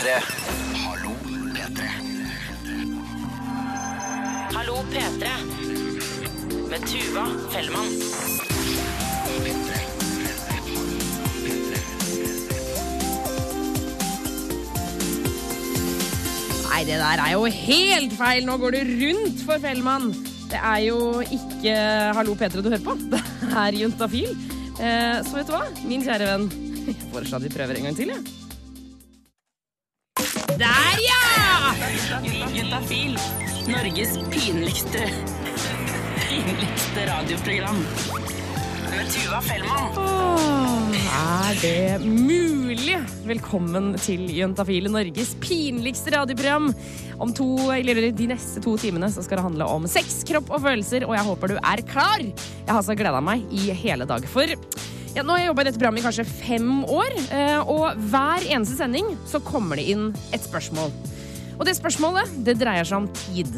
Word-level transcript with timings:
P3. 0.00 0.12
Hallo, 0.80 1.10
P3. 1.52 1.88
Hallo 4.54 4.76
P3 4.88 5.26
med 6.70 6.86
Tuva 6.88 7.24
Fellmann. 7.52 7.90
Nei, 16.64 16.80
det 16.88 16.96
der 16.96 17.20
er 17.20 17.34
jo 17.34 17.44
helt 17.44 18.16
feil. 18.16 18.48
Nå 18.48 18.56
går 18.56 18.78
det 18.78 18.84
rundt 19.04 19.44
for 19.44 19.60
Fellmann. 19.60 20.14
Det 20.48 20.64
er 20.64 20.80
jo 20.88 21.20
ikke 21.28 21.76
Hallo 22.16 22.40
P3 22.40 22.64
du 22.64 22.72
hører 22.72 22.86
på. 22.88 22.96
Det 23.10 23.52
er 23.52 23.82
Juntafil. 23.84 24.32
Eh, 24.80 25.20
så 25.28 25.42
vet 25.42 25.50
du 25.50 25.58
hva, 25.58 25.66
min 25.84 26.08
kjære 26.08 26.32
venn. 26.32 26.52
Jeg 26.88 27.02
foreslår 27.10 27.42
at 27.42 27.50
vi 27.50 27.58
prøver 27.58 27.76
en 27.76 27.90
gang 27.90 28.00
til, 28.00 28.16
jeg. 28.16 28.49
Der, 30.60 30.98
ja! 31.00 31.72
Juntafil. 32.52 33.14
Norges 33.64 34.18
pinligste 34.28 35.06
pinligste 36.28 37.06
radioprogram. 37.08 37.78
Med 38.90 39.08
Tuva 39.08 39.40
Fellmann. 39.46 39.96
Åh, 39.96 40.98
er 41.16 41.56
det 41.62 42.04
mulig? 42.04 42.98
Velkommen 43.24 43.94
til 44.04 44.28
Juntafil, 44.36 44.90
Norges 44.92 45.32
pinligste 45.40 46.12
radioprogram. 46.18 46.74
Om 47.16 47.32
to, 47.40 47.48
eller 47.72 48.10
de 48.12 48.28
neste 48.34 48.60
to 48.60 48.76
timene 48.84 49.08
så 49.08 49.24
skal 49.24 49.40
det 49.40 49.48
handle 49.48 49.72
om 49.80 49.88
sex, 49.88 50.20
kropp 50.28 50.52
og 50.52 50.66
følelser, 50.68 51.08
og 51.08 51.16
jeg 51.16 51.28
håper 51.32 51.54
du 51.54 51.56
er 51.56 51.86
klar. 51.88 52.20
Jeg 52.20 52.74
har 52.76 52.84
så 52.84 52.98
gleda 53.00 53.24
meg 53.24 53.48
i 53.48 53.72
hele 53.80 54.04
dag. 54.04 54.28
For 54.28 54.44
ja, 55.16 55.24
nå 55.24 55.34
har 55.34 55.42
jeg 55.42 55.50
jobba 55.50 55.62
i 55.64 55.68
dette 55.68 55.80
programmet 55.80 56.02
i 56.02 56.06
kanskje 56.06 56.26
fem 56.28 56.72
år, 56.86 57.14
eh, 57.34 57.60
og 57.66 57.98
hver 58.12 58.46
eneste 58.46 58.78
sending 58.78 59.14
så 59.28 59.42
kommer 59.42 59.80
det 59.80 59.88
inn 59.92 60.10
et 60.34 60.44
spørsmål. 60.44 60.92
Og 61.58 61.66
det 61.68 61.76
spørsmålet 61.76 62.34
det 62.46 62.58
dreier 62.60 62.86
seg 62.88 63.02
om 63.02 63.08
tid. 63.26 63.50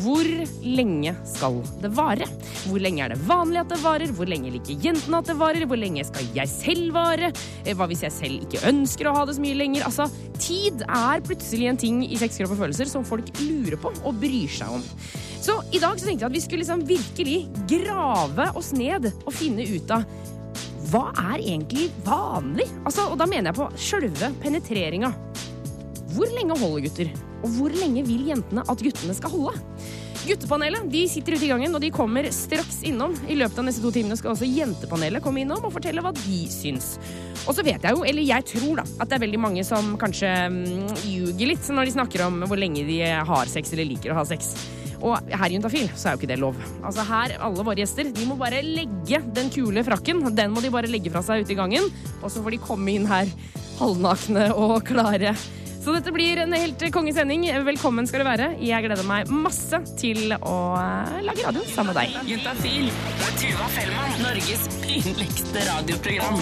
Hvor 0.00 0.26
lenge 0.62 1.16
skal 1.26 1.56
det 1.82 1.88
vare? 1.96 2.26
Hvor 2.68 2.78
lenge 2.82 3.02
er 3.02 3.10
det 3.10 3.22
vanlig 3.26 3.58
at 3.62 3.72
det 3.72 3.80
varer? 3.82 4.12
Hvor 4.14 4.28
lenge 4.30 4.52
liker 4.54 4.78
jentene 4.84 5.18
at 5.18 5.26
det 5.26 5.34
varer? 5.40 5.64
Hvor 5.66 5.80
lenge 5.80 6.04
skal 6.06 6.28
jeg 6.36 6.50
selv 6.52 6.92
vare? 6.94 7.32
Eh, 7.64 7.74
Hva 7.74 7.88
hvis 7.90 8.04
jeg 8.06 8.14
selv 8.14 8.44
ikke 8.46 8.62
ønsker 8.70 9.10
å 9.10 9.14
ha 9.16 9.24
det 9.26 9.34
så 9.38 9.42
mye 9.42 9.58
lenger? 9.58 9.86
Altså, 9.88 10.06
Tid 10.40 10.84
er 10.86 11.20
plutselig 11.20 11.66
en 11.68 11.76
ting 11.80 11.98
i 12.06 12.16
sex, 12.16 12.38
kropp 12.40 12.54
og 12.54 12.62
følelser 12.62 12.88
som 12.88 13.04
folk 13.04 13.26
lurer 13.42 13.76
på 13.80 13.90
og 14.08 14.20
bryr 14.22 14.48
seg 14.48 14.72
om. 14.78 14.84
Så 15.40 15.58
i 15.72 15.80
dag 15.82 15.98
så 16.00 16.06
tenkte 16.08 16.24
jeg 16.24 16.30
at 16.30 16.36
vi 16.36 16.44
skulle 16.44 16.62
liksom 16.64 16.84
virkelig 16.88 17.38
grave 17.68 18.46
oss 18.56 18.70
ned 18.76 19.10
og 19.10 19.34
finne 19.36 19.66
ut 19.68 19.92
av 19.92 20.06
hva 20.90 21.10
er 21.32 21.38
egentlig 21.38 21.88
vanlig? 22.02 22.66
Altså, 22.82 23.06
og 23.12 23.18
da 23.20 23.26
mener 23.30 23.50
jeg 23.50 23.58
på 23.60 23.68
sjølve 23.78 24.30
penetreringa. 24.42 25.12
Hvor 26.16 26.30
lenge 26.34 26.56
holder 26.58 26.86
gutter? 26.88 27.10
Og 27.40 27.52
hvor 27.54 27.74
lenge 27.74 28.02
vil 28.08 28.26
jentene 28.32 28.64
at 28.66 28.82
guttene 28.82 29.14
skal 29.14 29.30
holde? 29.30 29.54
Guttepanelet 30.20 30.88
de 30.92 31.04
sitter 31.08 31.36
ute 31.38 31.46
i 31.46 31.50
gangen, 31.52 31.72
og 31.76 31.80
de 31.80 31.92
kommer 31.94 32.26
straks 32.34 32.82
innom. 32.86 33.14
I 33.30 33.38
løpet 33.38 33.60
av 33.62 33.68
neste 33.68 33.84
to 33.84 33.92
timene 33.94 34.18
skal 34.18 34.34
også 34.34 34.48
jentepanelet 34.50 35.22
komme 35.24 35.44
innom 35.44 35.62
og 35.64 35.72
fortelle 35.72 36.02
hva 36.04 36.12
de 36.16 36.40
syns. 36.50 36.96
Og 37.46 37.54
så 37.56 37.64
vet 37.64 37.86
jeg 37.86 37.96
jo, 37.96 38.02
eller 38.04 38.26
jeg 38.26 38.48
tror 38.50 38.82
da, 38.82 38.88
at 39.00 39.08
det 39.08 39.16
er 39.16 39.24
veldig 39.24 39.40
mange 39.46 39.64
som 39.64 39.94
kanskje 40.00 40.34
mm, 40.52 40.90
ljuger 41.06 41.54
litt 41.54 41.70
når 41.72 41.88
de 41.88 41.96
snakker 41.96 42.26
om 42.26 42.42
hvor 42.50 42.60
lenge 42.60 42.84
de 42.88 43.00
har 43.06 43.52
sex 43.52 43.72
eller 43.76 43.88
liker 43.94 44.12
å 44.12 44.20
ha 44.20 44.26
sex. 44.28 44.52
Og 45.00 45.30
her 45.32 45.48
i 45.48 45.56
Juntafil 45.56 45.88
så 45.94 46.10
er 46.10 46.16
jo 46.16 46.20
ikke 46.20 46.30
det 46.32 46.40
lov. 46.40 46.58
Altså 46.84 47.04
her, 47.08 47.36
Alle 47.40 47.64
våre 47.64 47.80
gjester 47.80 48.10
de 48.12 48.26
må 48.28 48.36
bare 48.40 48.60
legge 48.64 49.22
den 49.36 49.48
kule 49.52 49.84
frakken. 49.86 50.22
Den 50.36 50.52
må 50.54 50.64
de 50.64 50.72
bare 50.72 50.90
legge 50.90 51.12
fra 51.12 51.24
seg 51.24 51.44
ute 51.44 51.54
i 51.54 51.58
gangen. 51.58 51.88
Og 52.20 52.28
så 52.32 52.44
får 52.44 52.56
de 52.56 52.62
komme 52.66 52.92
inn 52.92 53.08
her 53.08 53.30
halvnakne 53.80 54.50
og 54.52 54.84
klare. 54.88 55.34
Så 55.80 55.94
dette 55.94 56.12
blir 56.12 56.36
en 56.42 56.52
helt 56.52 56.82
kongesending. 56.92 57.46
Velkommen 57.64 58.04
skal 58.08 58.20
du 58.20 58.26
være. 58.28 58.50
Jeg 58.60 58.84
gleder 58.84 59.06
meg 59.08 59.30
masse 59.32 59.78
til 59.96 60.34
å 60.36 60.56
eh, 60.76 61.20
lage 61.24 61.46
radio 61.46 61.62
sammen 61.64 61.94
med 61.94 62.02
deg. 62.02 62.18
Juntafil 62.28 62.90
med 62.90 63.38
Tuva 63.40 63.68
Fellmann. 63.72 64.18
Norges 64.20 64.66
pinligste 64.82 65.62
radioprogram. 65.70 66.36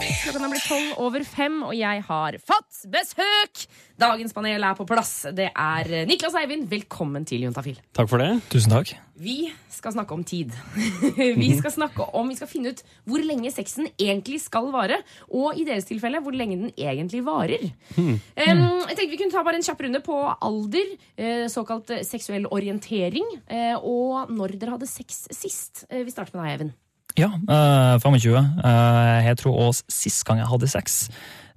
Klokken 0.00 0.48
er 0.48 0.52
blitt 0.56 0.66
tolv 0.66 1.04
over 1.06 1.26
fem, 1.28 1.60
og 1.68 1.76
jeg 1.78 2.02
har 2.08 2.40
fått 2.42 2.82
besøk! 2.90 3.62
Dagens 4.00 4.34
panel 4.34 4.66
er 4.66 4.74
på 4.78 4.88
plass. 4.88 5.14
Det 5.36 5.52
er 5.54 5.92
Niklas 6.10 6.34
Eivind. 6.42 6.66
Velkommen 6.72 7.28
til 7.30 7.46
Juntafil. 7.46 7.78
Takk 7.94 8.10
for 8.10 8.18
det. 8.22 8.32
Tusen 8.50 8.74
takk. 8.74 8.96
Vi 9.20 9.50
skal 9.68 9.92
snakke 9.92 10.16
om 10.16 10.22
tid. 10.24 10.54
vi 11.42 11.50
skal 11.58 11.72
snakke 11.74 12.06
om, 12.16 12.30
vi 12.32 12.38
skal 12.38 12.48
finne 12.48 12.72
ut 12.72 12.78
hvor 13.04 13.20
lenge 13.20 13.50
sexen 13.52 13.90
egentlig 14.00 14.38
skal 14.40 14.70
vare. 14.72 15.02
Og 15.28 15.58
i 15.60 15.66
deres 15.68 15.88
tilfelle 15.88 16.22
hvor 16.24 16.32
lenge 16.32 16.56
den 16.56 16.72
egentlig 16.72 17.20
varer. 17.26 17.66
Um, 17.98 18.14
jeg 18.38 18.96
tenkte 18.96 19.10
Vi 19.10 19.18
kunne 19.20 19.34
ta 19.34 19.44
bare 19.44 19.60
en 19.60 19.66
kjapp 19.66 19.84
runde 19.84 20.00
på 20.06 20.16
alder, 20.32 20.94
eh, 21.20 21.44
såkalt 21.52 21.92
eh, 21.92 22.04
seksuell 22.06 22.48
orientering, 22.48 23.26
eh, 23.50 23.76
og 23.76 24.32
når 24.32 24.56
dere 24.56 24.78
hadde 24.78 24.88
sex 24.88 25.26
sist. 25.34 25.84
Vi 25.90 26.14
starter 26.14 26.38
med 26.38 26.46
deg, 26.46 26.54
Even. 26.54 26.72
Ja, 27.18 27.30
eh, 27.34 28.00
25. 28.00 28.40
Eh, 28.64 29.28
jeg 29.28 29.40
tror 29.42 29.62
også 29.66 30.00
sist 30.00 30.24
gang 30.24 30.40
jeg 30.40 30.48
hadde 30.48 30.70
sex, 30.70 31.00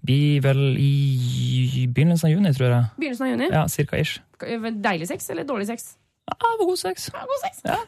blir 0.03 0.43
vel 0.43 0.63
i 0.81 1.87
begynnelsen 1.87 2.27
av 2.27 2.35
juni, 2.35 2.55
tror 2.57 2.71
jeg. 2.73 2.93
Begynnelsen 2.99 3.27
av 3.27 3.35
juni. 3.35 3.51
Ja, 3.53 3.67
cirka 3.71 4.03
ish. 4.03 4.19
Deilig 4.43 5.13
sex 5.13 5.29
eller 5.31 5.47
dårlig 5.47 5.71
sex? 5.71 5.93
Ja, 6.29 6.37
det 6.39 6.55
var 6.59 6.65
god 6.69 6.79
sex. 6.79 7.09
Ja, 7.13 7.25
god 7.27 7.43
sex. 7.43 7.61
Ja. 7.67 7.81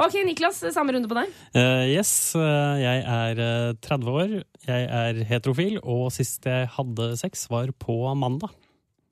Ok, 0.00 0.16
Niklas, 0.26 0.62
samme 0.74 0.94
runde 0.96 1.08
på 1.10 1.16
deg. 1.18 1.30
Uh, 1.54 1.84
yes, 1.86 2.10
eh, 2.38 2.80
jeg 2.80 3.04
er 3.14 3.42
eh, 3.44 3.76
30 3.84 4.10
år, 4.10 4.32
jeg 4.66 4.88
er 5.00 5.20
heterofil, 5.28 5.78
og 5.82 6.08
sist 6.14 6.48
jeg 6.48 6.70
hadde 6.74 7.12
sex 7.20 7.46
var 7.52 7.70
på 7.78 8.00
mandag. 8.18 8.50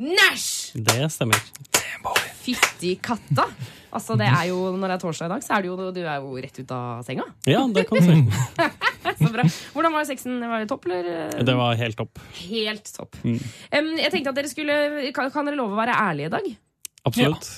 Næsj! 0.02 0.80
Det 0.82 1.04
stemmer. 1.14 1.38
Fytti 2.42 2.96
katta! 3.04 3.46
Altså, 3.92 4.16
det 4.18 4.26
er 4.26 4.48
jo, 4.48 4.72
Når 4.74 4.88
det 4.88 4.94
er 4.96 5.02
torsdag 5.04 5.28
i 5.28 5.32
dag, 5.34 5.44
så 5.44 5.54
er 5.54 5.62
du 5.62 5.68
jo, 5.68 5.76
du 5.94 6.00
er 6.00 6.24
jo 6.24 6.32
rett 6.42 6.58
ut 6.58 6.74
av 6.74 7.04
senga. 7.06 7.28
Ja, 7.46 7.60
det 7.70 7.84
kan 7.86 8.00
du 8.00 8.08
si. 8.08 8.72
Så 9.22 9.28
bra. 9.30 9.44
Hvordan 9.74 9.94
var 9.94 10.06
sexen? 10.08 10.40
Var 10.40 10.64
det 10.64 10.68
topp, 10.70 10.88
eller? 10.88 11.36
Det 11.44 11.54
var 11.58 11.76
helt 11.78 11.98
topp. 12.00 12.18
Helt 12.40 12.88
topp. 12.96 13.18
Mm. 13.22 13.36
Um, 13.38 13.90
jeg 14.00 14.14
tenkte 14.14 14.32
at 14.32 14.38
dere 14.40 14.50
skulle 14.50 14.76
Kan, 15.14 15.28
kan 15.34 15.46
dere 15.46 15.60
love 15.60 15.76
å 15.76 15.78
være 15.78 15.98
ærlige 16.08 16.30
i 16.30 16.32
dag? 16.32 16.48
Absolutt. 17.08 17.48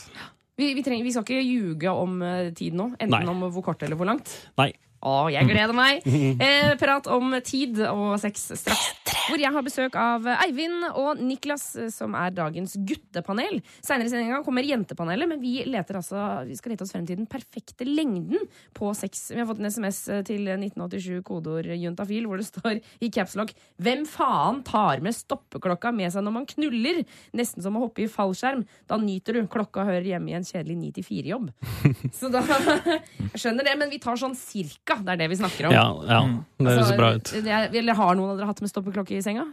Vi, 0.57 0.71
vi, 0.77 0.83
trenger, 0.87 1.05
vi 1.05 1.13
skal 1.13 1.27
ikke 1.27 1.43
ljuge 1.43 1.93
om 1.99 2.21
eh, 2.23 2.53
tid 2.55 2.77
nå. 2.79 2.93
Enten 2.95 3.17
Nei. 3.17 3.27
om 3.31 3.47
hvor 3.51 3.65
kort 3.67 3.83
eller 3.83 3.99
hvor 3.99 4.09
langt. 4.09 4.31
Nei. 4.61 4.71
Å, 5.05 5.27
jeg 5.29 5.45
gleder 5.51 5.77
meg! 5.77 6.05
Eh, 6.07 6.71
prat 6.81 7.09
om 7.13 7.35
tid 7.45 7.83
og 7.91 8.15
sex 8.23 8.47
straks. 8.57 9.04
Hvor 9.25 9.41
jeg 9.41 9.53
har 9.55 9.65
besøk 9.65 9.95
av 9.97 10.27
Eivind 10.45 10.85
og 10.93 11.21
Niklas, 11.25 11.65
eh, 11.81 11.89
som 11.95 12.15
er 12.19 12.31
dagens 12.37 12.75
guttepanel. 12.77 13.61
Seinere 13.85 14.09
i 14.09 14.13
sendinga 14.13 14.43
kommer 14.45 14.67
jentepanelet, 14.67 15.29
men 15.31 15.41
vi, 15.41 15.55
leter 15.71 15.97
altså, 16.01 16.45
vi 16.49 16.57
skal 16.59 16.75
lete 16.75 16.85
oss 16.85 16.93
frem 16.93 17.07
til 17.09 17.17
den 17.23 17.29
perfekte 17.31 17.87
lengden 17.89 18.43
på 18.77 18.91
sex. 18.97 19.31
Vi 19.33 19.41
har 19.41 19.49
fått 19.49 19.63
en 19.63 19.71
SMS 19.71 20.03
til 20.29 20.45
1987, 20.53 21.23
kodeord 21.25 21.71
juntafil, 21.73 22.27
hvor 22.29 22.37
det 22.41 22.47
står 22.49 22.81
i 23.01 23.11
capslock 23.11 23.55
'Hvem 23.81 24.05
faen 24.07 24.63
tar 24.65 25.01
med 25.01 25.15
stoppeklokka 25.17 25.93
med 25.95 26.13
seg 26.13 26.23
når 26.25 26.33
man 26.33 26.47
knuller?' 26.47 27.05
Nesten 27.35 27.63
som 27.63 27.77
å 27.77 27.81
hoppe 27.87 28.03
i 28.05 28.09
fallskjerm. 28.11 28.65
Da 28.89 28.97
nyter 28.97 29.33
du. 29.35 29.47
Klokka 29.47 29.85
hører 29.85 30.05
hjemme 30.05 30.31
i 30.31 30.35
en 30.35 30.45
kjedelig 30.45 30.77
9-4-jobb. 30.95 31.51
Så 32.19 32.31
da 32.33 32.43
Jeg 32.45 33.41
skjønner 33.41 33.65
det, 33.65 33.75
men 33.79 33.91
vi 33.91 33.99
tar 33.99 34.17
sånn 34.21 34.35
cirka. 34.37 34.97
Det 35.03 35.15
er 35.15 35.17
det 35.25 35.31
vi 35.31 35.37
snakker 35.41 35.69
om. 35.69 35.73
Ja, 35.73 35.87
ja. 36.09 36.21
Det 36.59 36.67
høres 36.69 36.85
Altså, 36.85 36.97
bra 36.99 37.11
ut. 37.15 37.25
det 37.45 37.51
er- 37.53 37.71
Eller 37.75 37.95
har 37.95 38.15
noen 38.15 38.31
av 38.31 38.37
dere 38.39 38.47
hatt 38.47 38.61
med 38.61 38.71
stoppeklokke 38.71 39.14
i 39.19 39.23
senga? 39.25 39.47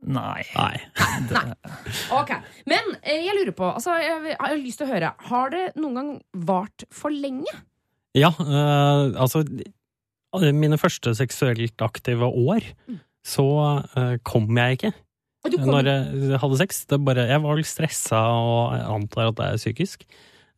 Nei. 0.00 0.44
Nei. 0.56 0.76
Nei. 1.34 1.56
Ok. 2.16 2.32
Men 2.70 2.94
eh, 3.02 3.20
jeg 3.26 3.36
lurer 3.36 3.56
på, 3.56 3.68
altså, 3.68 3.98
jeg 4.00 4.38
har 4.38 4.56
lyst 4.56 4.80
til 4.80 4.88
å 4.88 4.94
høre, 4.94 5.12
har 5.28 5.52
det 5.52 5.66
noen 5.76 5.98
gang 5.98 6.14
vart 6.48 6.86
for 6.94 7.12
lenge? 7.12 7.52
Ja, 8.16 8.32
eh, 8.32 9.04
altså 9.20 9.44
Mine 10.30 10.78
første 10.78 11.10
seksuelt 11.18 11.82
aktive 11.82 12.28
år, 12.28 12.62
så 13.26 13.46
eh, 13.98 14.12
kom 14.22 14.46
jeg 14.54 14.78
ikke. 14.78 14.92
Kom, 15.42 15.70
Når 15.72 15.88
jeg 15.88 16.38
hadde 16.38 16.58
sex. 16.60 16.84
Det 16.86 17.00
bare, 17.02 17.24
jeg 17.26 17.42
var 17.42 17.58
litt 17.58 17.68
stressa, 17.68 18.20
og 18.30 18.76
jeg 18.76 18.84
antar 18.94 19.30
at 19.30 19.38
det 19.40 19.48
er 19.48 19.58
psykisk. 19.58 20.04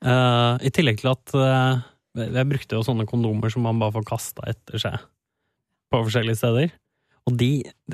Eh, 0.02 0.52
I 0.66 0.72
tillegg 0.74 1.00
til 1.00 1.12
at 1.12 1.34
eh, 1.38 1.82
jeg 2.20 2.48
brukte 2.50 2.76
jo 2.76 2.84
sånne 2.84 3.06
kondomer 3.08 3.52
som 3.52 3.64
man 3.64 3.80
bare 3.80 3.94
får 3.96 4.06
kasta 4.10 4.44
etter 4.50 4.82
seg 4.82 4.98
på 5.92 6.02
forskjellige 6.02 6.40
steder. 6.40 6.72
Og 7.30 7.36
de, 7.38 7.50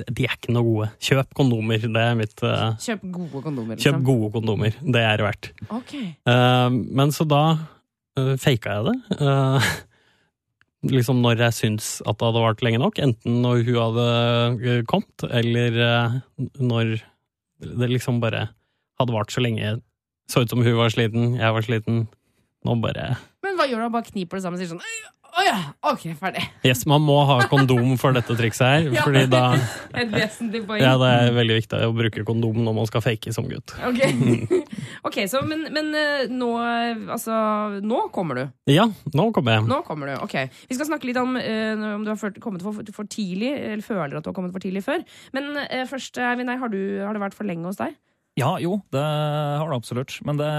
de 0.09 0.25
er 0.25 0.33
ikke 0.33 0.53
noe 0.55 0.65
gode. 0.65 0.87
Kjøp 1.05 1.35
kondomer. 1.37 1.83
Det 1.83 2.01
er 2.01 2.15
mitt 2.17 2.41
uh, 2.41 2.71
Kjøp 2.81 3.03
gode 3.13 3.43
kondomer. 3.45 3.77
Kjøp 3.77 3.99
Liksom. 3.99 4.07
gode 4.07 4.31
kondomer. 4.33 4.79
Det 4.81 5.03
er 5.05 5.21
det 5.21 5.27
verdt. 5.27 5.51
Ok. 5.69 5.93
Uh, 6.25 6.69
men 6.97 7.13
så 7.13 7.27
da 7.29 7.43
uh, 7.59 8.33
faka 8.41 8.79
jeg 8.79 8.87
det. 8.89 9.19
Uh, 9.21 9.69
liksom 10.95 11.19
når 11.23 11.41
jeg 11.43 11.57
syns 11.57 11.89
at 12.07 12.19
det 12.19 12.29
hadde 12.29 12.43
vart 12.43 12.63
lenge 12.63 12.79
nok. 12.81 12.99
Enten 13.03 13.41
når 13.43 13.63
hun 13.67 13.79
hadde 13.81 14.07
eh, 14.63 14.81
kommet, 14.87 15.25
eller 15.27 15.79
eh, 15.83 16.17
når 16.59 16.93
det 17.59 17.89
liksom 17.91 18.21
bare 18.23 18.47
hadde 18.99 19.15
vart 19.15 19.33
så 19.33 19.43
lenge. 19.43 19.77
Så 20.31 20.45
ut 20.45 20.51
som 20.53 20.63
hun 20.63 20.77
var 20.77 20.93
sliten, 20.93 21.35
jeg 21.39 21.55
var 21.55 21.65
sliten. 21.65 22.07
Nå 22.67 22.75
bare 22.83 23.13
Men 23.45 23.55
hva 23.55 23.69
gjør 23.69 23.85
du? 23.85 23.91
Bare 23.93 24.07
kniper 24.09 24.35
det 24.35 24.43
sammen 24.43 24.59
og 24.59 24.63
sier 24.63 24.73
sånn 24.73 24.81
«Øy, 25.29 25.39
oh 25.39 25.45
ja! 25.45 25.57
Ok, 25.91 26.03
ferdig. 26.19 26.41
Yes, 26.65 26.85
Man 26.89 27.01
må 27.05 27.15
ha 27.29 27.35
kondom 27.51 27.93
for 28.01 28.15
dette 28.15 28.33
trikset 28.37 28.65
her. 28.65 28.87
Ja. 28.97 29.03
fordi 29.05 29.21
da 29.29 29.41
Et 30.01 30.09
vesentlig 30.11 30.63
poeng. 30.67 30.81
ja, 30.81 30.95
det 30.99 31.09
er 31.13 31.33
veldig 31.37 31.57
viktig 31.59 31.79
å 31.85 31.91
bruke 31.95 32.23
kondom 32.27 32.57
når 32.65 32.75
man 32.79 32.89
skal 32.89 33.03
fake 33.05 33.33
som 33.35 33.47
gutt. 33.49 33.75
Ok, 33.85 34.01
okay 35.07 35.27
så, 35.31 35.41
men, 35.45 35.67
men 35.75 35.91
eh, 35.95 36.25
nå 36.33 36.49
Altså, 36.59 37.33
nå 37.85 38.01
kommer 38.15 38.41
du. 38.41 38.43
Ja, 38.73 38.87
nå 39.15 39.29
kommer 39.35 39.59
jeg. 39.59 39.67
Nå 39.69 39.81
kommer 39.87 40.11
du, 40.11 40.15
ok. 40.25 40.35
Vi 40.69 40.77
skal 40.77 40.89
snakke 40.89 41.07
litt 41.09 41.17
om 41.21 41.37
uh, 41.37 41.85
om 41.95 42.03
du 42.05 42.11
har 42.11 42.35
kommet 42.43 42.65
for, 42.65 42.81
for 42.95 43.07
tidlig, 43.09 43.53
eller 43.55 43.85
føler 43.85 44.17
at 44.19 44.25
du 44.25 44.29
har 44.31 44.35
kommet 44.37 44.53
for 44.55 44.63
tidlig 44.63 44.83
før. 44.85 45.05
Men 45.35 45.53
uh, 45.61 45.85
først, 45.89 46.17
Eivind, 46.19 46.49
har, 46.51 46.73
du- 46.73 46.99
har 47.05 47.15
det 47.15 47.23
vært 47.23 47.37
for 47.37 47.47
lenge 47.49 47.69
hos 47.69 47.79
deg? 47.79 47.95
Ja, 48.39 48.53
jo, 48.63 48.77
det 48.93 49.01
har 49.03 49.67
det 49.69 49.75
absolutt. 49.79 50.13
Men 50.27 50.37
det 50.39 50.49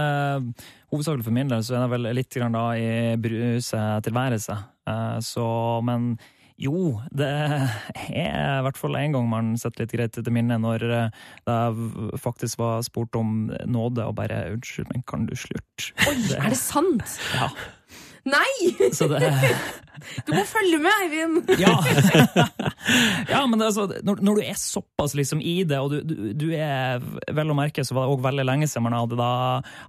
hovedsakelig 0.93 1.25
for 1.27 1.37
min 1.37 1.49
del 1.51 1.63
så 1.65 1.79
er 1.79 1.87
det 1.87 1.93
vel 1.95 2.11
litt 2.19 2.37
grann 2.37 2.57
da 2.57 2.67
i 2.77 3.17
bruset 3.21 4.05
tilværelse. 4.07 4.59
Eh, 4.91 5.17
Så, 5.25 5.47
men 5.87 6.13
jo, 6.61 7.01
det 7.17 7.25
er 7.31 8.59
i 8.59 8.63
hvert 8.67 8.77
fall 8.77 8.99
en 9.01 9.15
gang 9.17 9.29
man 9.33 9.53
setter 9.57 9.87
litt 9.87 9.95
greit 9.97 10.13
til 10.19 10.35
minne 10.35 10.59
når 10.61 10.83
eh, 10.93 11.21
det 11.49 12.21
faktisk 12.21 12.61
var 12.61 12.83
spurt 12.85 13.17
om 13.17 13.47
nåde 13.65 14.05
og 14.05 14.15
bare 14.19 14.43
'unnskyld, 14.53 14.91
men 14.93 15.03
kan 15.09 15.25
du 15.27 15.33
slutte'? 15.35 15.93
Det- 16.29 16.37
Er 16.37 16.51
det 16.51 16.59
sant? 16.61 17.17
Ja. 17.35 17.49
Nei! 18.29 18.93
Så 18.93 19.09
det 19.11 19.21
Du 20.27 20.33
må 20.33 20.43
følge 20.49 20.79
med, 20.81 20.93
Eivind! 21.05 21.51
Ja, 21.61 21.75
ja 23.29 23.41
men 23.51 23.61
altså, 23.61 23.85
når, 24.07 24.23
når 24.25 24.39
du 24.39 24.47
er 24.49 24.57
såpass 24.57 25.15
liksom 25.19 25.43
i 25.45 25.59
det, 25.69 25.77
og 25.81 25.93
du, 25.93 25.99
du, 26.07 26.15
du 26.33 26.47
er 26.57 27.03
vel 27.37 27.53
å 27.53 27.57
merke, 27.57 27.85
så 27.85 27.97
var 27.97 28.07
det 28.07 28.15
også 28.15 28.27
veldig 28.31 28.47
lenge 28.49 28.69
siden 28.71 28.87
man 28.87 28.97
hadde 28.97 29.19
da 29.21 29.31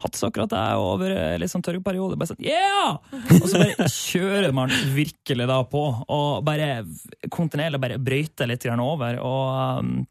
hatt 0.04 0.19
så 0.19 0.28
akkurat 0.28 0.51
det 0.51 0.66
over 0.81 1.16
litt 1.39 1.54
sånn 1.54 1.63
tørr. 1.66 1.80
Bare 1.83 2.28
sånn, 2.28 2.44
yeah! 2.44 3.00
Og 3.39 3.48
så 3.48 3.62
bare 3.62 3.88
kjører 3.92 4.56
man 4.56 4.74
virkelig 4.95 5.48
da 5.50 5.62
på, 5.72 5.84
og 6.12 6.44
bare 6.48 6.84
kontinuerlig 7.31 7.81
bare 7.81 8.01
brøyter 8.01 8.51
litt 8.51 8.68
grann 8.68 8.84
over. 8.84 9.22
og 9.24 9.80
um, 9.80 10.01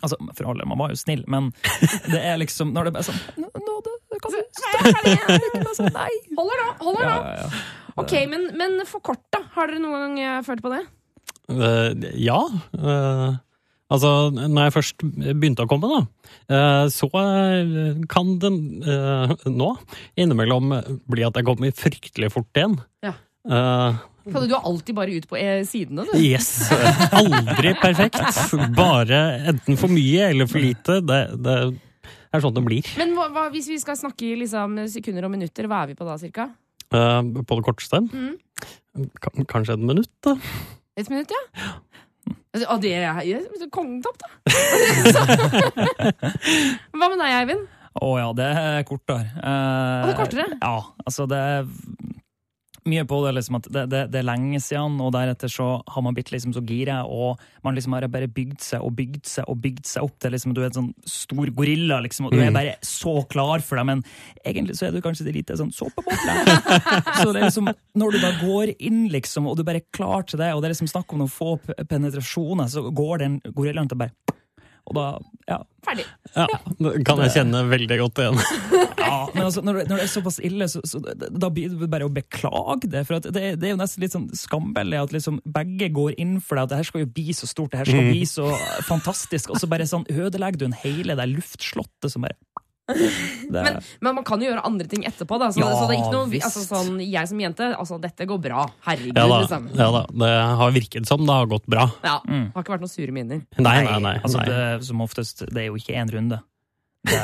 Altså, 0.00 0.16
for 0.38 0.46
alle, 0.48 0.64
man 0.70 0.78
var 0.78 0.92
jo 0.94 0.96
snill, 0.96 1.24
men 1.28 1.50
det 2.08 2.20
er 2.22 2.38
liksom 2.40 2.70
Når 2.72 2.88
det 2.88 3.00
er 3.00 3.06
sånn 3.08 3.18
Nå, 3.42 3.48
stoppe! 4.32 5.74
Sånn, 5.76 5.92
Nei! 5.94 6.10
Holder 6.38 6.62
nå! 6.62 6.70
holder 6.86 7.06
nå. 7.06 7.12
ja, 7.12 7.36
ja. 7.44 7.66
Ok, 8.00 8.14
men, 8.30 8.48
men 8.56 8.80
for 8.88 9.02
kort, 9.04 9.22
da? 9.34 9.42
Har 9.56 9.70
dere 9.70 9.82
noen 9.82 10.02
gang 10.06 10.18
eh, 10.24 10.40
følt 10.46 10.62
på 10.64 10.72
det? 10.72 10.82
Uh, 11.50 11.90
ja. 12.16 12.38
Uh, 12.76 13.34
altså, 13.90 14.12
når 14.36 14.68
jeg 14.68 14.76
først 14.76 15.04
begynte 15.04 15.66
å 15.66 15.70
komme, 15.70 15.90
da, 15.90 16.02
uh, 16.54 16.84
så 16.92 17.10
kan 17.10 18.36
den 18.42 18.60
eh, 18.84 19.34
nå 19.50 19.72
innimellom 20.20 20.76
bli 21.10 21.26
at 21.26 21.36
jeg 21.36 21.48
kommer 21.48 21.74
fryktelig 21.76 22.30
fort 22.36 22.62
igjen. 22.62 22.78
Ja. 23.04 23.16
Eh, 23.50 24.00
du 24.30 24.54
er 24.54 24.66
alltid 24.68 24.94
bare 24.94 25.16
ut 25.16 25.26
på 25.28 25.38
e-sidene 25.40 26.04
du? 26.06 26.12
yes. 26.20 26.68
Aldri 27.16 27.72
perfekt. 27.80 28.20
Bare 28.76 29.20
enten 29.50 29.78
for 29.80 29.92
mye 29.92 30.28
eller 30.30 30.50
for 30.50 30.62
lite. 30.62 31.00
Det, 31.00 31.20
det 31.40 31.56
er 32.32 32.38
sånn 32.44 32.56
det 32.56 32.64
blir. 32.66 32.84
Men 33.00 33.08
hva, 33.16 33.24
hva, 33.34 33.44
hvis 33.54 33.68
vi 33.70 33.78
skal 33.82 33.96
snakke 33.98 34.22
i 34.28 34.30
liksom, 34.42 34.68
sekunder 34.92 35.22
og 35.26 35.32
minutter, 35.34 35.64
hva 35.70 35.78
er 35.84 35.88
vi 35.92 35.96
på 35.98 36.04
da, 36.08 36.14
cirka? 36.20 36.44
Eh, 36.90 37.20
på 37.46 37.52
det 37.58 37.64
korteste. 37.66 37.98
Mm. 38.06 38.34
Kanskje 39.50 39.72
et 39.76 39.84
minutt, 39.92 40.12
da. 40.26 40.32
Et 40.98 41.08
minutt, 41.10 41.30
ja? 41.34 41.42
Altså, 42.50 42.66
det 42.82 42.90
er 42.98 43.02
jeg. 43.22 43.68
kongetopp, 43.70 44.16
da! 44.18 44.28
Hva 46.98 47.06
med 47.06 47.20
deg, 47.20 47.30
Eivind? 47.30 47.62
Å 48.00 48.08
ja, 48.18 48.32
det 48.38 48.48
er 48.58 48.82
kortere. 48.86 49.24
Eh, 49.38 50.00
og 50.00 50.04
det 50.08 50.14
er 50.14 50.18
kortere? 50.18 50.46
Ja, 50.58 50.78
altså 51.06 51.22
det 51.30 51.38
er 51.38 51.62
mye 52.88 53.04
på 53.08 53.18
det, 53.26 53.32
liksom 53.36 53.56
at 53.58 53.66
det, 53.72 53.82
det, 53.92 54.00
det 54.12 54.18
er 54.20 54.26
lenge 54.28 54.60
siden, 54.62 54.96
og 55.04 55.12
deretter 55.12 55.50
så 55.52 55.66
har 55.86 56.02
man 56.06 56.14
blitt 56.16 56.30
liksom 56.32 56.54
så 56.56 56.62
gira, 56.64 57.00
og 57.04 57.40
man 57.66 57.74
liksom 57.76 57.92
har 57.96 58.06
bare 58.08 58.28
bygd 58.30 58.60
seg 58.64 58.80
og 58.86 58.94
bygd 58.96 59.26
seg 59.28 59.44
og 59.50 59.58
bygd 59.60 59.84
seg 59.90 60.06
opp 60.06 60.14
til 60.22 60.32
liksom 60.32 60.54
du 60.56 60.62
er 60.62 60.68
en 60.70 60.78
sånn 60.78 60.90
stor 61.04 61.52
gorilla, 61.56 62.00
liksom, 62.04 62.26
og 62.30 62.32
du 62.32 62.40
er 62.40 62.50
Mm. 62.50 62.56
bare 62.56 62.76
så 62.86 63.14
klar 63.28 63.60
for 63.62 63.76
det, 63.76 63.86
men 63.86 64.04
egentlig 64.46 64.76
så 64.78 64.86
er 64.88 64.92
du 64.96 65.00
kanskje 65.04 65.28
et 65.28 65.34
lite 65.36 65.56
sånn 65.60 65.72
såpeboble. 65.72 66.36
så 67.20 67.28
det 67.32 67.40
er 67.42 67.48
liksom, 67.50 67.68
når 68.00 68.16
du 68.16 68.18
da 68.24 68.32
går 68.40 68.74
inn, 68.78 69.08
liksom, 69.12 69.46
og 69.50 69.56
du 69.58 69.64
bare 69.66 69.82
er 69.82 69.88
klar 69.92 70.22
til 70.26 70.38
det, 70.40 70.52
og 70.54 70.62
det 70.62 70.70
er 70.70 70.74
liksom 70.76 70.90
snakk 70.90 71.12
om 71.12 71.20
noen 71.24 71.30
få 71.32 71.58
penetrasjoner, 71.90 72.68
så 72.72 72.86
går 72.90 73.18
den 73.26 73.40
gorillaen 73.54 73.88
til 73.90 73.98
bare 74.00 74.14
og 74.90 74.96
da, 74.96 75.06
ja, 75.46 75.60
Ferdig. 75.86 76.04
Ja, 76.34 76.46
det 76.76 76.90
kan 77.08 77.20
jeg 77.24 77.32
kjenne 77.32 77.62
veldig 77.70 77.96
godt 78.02 78.22
igjen. 78.22 78.40
Ja, 79.00 79.24
men 79.32 79.42
altså, 79.42 79.62
når, 79.64 79.78
det, 79.78 79.84
når 79.88 79.98
det 79.98 80.02
er 80.04 80.10
såpass 80.12 80.36
ille, 80.44 80.66
så, 80.70 80.82
så 80.86 81.00
da 81.02 81.48
blir 81.50 81.72
det 81.72 81.88
bare 81.90 82.06
å 82.06 82.12
beklage 82.12 82.86
det. 82.92 83.00
For 83.08 83.16
at 83.16 83.24
det, 83.32 83.42
det 83.58 83.66
er 83.66 83.72
jo 83.72 83.78
nesten 83.80 84.04
litt 84.04 84.14
sånn 84.14 84.28
skambellig 84.36 85.00
at 85.00 85.14
liksom 85.14 85.40
begge 85.50 85.88
går 85.96 86.18
inn 86.20 86.36
for 86.44 86.58
det, 86.58 86.66
at 86.66 86.72
det 86.74 86.78
her 86.82 86.88
skal 86.90 87.02
jo 87.02 87.08
bli 87.16 87.34
så 87.34 87.48
stort, 87.50 87.72
det 87.72 87.80
her 87.80 87.90
skal 87.90 88.10
bli 88.12 88.20
så 88.28 88.50
fantastisk, 88.86 89.50
og 89.50 89.58
så 89.58 89.70
bare 89.72 89.88
sånn 89.88 90.06
ødelegger 90.12 90.60
du 90.60 90.66
en 90.68 90.76
hele 90.84 91.16
det 91.18 91.26
luftslottet 91.32 92.12
som 92.12 92.28
bare 92.28 92.38
Men, 93.50 93.78
men 94.00 94.14
man 94.18 94.24
kan 94.26 94.40
jo 94.42 94.48
gjøre 94.50 94.62
andre 94.66 94.86
ting 94.90 95.04
etterpå, 95.08 95.38
da. 95.40 95.48
Så, 95.54 95.62
Ja, 95.62 95.70
så 95.74 95.86
det 95.88 95.96
er 95.96 96.02
ikke 96.04 96.12
noe, 96.14 96.42
altså, 96.44 96.62
sånn, 96.66 97.00
jeg 97.04 97.30
som 97.30 97.40
jente, 97.42 97.70
altså, 97.76 97.98
dette 98.02 98.26
går 98.30 98.38
bra. 98.44 98.66
Herregud, 98.86 99.16
Ja 99.16 99.26
da, 99.30 99.40
liksom. 99.44 99.66
ja 99.78 99.88
da. 99.96 100.04
Det 100.24 100.30
har 100.60 100.76
virket 100.76 101.06
som 101.10 101.24
det 101.26 101.34
har 101.40 101.50
gått 101.50 101.66
bra. 101.70 101.88
Ja, 102.04 102.18
Mm. 102.30 102.52
Har 102.54 102.62
ikke 102.62 102.74
vært 102.76 102.84
noen 102.84 102.92
sure 102.92 103.12
minner. 103.16 103.40
Nei, 103.58 103.76
nei, 103.86 103.98
nei. 104.04 104.14
Altså, 104.20 104.38
nei. 104.38 104.46
Det, 104.50 104.84
som 104.86 105.00
oftest, 105.02 105.42
det 105.50 105.64
er 105.64 105.68
jo 105.70 105.78
ikke 105.80 105.96
én 105.98 106.10
runde. 106.12 106.38
Det, 107.08 107.18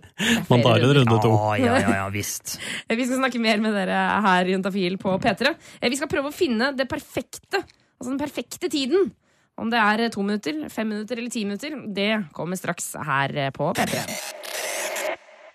Man 0.48 0.62
tar 0.64 0.80
en 0.80 0.94
runde 0.96 1.18
to. 1.22 1.32
ja, 1.60 1.60
ja, 1.60 1.78
ja, 1.84 1.94
ja, 2.00 2.08
visst. 2.14 2.56
Vi 2.88 3.04
skal 3.06 3.18
snakke 3.20 3.40
mer 3.44 3.60
med 3.62 3.74
dere 3.76 3.98
her 4.24 4.48
i 4.48 4.54
Juntafil 4.56 4.96
på 4.98 5.14
P3. 5.20 5.52
Eh, 5.82 5.88
Vi 5.92 5.98
skal 6.00 6.08
prøve 6.10 6.32
å 6.32 6.34
finne 6.34 6.72
det 6.76 6.88
perfekte, 6.90 7.60
altså 8.00 8.08
den 8.14 8.18
perfekte 8.22 8.70
tiden. 8.72 9.10
Om 9.58 9.70
det 9.72 9.78
er 9.82 10.04
to 10.14 10.22
minutter, 10.22 10.68
fem 10.70 10.86
minutter 10.88 11.18
eller 11.18 11.30
ti 11.34 11.40
minutter, 11.44 11.74
det 11.92 12.10
kommer 12.32 12.54
straks 12.56 12.92
her 12.94 13.34
eh, 13.36 13.50
på 13.50 13.72
P3. 13.74 14.04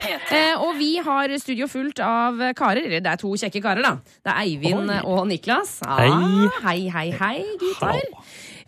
Eh, 0.04 0.56
og 0.60 0.76
vi 0.80 0.98
har 1.04 1.32
studio 1.40 1.68
fullt 1.72 2.00
av 2.04 2.40
karer. 2.58 2.84
Eller 2.88 3.04
det 3.04 3.12
er 3.14 3.22
to 3.22 3.32
kjekke 3.40 3.62
karer, 3.64 3.84
da. 3.86 3.94
Det 4.24 4.32
er 4.34 4.40
Eivind 4.44 4.92
Oi. 4.92 5.00
og 5.08 5.28
Niklas. 5.30 5.78
Ah, 5.86 6.02
Hei. 6.02 6.50
hei, 6.64 6.80
hei, 6.92 7.06
hei, 7.20 7.38
gutter. 7.62 8.02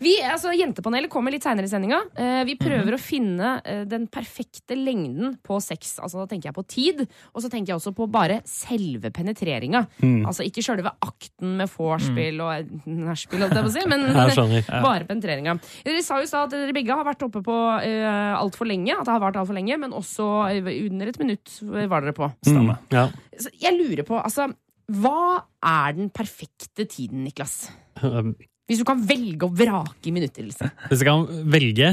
Vi, 0.02 0.16
altså, 0.24 0.52
Jentepanelet 0.56 1.10
kommer 1.12 1.34
litt 1.34 1.46
seinere 1.46 1.68
i 1.68 1.72
sendinga. 1.72 2.00
Eh, 2.18 2.42
vi 2.48 2.56
prøver 2.60 2.96
å 2.96 3.00
finne 3.00 3.56
eh, 3.64 3.84
den 3.88 4.06
perfekte 4.12 4.76
lengden 4.78 5.36
på 5.44 5.58
sex. 5.64 5.96
Altså, 6.02 6.22
da 6.22 6.30
tenker 6.30 6.50
jeg 6.50 6.56
på 6.56 6.66
tid, 6.68 7.02
og 7.32 7.44
så 7.44 7.50
tenker 7.52 7.72
jeg 7.72 7.80
også 7.80 7.94
på 7.96 8.08
bare 8.12 8.40
selve 8.48 9.12
penetreringa. 9.14 9.84
Altså 10.26 10.44
ikke 10.46 10.64
sjølve 10.64 10.92
akten 11.04 11.56
med 11.60 11.70
vorspiel 11.72 12.40
og 12.44 12.72
nachspiel, 12.86 13.44
holdt 13.44 13.58
jeg 13.58 13.66
på 13.66 13.72
å 13.72 13.74
si, 13.74 13.84
men 13.90 14.06
ja. 14.16 14.82
bare 14.86 15.06
penetreringa. 15.08 15.56
Dere 15.86 16.04
sa 16.04 16.20
jo 16.20 16.26
i 16.26 16.30
stad 16.30 16.48
at 16.48 16.56
dere 16.56 16.76
begge 16.76 16.96
har 16.96 17.06
vært 17.06 17.24
oppe 17.26 17.42
på 17.46 17.56
uh, 17.56 18.34
altfor 18.38 18.68
lenge, 18.68 18.94
at 18.94 19.06
det 19.06 19.14
har 19.14 19.22
vart 19.22 19.38
altfor 19.40 19.56
lenge, 19.56 19.78
men 19.80 19.94
også 19.96 20.28
eh, 20.50 20.70
under 20.86 21.12
et 21.12 21.20
minutt 21.22 21.56
var 21.62 22.04
dere 22.04 22.16
på. 22.16 22.28
Mm, 22.48 22.74
ja. 22.94 23.08
Så 23.40 23.52
jeg 23.60 23.76
lurer 23.76 24.06
på, 24.06 24.18
altså 24.18 24.50
Hva 24.92 25.46
er 25.66 25.96
den 25.96 26.12
perfekte 26.14 26.86
tiden, 26.86 27.24
Niklas? 27.26 27.66
Hvis 28.66 28.80
du 28.82 28.86
kan 28.88 29.02
velge 29.06 29.46
å 29.46 29.52
vrake 29.54 30.10
i 30.10 30.14
minutter, 30.14 30.46
liksom. 30.48 30.70
Hvis 30.90 31.02
jeg 31.02 31.06
kan 31.06 31.26
velge 31.54 31.92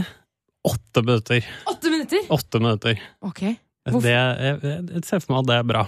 åtte 0.66 1.04
minutter 1.06 1.46
Åtte 1.70 1.92
minutter! 1.92 2.24
Åtte 2.34 2.62
minutter. 2.64 3.04
Ok. 3.22 3.44
Hvorfor? 3.84 4.08
Det, 4.08 4.16
jeg, 4.16 4.80
jeg 4.96 5.04
ser 5.06 5.22
for 5.22 5.36
meg 5.36 5.44
at 5.44 5.50
det 5.52 5.58
er 5.60 5.68
bra. 5.70 5.84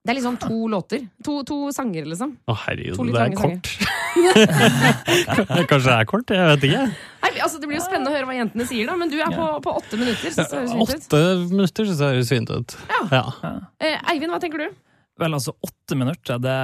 Det 0.00 0.12
er 0.12 0.16
liksom 0.16 0.36
to 0.40 0.58
låter. 0.72 1.02
To, 1.26 1.40
to 1.44 1.56
sanger, 1.76 2.06
liksom. 2.08 2.36
Å, 2.48 2.54
herregud, 2.62 3.10
det 3.10 3.24
er 3.24 3.34
kort. 3.36 3.72
Kanskje 5.70 5.88
det 5.88 5.96
er 5.96 6.06
kort? 6.08 6.32
Jeg 6.32 6.46
vet 6.52 6.66
ikke. 6.70 6.84
Nei, 7.20 7.32
altså 7.44 7.60
Det 7.60 7.68
blir 7.68 7.78
jo 7.78 7.84
spennende 7.84 8.12
å 8.12 8.14
høre 8.14 8.28
hva 8.30 8.36
jentene 8.38 8.66
sier, 8.68 8.88
da, 8.88 8.96
men 9.00 9.12
du 9.12 9.18
er 9.20 9.34
på, 9.34 9.48
på 9.66 9.74
åtte 9.82 9.98
minutter. 10.00 10.32
Synes 10.32 10.52
det 10.52 10.60
høres 10.60 10.72
fint 10.72 10.94
ut. 10.94 11.04
Åtte 11.10 11.24
minutter 11.52 11.90
syns 11.90 12.00
jeg 12.04 12.14
høres 12.16 12.32
fint 12.32 12.54
ut. 12.54 12.76
Ja. 12.94 13.02
Ja. 13.18 13.52
Eh, 13.82 13.98
Eivind, 14.14 14.32
hva 14.32 14.40
tenker 14.42 14.64
du? 14.64 14.78
Vel, 15.20 15.34
altså, 15.36 15.52
åtte 15.66 15.96
minutter, 16.00 16.38
det, 16.40 16.56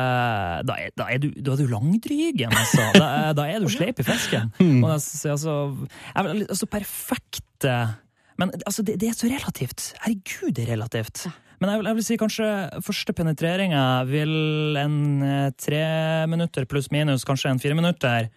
da, 0.69 0.77
er, 0.81 0.93
da, 0.97 1.07
er 1.13 1.19
du, 1.21 1.27
da 1.45 1.53
er 1.53 1.61
du 1.61 1.67
langdrygen, 1.69 2.55
altså. 2.57 2.87
Da, 2.97 3.09
er- 3.29 3.35
da 3.37 3.45
er 3.53 3.61
du 3.61 3.69
sleip 3.77 4.01
i 4.01 4.07
fisken. 4.07 4.49
Og 4.57 4.87
det, 4.89 4.95
er- 4.97 5.35
altså, 5.37 5.65
altså, 6.49 6.67
perfekte 6.73 7.75
Men 8.41 8.53
altså, 8.67 8.83
det, 8.85 8.99
det 9.01 9.09
er 9.11 9.17
så 9.17 9.29
relativt. 9.33 9.91
Herregud, 10.05 10.55
det 10.57 10.65
er 10.67 10.73
relativt. 10.75 11.27
Men 11.61 11.71
jeg 11.73 11.79
vil, 11.81 11.87
jeg 11.89 11.97
vil 11.97 12.05
si 12.05 12.17
kanskje 12.21 12.47
første 12.85 13.13
penetreringa 13.17 13.85
vil 14.11 14.33
en 14.77 14.97
eh, 15.25 15.51
tre 15.57 15.85
minutter 16.29 16.67
pluss 16.69 16.91
minus, 16.93 17.25
kanskje 17.25 17.49
en 17.55 17.61
fire 17.63 17.77
minutter. 17.79 18.29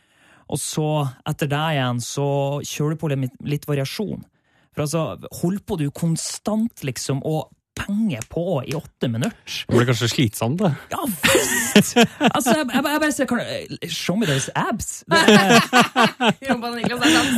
Og 0.50 0.58
så, 0.60 0.86
etter 1.28 1.50
det 1.52 1.60
igjen, 1.76 2.00
så 2.02 2.28
kjører 2.66 2.96
du 2.96 3.02
på 3.04 3.10
litt, 3.12 3.36
litt 3.44 3.68
variasjon. 3.70 4.24
For 4.72 4.86
altså, 4.86 5.02
hold 5.42 5.60
på 5.68 5.78
du 5.82 5.90
konstant, 5.92 6.84
liksom, 6.88 7.20
og 7.28 7.52
penger 7.80 8.26
på 8.32 8.46
i 8.68 8.76
åtte 8.78 9.10
minutter. 9.12 9.36
Det 9.68 9.76
blir 9.76 9.90
kanskje 9.90 10.10
slitsomt, 10.12 10.62
det. 10.62 10.72
Ja 10.94 11.02
visst! 11.08 11.98
Altså, 12.30 12.56
jeg, 12.58 12.66
jeg, 12.74 12.84
jeg 12.84 13.02
bare 13.04 13.12
sier 13.16 13.30
kan, 13.30 13.44
Show 13.94 14.20
me 14.20 14.30
those 14.30 14.52
abs! 14.60 15.04
Rumpa 15.10 16.72
til 16.72 16.80
Niklas 16.80 17.02
er 17.04 17.12
sånn 17.16 17.30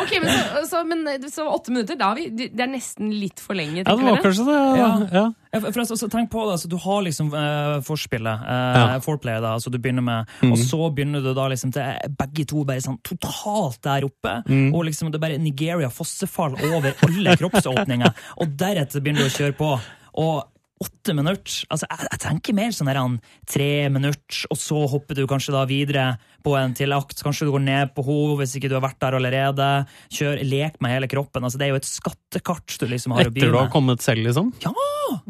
ok, 0.00 0.16
men, 0.22 0.30
så, 0.30 0.64
så, 0.70 0.82
men 0.88 1.06
så 1.30 1.46
åtte 1.50 1.74
minutter, 1.74 1.98
da 2.00 2.12
har 2.12 2.20
vi, 2.20 2.28
det 2.30 2.64
er 2.64 2.70
nesten 2.70 3.12
litt 3.14 3.40
for 3.42 3.58
lenge. 3.58 3.82
Ja, 3.82 3.94
det 3.94 4.04
var 4.04 4.22
kanskje 4.24 4.46
det. 4.48 4.58
Ja. 4.80 4.90
Ja. 5.10 5.26
Forresten, 5.50 5.96
altså, 5.96 6.08
tenk 6.12 6.30
på 6.30 6.44
det, 6.46 6.52
altså, 6.54 6.68
Du 6.70 6.76
har 6.78 7.00
liksom 7.02 7.32
uh, 7.34 7.80
forspillet, 7.82 8.44
uh, 8.44 8.76
Ja. 8.78 9.00
foreplay, 9.02 9.40
da, 9.42 9.56
altså 9.56 9.72
du 9.72 9.78
begynner 9.82 10.04
med, 10.06 10.30
og 10.46 10.54
så 10.62 10.78
begynner 10.94 11.24
du 11.24 11.32
da 11.34 11.48
liksom 11.50 11.72
til 11.74 12.14
begge 12.20 12.46
to 12.46 12.62
bare 12.68 12.84
sånn 12.84 13.00
totalt 13.02 13.80
der 13.82 14.06
oppe. 14.06 14.36
Og 14.70 14.84
liksom 14.86 15.10
det 15.10 15.18
er 15.18 15.26
bare 15.26 15.40
Nigeria 15.42 15.90
fossefall 15.90 16.54
over 16.70 16.94
alle 17.08 17.34
kroppsåpninger, 17.40 18.14
og 18.40 18.56
deretter 18.62 19.02
begynner 19.02 19.26
du 19.26 19.32
å 19.32 19.36
kjøre 19.40 19.58
på. 19.58 19.74
Og 20.22 20.46
åtte 20.80 21.12
minutter 21.12 21.66
altså 21.68 21.84
Jeg, 21.90 22.06
jeg 22.08 22.20
tenker 22.22 22.56
mer 22.56 22.70
sånn 22.72 22.88
her, 22.88 23.00
han, 23.02 23.18
tre 23.50 23.88
minutter, 23.92 24.46
og 24.50 24.56
så 24.56 24.84
hopper 24.88 25.18
du 25.18 25.26
kanskje 25.28 25.52
da 25.52 25.66
videre 25.68 26.06
på 26.46 26.54
en 26.56 26.72
til 26.78 26.94
akt. 26.96 27.20
Kanskje 27.26 27.48
du 27.48 27.52
går 27.52 27.66
ned 27.66 27.92
på 27.96 28.04
henne 28.06 28.38
hvis 28.40 28.54
ikke 28.56 28.70
du 28.70 28.78
har 28.78 28.86
vært 28.86 29.00
der 29.02 29.18
allerede. 29.18 29.68
Kjør, 30.14 30.40
Lek 30.46 30.78
med 30.80 30.94
hele 30.94 31.10
kroppen. 31.10 31.44
altså 31.44 31.60
Det 31.60 31.68
er 31.68 31.74
jo 31.74 31.82
et 31.82 31.90
skattekart 31.90 32.78
du 32.80 32.86
liksom 32.88 33.12
har 33.18 33.28
å 33.28 33.34
by 33.34 33.42
Etter 33.42 33.52
du 33.52 33.60
har 33.60 33.68
kommet 33.74 34.00
selv, 34.04 34.24
liksom? 34.24 34.54
Ja! 34.64 34.72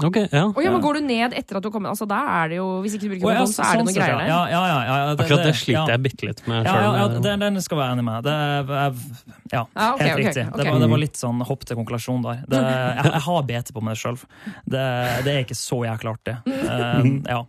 Ok, 0.09 0.17
ja. 0.33 0.45
Oh, 0.49 0.61
ja, 0.65 0.71
men 0.75 0.81
Går 0.85 0.99
du 1.01 1.01
ned 1.07 1.35
etter 1.37 1.59
at 1.59 1.65
du 1.65 1.69
har 1.69 1.75
kommet? 1.75 1.91
Altså, 1.93 2.07
da 2.11 2.21
er 2.41 2.53
det 2.53 2.59
jo, 2.61 2.67
Hvis 2.85 2.95
ikke 2.97 3.07
du 3.07 3.13
bruker 3.15 3.27
oh, 3.27 3.33
ja, 3.35 3.43
kondom, 3.45 3.55
så 3.55 3.63
er 3.65 3.71
det 3.71 3.81
sånn 3.81 3.89
noe 3.91 3.97
greier 3.99 4.17
der. 4.21 4.31
Ja, 4.31 4.41
ja, 4.53 4.63
ja, 4.71 4.79
ja, 4.87 4.97
det- 5.15 5.25
Akkurat 5.27 5.45
det 5.49 5.55
sliter 5.61 5.79
ja. 5.81 5.85
jeg 5.95 6.03
bitte 6.07 6.29
litt 6.31 6.43
med 6.49 6.65
Ja, 6.67 6.75
ja, 6.75 6.91
ja, 7.01 7.05
sjøl. 7.11 7.23
den, 7.29 7.45
den 7.47 7.61
skal 7.67 7.81
være 7.83 7.97
enig 7.99 8.07
med. 8.11 8.25
Det, 8.25 8.33
er- 8.33 9.05
ja, 9.51 9.63
Ja, 9.75 9.89
okay, 9.95 10.07
helt 10.09 10.19
riktig. 10.21 10.27
riktig. 10.27 10.47
okay. 10.47 10.65
Det, 10.65 10.71
var, 10.71 10.81
det 10.85 10.91
var 10.95 11.03
litt 11.05 11.17
sånn 11.21 11.45
hopp 11.49 11.65
til 11.67 11.81
konklusjon 11.81 12.23
der. 12.27 12.43
Det, 12.51 12.61
jeg, 12.65 13.07
jeg 13.11 13.23
har 13.27 13.43
BT 13.51 13.73
på 13.77 13.85
meg 13.89 13.99
sjøl. 14.01 14.19
Det, 14.65 14.85
det 15.27 15.33
er 15.35 15.41
ikke 15.45 15.59
så 15.59 15.81
jækla 15.89 16.15
artig. 16.17 16.37
Uh, 16.47 17.09
ja. 17.27 17.41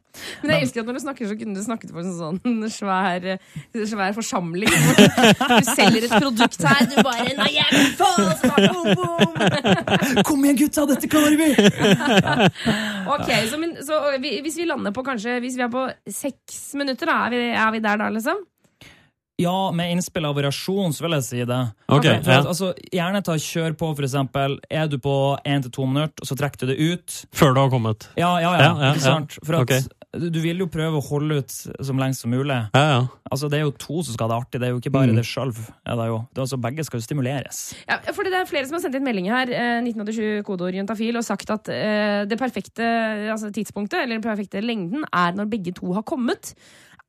Men 0.42 0.52
jeg 0.56 0.66
elsker 0.66 0.82
at 0.84 0.90
når 0.90 0.98
du 0.98 1.02
snakker, 1.06 1.30
så 1.30 1.36
kunne 1.40 1.56
du 1.56 1.62
snakket 1.64 1.94
for 1.94 2.02
en 2.04 2.16
sånn 2.18 2.66
svær, 2.74 3.28
svær 3.88 4.16
forsamling. 4.18 4.72
Du 5.62 5.68
selger 5.68 6.06
et 6.08 6.14
produkt 6.16 6.64
her, 6.66 6.82
du 6.90 6.98
bare 7.04 7.26
Nei, 7.38 7.50
jeg 7.56 7.68
vil 7.72 7.92
få! 8.00 8.08
Så 8.40 8.50
bare, 8.50 8.70
boom, 8.74 8.90
boom. 8.98 10.24
Kom 10.28 10.44
igjen, 10.46 10.58
gutta! 10.64 10.86
Dette 10.90 11.10
klarer 11.12 11.38
vi! 11.40 11.50
Ok, 13.16 13.30
så, 13.50 13.58
men, 13.58 13.76
så 13.86 13.98
vi, 14.22 14.38
Hvis 14.46 14.60
vi 14.62 14.68
lander 14.70 14.94
på 14.96 15.04
kanskje 15.06 15.40
Hvis 15.44 15.58
vi 15.58 15.66
er 15.66 15.72
på 15.74 15.88
seks 16.06 16.60
minutter, 16.80 17.10
da, 17.10 17.18
er 17.26 17.34
vi, 17.34 17.44
er 17.50 17.76
vi 17.76 17.84
der 17.84 18.02
da, 18.02 18.10
liksom? 18.14 18.44
Ja, 19.42 19.72
med 19.74 19.90
innspill 19.96 20.26
av 20.30 20.36
variasjon, 20.38 20.94
så 20.94 21.06
vil 21.08 21.16
jeg 21.18 21.26
si 21.26 21.40
det. 21.50 21.60
Okay, 21.88 22.20
for, 22.22 22.30
ja. 22.30 22.42
at, 22.44 22.50
altså, 22.52 22.68
gjerne 22.94 23.24
ta 23.26 23.38
kjør 23.42 23.74
på, 23.80 23.90
for 23.98 24.06
eksempel. 24.06 24.60
Er 24.70 24.92
du 24.92 25.00
på 25.02 25.16
én 25.48 25.64
til 25.66 25.74
to 25.74 25.88
minutter, 25.90 26.22
og 26.22 26.30
så 26.30 26.38
trekker 26.38 26.62
du 26.62 26.70
det 26.70 26.78
ut. 26.78 27.16
Før 27.34 27.56
du 27.56 27.62
har 27.64 27.72
kommet. 27.74 28.06
Ja, 28.20 28.36
ja, 28.44 28.52
ja. 28.54 28.68
Ja, 28.68 28.70
ja, 28.70 28.92
ikke 28.92 29.02
ja. 29.02 29.16
sant? 29.16 29.40
For 29.42 29.58
at 29.58 29.66
Ok. 29.66 29.98
Du, 30.14 30.40
vil 30.44 30.60
jo 30.60 30.68
prøve 30.68 31.00
å 31.00 31.04
holde 31.08 31.38
ut 31.40 31.54
som 31.88 31.98
lengst 32.02 32.22
som 32.26 32.32
mulig. 32.34 32.58
Ja, 32.76 32.82
ja. 32.92 33.02
Altså, 33.32 33.48
Det 33.50 33.60
er 33.60 33.64
jo 33.64 33.72
to 33.80 34.02
som 34.04 34.14
skal 34.14 34.28
ha 34.28 34.34
det 34.34 34.40
artig, 34.46 34.60
det 34.60 34.68
er 34.68 34.74
jo 34.74 34.80
ikke 34.82 34.92
bare 34.92 35.08
Mm. 35.08 35.16
det 35.16 35.24
sjøl. 35.26 35.54
Ja, 35.88 35.96
det 35.96 36.08
jo- 36.12 36.28
det 36.34 36.42
altså, 36.44 36.58
begge 36.62 36.84
skal 36.84 37.00
jo 37.00 37.06
stimuleres. 37.06 37.74
Ja, 37.88 37.98
for 38.12 38.24
det 38.24 38.34
er 38.34 38.46
flere 38.46 38.66
som 38.68 38.74
har 38.76 38.82
sendt 38.84 38.96
inn 38.96 39.04
melding 39.08 39.28
her, 39.32 39.48
eh, 39.50 39.80
1987 39.82 40.44
kodeord 40.44 40.74
juntafil, 40.76 41.16
og 41.18 41.24
sagt 41.24 41.50
at 41.50 41.70
eh, 41.70 42.26
det 42.26 42.38
perfekte 42.40 42.84
altså 43.32 43.52
tidspunktet, 43.52 44.04
eller 44.04 44.20
den 44.20 44.22
perfekte 44.22 44.60
lengden, 44.62 45.04
er 45.14 45.32
når 45.34 45.50
begge 45.50 45.74
to 45.74 45.94
har 45.94 46.04
kommet. 46.04 46.54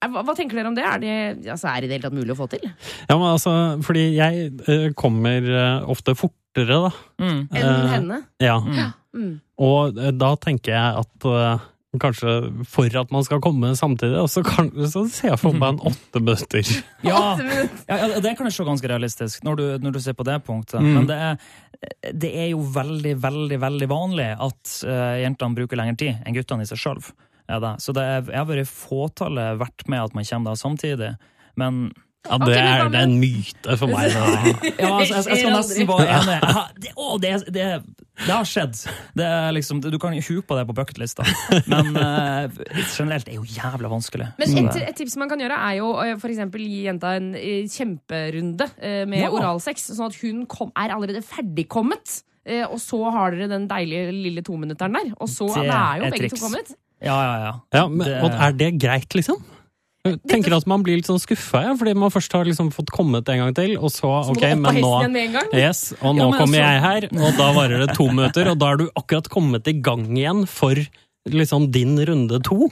Eh, 0.02 0.08
Hva, 0.08 0.22
hva 0.24 0.34
tenker 0.34 0.54
dere 0.58 0.66
om 0.66 0.74
det? 0.74 0.84
Er 0.84 0.98
det, 0.98 1.46
altså, 1.50 1.68
er 1.74 1.80
det 1.80 1.84
i 1.84 1.88
det 1.88 2.00
hele 2.02 2.10
tatt 2.10 2.18
mulig 2.18 2.34
å 2.34 2.38
få 2.38 2.48
til? 2.50 2.70
ja, 3.08 3.16
men 3.18 3.28
altså, 3.34 3.82
fordi 3.82 4.14
jeg 4.16 4.52
eh, 4.68 4.90
kommer 4.94 5.42
eh, 5.42 5.84
ofte 5.90 6.14
fortere, 6.14 6.78
da. 6.86 6.90
Mm. 7.18 7.48
Enn 7.50 7.62
Eh, 7.62 7.88
henne? 7.98 8.22
Ja. 8.40 8.60
Mm. 9.14 9.40
Og 9.58 9.94
da 10.18 10.34
tenker 10.36 10.72
jeg 10.72 10.96
at 11.02 11.24
kanskje 12.00 12.34
for 12.72 12.94
at 12.96 13.10
man 13.12 13.24
skal 13.26 13.40
komme 13.44 13.74
samtidig, 13.76 14.16
og 14.20 14.30
så, 14.32 14.40
kan, 14.46 14.70
så 14.88 15.04
ser 15.12 15.32
jeg 15.34 15.40
for 15.42 15.56
meg 15.56 15.74
en 15.74 15.82
åtte 15.92 16.22
bøter. 16.24 16.68
Ja, 17.04 17.34
ja, 17.36 17.96
ja, 17.98 18.20
det 18.22 18.36
kan 18.38 18.46
jeg 18.48 18.54
se 18.56 18.64
ganske 18.64 18.88
realistisk, 18.88 19.42
når 19.44 19.58
du, 19.58 19.64
når 19.82 19.96
du 19.96 20.00
ser 20.00 20.16
på 20.16 20.24
det 20.24 20.38
punktet. 20.46 20.80
Mm. 20.80 20.92
Men 20.96 21.08
det 21.10 21.18
er, 21.18 21.50
det 22.14 22.30
er 22.44 22.48
jo 22.52 22.62
veldig, 22.72 23.16
veldig 23.20 23.58
veldig 23.60 23.88
vanlig 23.90 24.30
at 24.32 24.76
uh, 24.86 25.18
jentene 25.20 25.58
bruker 25.58 25.80
lengre 25.80 25.98
tid 26.00 26.22
enn 26.22 26.36
guttene 26.36 26.64
i 26.64 26.70
seg 26.70 26.80
sjøl. 26.80 27.02
Så 27.82 27.92
det 27.92 28.04
er, 28.06 28.22
jeg 28.30 28.38
har 28.38 28.48
vært 28.48 28.70
fåtallet 28.70 29.58
vært 29.60 29.84
med 29.90 30.06
at 30.06 30.16
man 30.16 30.24
kommer 30.24 30.52
da 30.52 30.56
samtidig. 30.56 31.10
Men 31.60 31.90
Ja, 32.22 32.38
det 32.38 32.54
er, 32.54 32.86
det 32.88 33.00
er 33.00 33.08
en 33.08 33.18
myte 33.18 33.76
for 33.76 33.90
meg. 33.90 34.14
Ja, 34.80 34.94
altså, 34.94 35.18
jeg, 35.18 35.26
jeg 35.26 35.42
skal 35.42 35.56
nesten 35.58 35.90
være 35.90 36.06
enig. 36.20 36.38
Ja, 36.38 36.64
det, 36.78 36.94
å, 36.94 37.18
det, 37.20 37.34
det, 37.52 37.66
det 38.26 38.32
har 38.34 38.44
skjedd. 38.48 38.76
Det 39.18 39.24
er 39.26 39.52
liksom, 39.56 39.80
du 39.82 39.98
kan 40.02 40.14
jo 40.16 40.22
huke 40.22 40.46
på 40.48 40.56
det 40.58 40.64
på 40.68 40.74
bucketlista, 40.78 41.24
men 41.70 41.92
uh, 41.96 42.50
generelt 42.96 43.28
er 43.28 43.38
jo 43.40 43.44
jævla 43.48 43.90
vanskelig. 43.92 44.28
Men 44.40 44.58
et, 44.66 44.76
et 44.88 44.96
tips 45.02 45.16
man 45.20 45.28
kan 45.32 45.40
gjøre, 45.42 45.58
er 45.70 45.78
jo 45.80 45.92
f.eks. 46.00 46.20
for 46.22 46.34
eksempel 46.34 46.64
gi 46.66 46.82
jenta 46.86 47.14
en 47.18 47.32
kjemperunde 47.72 48.68
med 49.10 49.22
Ja. 49.24 49.30
oralsex, 49.34 49.88
sånn 49.96 50.10
at 50.10 50.18
hun 50.22 50.44
kom, 50.50 50.70
er 50.78 50.94
allerede 50.94 51.22
ferdigkommet. 51.26 52.20
Og 52.72 52.78
så 52.82 52.98
har 53.14 53.34
dere 53.36 53.46
den 53.52 53.68
deilige 53.70 54.10
lille 54.14 54.42
tominutteren 54.42 54.96
der. 54.98 55.12
Og 55.22 55.28
så 55.30 55.46
Det 55.54 55.68
er 55.70 56.00
jo 56.00 56.06
er 56.08 56.10
begge 56.10 56.28
triks. 56.28 56.40
to 56.40 56.46
kommet. 56.48 56.72
Ja, 57.02 57.14
ja, 57.22 57.34
ja. 57.46 57.52
Ja, 57.74 57.84
men, 57.88 58.06
Det- 58.06 58.22
og 58.22 58.30
er 58.34 58.52
det 58.58 58.70
greit, 58.82 59.14
liksom? 59.14 59.38
Jeg 60.02 60.18
tenker 60.26 60.50
at 60.56 60.64
man 60.66 60.82
blir 60.82 60.96
litt 60.98 61.06
sånn 61.06 61.20
skuffa, 61.22 61.60
ja, 61.62 61.74
fordi 61.78 61.92
man 61.94 62.10
først 62.10 62.32
har 62.34 62.48
liksom 62.48 62.72
fått 62.74 62.90
kommet 62.90 63.28
en 63.30 63.38
gang 63.38 63.52
til, 63.54 63.76
og 63.78 63.92
så 63.94 64.08
ok, 64.32 64.40
men 64.58 64.80
nå. 64.82 64.90
Yes, 65.54 65.92
og 66.00 66.16
nå 66.18 66.24
Ja, 66.32 66.38
kommer 66.40 66.58
altså- 66.58 66.64
jeg 66.66 66.80
her, 66.82 67.02
og 67.22 67.36
da 67.38 67.52
varer 67.54 67.86
det 67.86 67.94
to 67.94 68.08
minutter, 68.08 68.50
og 68.50 68.58
da 68.58 68.72
er 68.72 68.76
du 68.78 68.90
akkurat 68.98 69.28
kommet 69.30 69.68
i 69.70 69.76
gang 69.80 70.08
igjen 70.10 70.48
for 70.48 70.74
liksom 71.30 71.70
din 71.70 71.94
runde 72.02 72.42
to. 72.42 72.68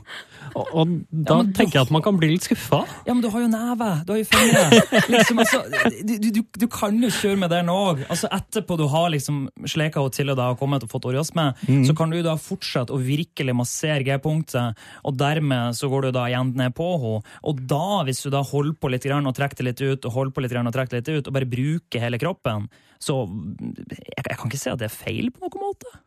Og, 0.55 0.71
og 0.75 0.95
da 1.11 1.41
ja, 1.41 1.47
tenker 1.57 1.79
jeg 1.79 1.87
at 1.87 1.93
man 1.95 2.05
kan 2.05 2.19
bli 2.19 2.33
litt 2.33 2.47
skuffa. 2.47 2.83
Ja, 3.07 3.15
men 3.15 3.23
du 3.25 3.31
har 3.33 3.45
jo 3.45 3.51
neve, 3.51 3.91
du 4.07 4.13
har 4.15 4.21
jo 4.21 4.29
fingre. 4.29 4.65
Liksom, 5.11 5.41
altså, 5.43 5.63
du, 6.07 6.29
du, 6.31 6.41
du 6.63 6.67
kan 6.73 6.97
jo 7.03 7.11
kjøre 7.15 7.39
med 7.41 7.53
den 7.53 7.71
òg. 7.73 8.05
Altså, 8.09 8.31
etterpå 8.35 8.79
du 8.81 8.87
har 8.91 9.11
liksom 9.15 9.45
sleka 9.69 10.03
henne 10.03 10.17
til 10.17 10.33
og 10.33 10.39
da 10.41 10.51
har 10.51 10.59
kommet 10.61 10.85
og 10.87 10.93
fått 10.93 11.09
orgasme, 11.11 11.51
så 11.87 11.97
kan 11.99 12.13
du 12.13 12.21
da 12.25 12.37
fortsette 12.41 12.95
å 12.95 13.01
virkelig 13.03 13.55
massere 13.57 14.05
G-punktet, 14.07 14.79
og 15.07 15.19
dermed 15.21 15.79
så 15.79 15.91
går 15.91 16.09
du 16.09 16.13
da 16.17 16.27
igjen 16.31 16.55
ned 16.59 16.77
på 16.77 16.93
henne. 17.01 17.25
Og 17.47 17.65
da, 17.71 18.03
hvis 18.07 18.23
du 18.25 18.31
da 18.33 18.43
holder 18.47 18.77
på 18.81 18.91
litt 18.93 19.07
grann 19.07 19.29
og 19.29 19.37
trekker 19.37 19.61
det 19.61 19.71
litt 19.71 19.83
ut, 19.83 20.07
og 20.07 20.17
holder 20.17 20.37
på 20.37 20.45
litt 20.45 20.55
grann 20.55 20.69
og 20.69 20.77
trekker 20.77 20.99
det 20.99 21.03
litt 21.03 21.21
ut, 21.21 21.31
og 21.31 21.37
bare 21.37 21.51
bruker 21.51 22.05
hele 22.05 22.21
kroppen, 22.21 22.69
så 23.01 23.23
jeg, 23.25 24.21
jeg 24.21 24.37
kan 24.37 24.51
ikke 24.51 24.61
si 24.61 24.73
at 24.73 24.81
det 24.81 24.91
er 24.91 24.95
feil 24.95 25.31
på 25.33 25.47
noen 25.47 25.69
måte. 25.71 25.99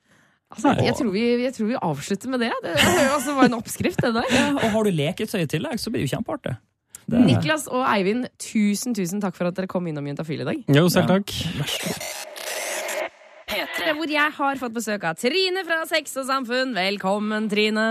Altså, 0.53 0.74
jeg, 0.86 0.93
tror 1.00 1.12
vi, 1.13 1.24
jeg 1.43 1.53
tror 1.55 1.67
vi 1.72 1.79
avslutter 1.81 2.29
med 2.29 2.43
det. 2.45 2.51
Det 2.63 2.74
altså, 3.10 3.33
var 3.38 3.50
en 3.50 3.57
oppskrift, 3.57 4.01
det 4.05 4.13
der. 4.15 4.29
Ja, 4.38 4.45
og 4.53 4.69
har 4.77 4.83
du 4.88 4.91
leketøy 4.93 5.41
i 5.43 5.50
tillegg, 5.50 5.81
så 5.81 5.91
blir 5.93 6.03
det 6.03 6.12
jo 6.12 6.15
kjempeartig. 6.17 6.55
Det- 7.10 7.19
Niklas 7.27 7.65
og 7.67 7.83
Eivind, 7.83 8.29
tusen 8.39 8.95
tusen 8.95 9.19
takk 9.24 9.36
for 9.36 9.50
at 9.50 9.57
dere 9.57 9.67
kom 9.67 9.88
innom 9.91 10.05
Juntafil 10.07 10.45
i 10.45 10.48
dag. 10.48 10.62
Jo, 10.72 10.86
selv 10.93 11.10
takk. 11.12 11.33
P3. 13.53 13.93
Hvor 13.98 14.10
jeg 14.10 14.33
har 14.38 14.57
fått 14.62 14.74
besøk 14.74 15.03
av 15.05 15.17
Trine 15.19 15.62
fra 15.67 15.83
Sex 15.89 16.15
og 16.17 16.25
Samfunn. 16.25 16.72
Velkommen, 16.74 17.45
Trine. 17.51 17.83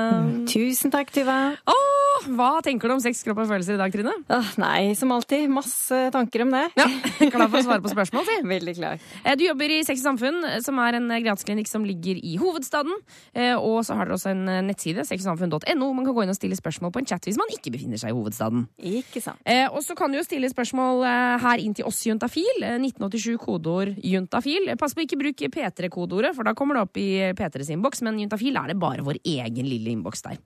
Tusen 0.51 0.91
takk, 0.91 1.13
Tuva. 1.15 1.37
Åh, 1.71 2.27
hva 2.37 2.49
tenker 2.65 2.91
du 2.91 2.95
om 2.97 3.01
sex, 3.03 3.21
kropp 3.27 3.39
og 3.45 3.49
følelser 3.51 3.77
i 3.77 3.81
dag, 3.81 3.93
Trine? 3.95 4.13
Åh, 4.33 4.49
nei, 4.61 4.93
som 4.99 5.13
alltid, 5.15 5.47
masse 5.53 6.01
tanker 6.15 6.45
om 6.45 6.51
det. 6.55 6.65
Ja, 6.79 6.87
Klar 7.33 7.47
for 7.53 7.61
å 7.61 7.65
svare 7.65 7.83
på 7.85 7.93
spørsmål, 7.93 8.27
si. 8.27 8.37
Veldig 8.55 8.75
klar. 8.79 8.99
Eh, 9.23 9.37
Du 9.39 9.45
jobber 9.47 9.71
i 9.75 9.79
Sex 9.87 10.03
og 10.03 10.09
Samfunn, 10.11 10.41
eh, 10.51 10.59
som 10.67 10.81
er 10.83 10.99
en 10.99 11.07
eh, 11.15 11.23
gratisklinikk 11.25 11.71
som 11.71 11.87
ligger 11.87 12.19
i 12.19 12.35
hovedstaden. 12.43 12.99
Eh, 13.35 13.55
Og 13.55 13.85
så 13.87 13.97
har 13.99 14.11
dere 14.11 14.19
også 14.19 14.33
en 14.35 14.43
nettside, 14.69 15.07
sexogsamfunn.no. 15.09 15.93
Man 15.95 16.09
kan 16.09 16.17
gå 16.19 16.27
inn 16.27 16.35
og 16.35 16.39
stille 16.41 16.59
spørsmål 16.59 16.93
på 16.97 17.03
en 17.05 17.09
chat 17.13 17.31
hvis 17.31 17.39
man 17.41 17.55
ikke 17.55 17.73
befinner 17.77 18.03
seg 18.03 18.11
i 18.13 18.19
hovedstaden. 18.19 18.67
Ikke 18.99 19.23
sant. 19.25 19.39
Eh, 19.47 19.69
og 19.71 19.83
så 19.87 19.95
kan 19.99 20.11
du 20.13 20.19
jo 20.19 20.27
stille 20.27 20.51
spørsmål 20.53 21.07
her 21.47 21.63
inn 21.63 21.75
til 21.79 21.87
oss 21.89 22.03
Juntafil. 22.09 22.67
Eh, 22.67 22.79
1987 22.83 23.39
kodeord 23.47 23.95
Juntafil. 24.03 24.69
Pass 24.83 24.95
på 24.99 25.07
ikke 25.07 25.21
bruk 25.23 25.47
P3-kodeordet, 25.53 26.33
for 26.37 26.49
da 26.49 26.55
kommer 26.59 26.79
det 26.79 26.85
opp 26.87 26.99
i 27.01 27.07
P3s 27.39 27.71
innboks. 27.75 28.03
Men 28.07 28.19
Juntafil 28.23 28.57
er 28.59 28.73
det 28.73 28.79
bare 28.83 29.05
vår 29.07 29.21
egen 29.25 29.69
lille 29.69 29.93
innboks 29.95 30.25
der. 30.27 30.39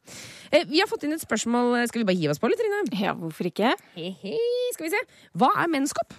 Eh, 0.50 0.66
vi 0.68 0.82
har 0.82 0.90
fått 0.90 1.06
inn 1.06 1.14
et 1.16 1.22
spørsmål. 1.24 1.76
Skal 1.90 2.02
vi 2.02 2.08
bare 2.10 2.18
hive 2.20 2.34
oss 2.34 2.42
på 2.42 2.50
litt, 2.50 2.60
Trine? 2.62 2.82
Ja, 3.00 3.14
hvorfor 3.18 3.48
ikke? 3.50 3.72
Hei, 3.96 4.12
hei, 4.22 4.38
skal 4.74 4.88
vi 4.88 4.92
se. 4.96 5.02
Hva 5.38 5.52
er 5.62 5.70
menskopp? 5.72 6.18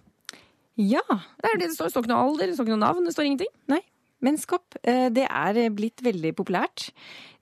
Ja. 0.78 1.02
Det 1.42 1.50
er 1.52 1.58
det 1.62 1.70
det 1.72 1.76
står. 1.78 1.90
Det 1.90 1.96
står 1.96 2.06
ikke 2.06 2.14
noe 2.14 2.26
alder, 2.28 2.48
det 2.52 2.58
står 2.58 2.68
ikke 2.68 2.76
noe 2.78 2.86
navn, 2.86 3.06
det 3.08 3.14
står 3.16 3.30
ingenting. 3.32 3.54
Nei. 3.72 3.82
Menneskopp, 4.26 4.78
eh, 4.90 5.08
det 5.14 5.28
er 5.30 5.58
blitt 5.78 6.02
veldig 6.02 6.32
populært. 6.38 6.88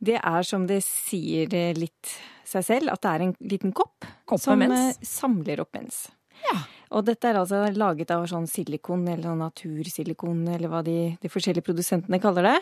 Det 0.04 0.18
er 0.20 0.44
som 0.48 0.66
det 0.68 0.82
sier 0.84 1.52
eh, 1.56 1.72
litt 1.78 2.16
seg 2.46 2.66
selv, 2.68 2.92
at 2.92 3.02
det 3.04 3.12
er 3.14 3.24
en 3.25 3.36
liten 3.48 3.72
kopp, 3.75 4.04
Kopp 4.28 4.42
som 4.44 4.60
mens. 4.60 5.00
samler 5.08 5.64
opp 5.64 5.72
mens. 5.75 6.06
Ja. 6.46 6.58
Og 6.96 7.04
dette 7.08 7.28
er 7.28 7.40
altså 7.40 7.66
laget 7.75 8.14
av 8.16 8.24
sånn 8.32 8.48
silikon, 8.50 9.04
eller 9.12 9.28
sånn 9.28 9.44
natursilikon, 9.44 10.46
eller 10.56 10.72
hva 10.72 10.82
de, 10.86 10.98
de 11.22 11.32
forskjellige 11.32 11.66
produsentene 11.68 12.22
kaller 12.24 12.48
det. 12.48 12.56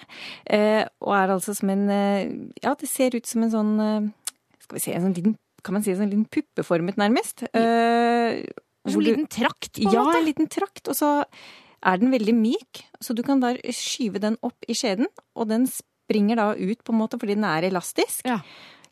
Eh, 0.57 0.81
og 1.05 1.13
er 1.19 1.35
altså 1.35 1.55
som 1.57 1.69
en 1.73 1.85
eh, 1.93 2.33
Ja, 2.63 2.73
det 2.79 2.89
ser 2.89 3.15
ut 3.15 3.29
som 3.29 3.45
en 3.45 3.53
sånn 3.53 3.73
eh, 3.83 4.11
Skal 4.65 4.79
vi 4.79 4.83
se, 4.83 4.95
en 4.97 5.05
sånn 5.07 5.17
liten 5.17 5.35
Kan 5.63 5.77
man 5.77 5.85
si 5.85 5.93
en 5.93 6.01
sånn 6.01 6.11
liten 6.11 6.27
puppeformet, 6.33 6.97
nærmest. 6.99 7.45
Eh, 7.53 8.41
Som 8.83 8.99
en 8.99 9.05
liten 9.05 9.29
trakt, 9.31 9.77
på 9.77 9.85
en 9.85 9.93
ja, 9.93 10.03
måte. 10.03 10.17
en 10.19 10.27
liten 10.27 10.49
trakt. 10.51 10.89
Og 10.91 10.97
så 10.97 11.13
er 11.83 11.99
den 12.01 12.11
veldig 12.11 12.33
myk, 12.35 12.83
så 13.03 13.15
du 13.15 13.21
kan 13.27 13.41
da 13.43 13.53
skyve 13.75 14.19
den 14.23 14.37
opp 14.43 14.67
i 14.67 14.75
skjeden, 14.75 15.09
og 15.35 15.49
den 15.51 15.67
springer 15.71 16.39
da 16.39 16.47
ut 16.55 16.83
på 16.83 16.93
en 16.93 16.99
måte 16.99 17.19
fordi 17.19 17.35
den 17.37 17.47
er 17.47 17.67
elastisk. 17.67 18.23
Ja. 18.27 18.39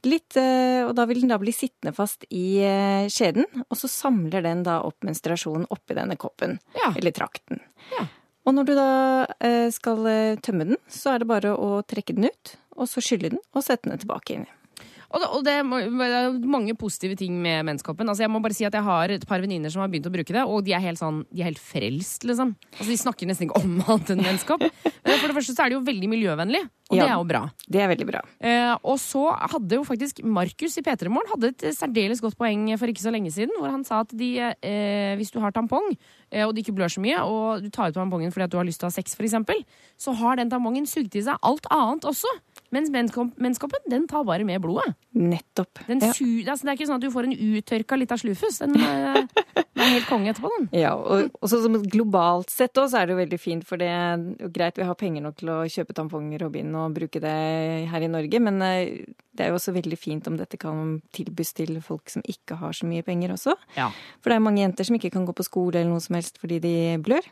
Litt, 0.08 0.34
eh, 0.40 0.82
og 0.88 0.96
da 0.98 1.06
vil 1.06 1.20
den 1.22 1.30
da 1.30 1.38
bli 1.42 1.54
sittende 1.54 1.94
fast 1.94 2.26
i 2.34 2.58
eh, 2.66 3.06
skjeden, 3.12 3.46
og 3.68 3.78
så 3.78 3.90
samler 3.92 4.42
den 4.46 4.64
da 4.66 4.80
opp 4.88 5.06
menstruasjonen 5.06 5.68
oppi 5.70 5.98
denne 5.98 6.18
koppen, 6.18 6.58
Ja. 6.78 6.90
eller 6.96 7.14
trakten. 7.14 7.62
Ja. 7.94 8.08
Og 8.50 8.56
når 8.58 8.66
du 8.66 8.74
da 8.74 8.88
eh, 9.46 9.68
skal 9.70 10.02
tømme 10.42 10.72
den, 10.72 10.82
så 10.90 11.14
er 11.14 11.22
det 11.22 11.30
bare 11.30 11.54
å 11.54 11.84
trekke 11.86 12.18
den 12.18 12.32
ut, 12.32 12.56
og 12.74 12.90
så 12.90 13.04
skylle 13.06 13.30
den 13.36 13.44
og 13.54 13.62
sette 13.62 13.92
den 13.92 14.02
tilbake 14.02 14.40
inn. 14.40 14.50
Og 15.12 15.44
det, 15.44 15.52
er 15.52 15.66
mange 16.48 16.74
positive 16.80 17.18
ting 17.20 17.36
med 17.44 17.66
menskoppen. 17.68 18.08
Altså 18.08 18.24
jeg 18.24 18.32
må 18.32 18.40
bare 18.44 18.56
si 18.56 18.64
at 18.68 18.76
jeg 18.78 18.86
har 18.86 19.12
et 19.12 19.26
par 19.28 19.42
venninner 19.44 19.72
som 19.74 19.84
har 19.84 19.92
begynt 19.92 20.08
å 20.08 20.14
bruke 20.14 20.32
det, 20.32 20.44
og 20.48 20.64
de 20.64 20.76
er 20.76 20.84
helt 20.86 21.02
sånn, 21.02 21.26
de 21.28 21.44
er 21.44 21.50
helt 21.50 21.60
frelst, 21.60 22.24
liksom. 22.28 22.54
Altså 22.78 22.88
De 22.88 23.00
snakker 23.02 23.28
nesten 23.28 23.50
ikke 23.50 23.60
om 23.60 23.74
annet 23.92 24.14
enn 24.16 24.24
menskopp. 24.24 24.64
For 24.64 25.28
det 25.28 25.36
første 25.36 25.56
så 25.58 25.66
er 25.66 25.74
det 25.74 25.78
jo 25.80 25.84
veldig 25.90 26.12
miljøvennlig, 26.14 26.64
og 26.92 26.98
Ja. 27.00 27.04
det 27.06 27.12
er 27.12 27.18
jo 27.18 27.24
bra. 27.32 27.42
Det 27.72 27.80
er 27.82 27.88
veldig 27.96 28.08
bra. 28.12 28.22
Eh, 28.44 28.76
og 28.84 28.98
så 29.00 29.24
hadde 29.40 29.78
jo 29.80 29.84
faktisk 29.88 30.20
Markus 30.28 30.76
i 30.78 30.82
P3 30.84 31.08
Morgen 31.10 31.32
hadde 31.32 31.54
et 31.56 31.64
særdeles 31.78 32.20
godt 32.22 32.36
poeng 32.38 32.68
for 32.78 32.92
ikke 32.92 33.02
så 33.02 33.12
lenge 33.16 33.32
siden, 33.32 33.56
hvor 33.58 33.72
han 33.72 33.84
sa 33.88 34.02
at 34.04 34.12
de, 34.12 34.32
eh, 34.62 35.16
hvis 35.16 35.32
du 35.32 35.40
har 35.40 35.52
tampong, 35.56 35.96
eh, 36.32 36.44
og 36.46 36.54
det 36.54 36.66
ikke 36.66 36.76
blør 36.76 36.92
så 36.92 37.00
mye, 37.02 37.18
og 37.24 37.64
du 37.64 37.70
tar 37.70 37.90
ut 37.90 37.96
tampongen 37.96 38.32
fordi 38.32 38.44
at 38.44 38.52
du 38.52 38.58
har 38.58 38.66
lyst 38.68 38.80
til 38.84 38.88
å 38.90 38.92
ha 38.92 38.96
sex, 39.00 39.16
for 39.16 39.24
eksempel, 39.24 39.64
så 39.98 40.14
har 40.16 40.36
den 40.36 40.50
tampongen 40.52 40.86
sugd 40.86 41.16
i 41.16 41.22
seg 41.24 41.38
alt 41.42 41.66
annet 41.72 42.04
også. 42.04 42.28
Mens 42.72 42.90
menskopp- 42.90 43.36
menskoppen, 43.38 43.80
den 43.90 44.06
tar 44.08 44.24
bare 44.24 44.46
med 44.46 44.62
blodet. 44.62 44.94
Nettopp. 45.16 45.80
Den 45.88 46.00
Ja. 46.00 46.12
su 46.14 46.24
altså, 46.48 46.64
det 46.64 46.72
er 46.72 46.78
ikke 46.78 46.88
sånn 46.88 46.96
at 46.96 47.02
du 47.02 47.10
får 47.12 47.24
en 47.26 47.36
uttørka 47.36 47.98
lita 48.00 48.16
slufus. 48.16 48.60
Den, 48.60 48.76
eh, 48.76 49.26
den 49.56 49.66
er 49.76 50.00
helt 50.00 50.06
konge 50.08 50.30
etterpå, 50.34 50.50
den. 50.58 50.70
Ja, 50.72 50.94
og 50.96 51.32
så 51.44 51.62
som 51.62 51.74
globalt 51.84 52.50
sett 52.50 52.74
òg, 52.76 52.88
så 52.90 53.02
er 53.02 53.08
det 53.08 53.16
jo 53.18 53.26
veldig 53.26 53.40
fint, 53.40 53.64
for 53.66 53.76
det 53.78 53.88
er 53.90 54.18
greit 54.50 54.76
vi 54.78 54.84
har 54.84 54.96
penger 54.96 55.22
nok 55.22 55.36
til 55.36 55.50
å 55.50 55.66
kjøpe 55.68 55.94
tamponger 55.94 56.44
og 56.46 56.54
bind 56.54 56.74
og 56.82 56.96
bruke 56.96 57.22
det 57.24 57.36
her 57.92 58.06
i 58.06 58.12
Norge, 58.12 58.42
men 58.44 58.62
eh, 58.66 59.02
det 59.32 59.46
er 59.46 59.52
jo 59.52 59.60
også 59.60 59.74
veldig 59.76 60.00
fint 60.00 60.28
om 60.28 60.38
dette 60.40 60.60
kan 60.62 61.00
tilbys 61.16 61.54
til 61.58 61.78
folk 61.86 62.12
som 62.12 62.26
ikke 62.28 62.60
har 62.60 62.76
så 62.78 62.90
mye 62.90 63.06
penger 63.08 63.34
også. 63.36 63.56
Ja. 63.78 63.90
For 64.20 64.32
det 64.32 64.40
er 64.40 64.46
mange 64.48 64.64
jenter 64.64 64.88
som 64.88 64.98
ikke 64.98 65.14
kan 65.14 65.28
gå 65.28 65.36
på 65.38 65.48
skole 65.48 65.80
eller 65.80 65.94
noe 65.94 66.04
som 66.04 66.18
helst 66.20 66.42
fordi 66.42 66.60
de 66.64 66.76
blør. 67.04 67.26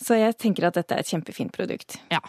Så 0.00 0.18
jeg 0.18 0.36
tenker 0.42 0.66
at 0.68 0.76
dette 0.78 0.96
er 0.96 1.04
et 1.04 1.12
kjempefint 1.12 1.54
produkt. 1.54 2.00
ja. 2.12 2.22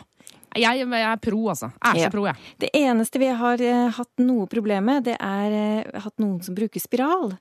Jeg, 0.56 0.86
jeg 0.88 1.04
er 1.04 1.20
pro, 1.20 1.40
altså. 1.52 1.70
Er 1.84 2.00
så 2.00 2.10
pro, 2.14 2.26
jeg. 2.30 2.40
Det 2.64 2.70
eneste 2.80 3.20
vi 3.20 3.28
har 3.36 3.62
eh, 3.64 3.90
hatt 3.98 4.24
noe 4.24 4.48
problem 4.52 4.88
med, 4.88 5.04
det 5.10 5.16
er 5.20 5.56
eh, 5.56 6.02
hatt 6.06 6.16
noen 6.24 6.38
som 6.46 6.56
bruker 6.56 6.80
spiral. 6.80 7.34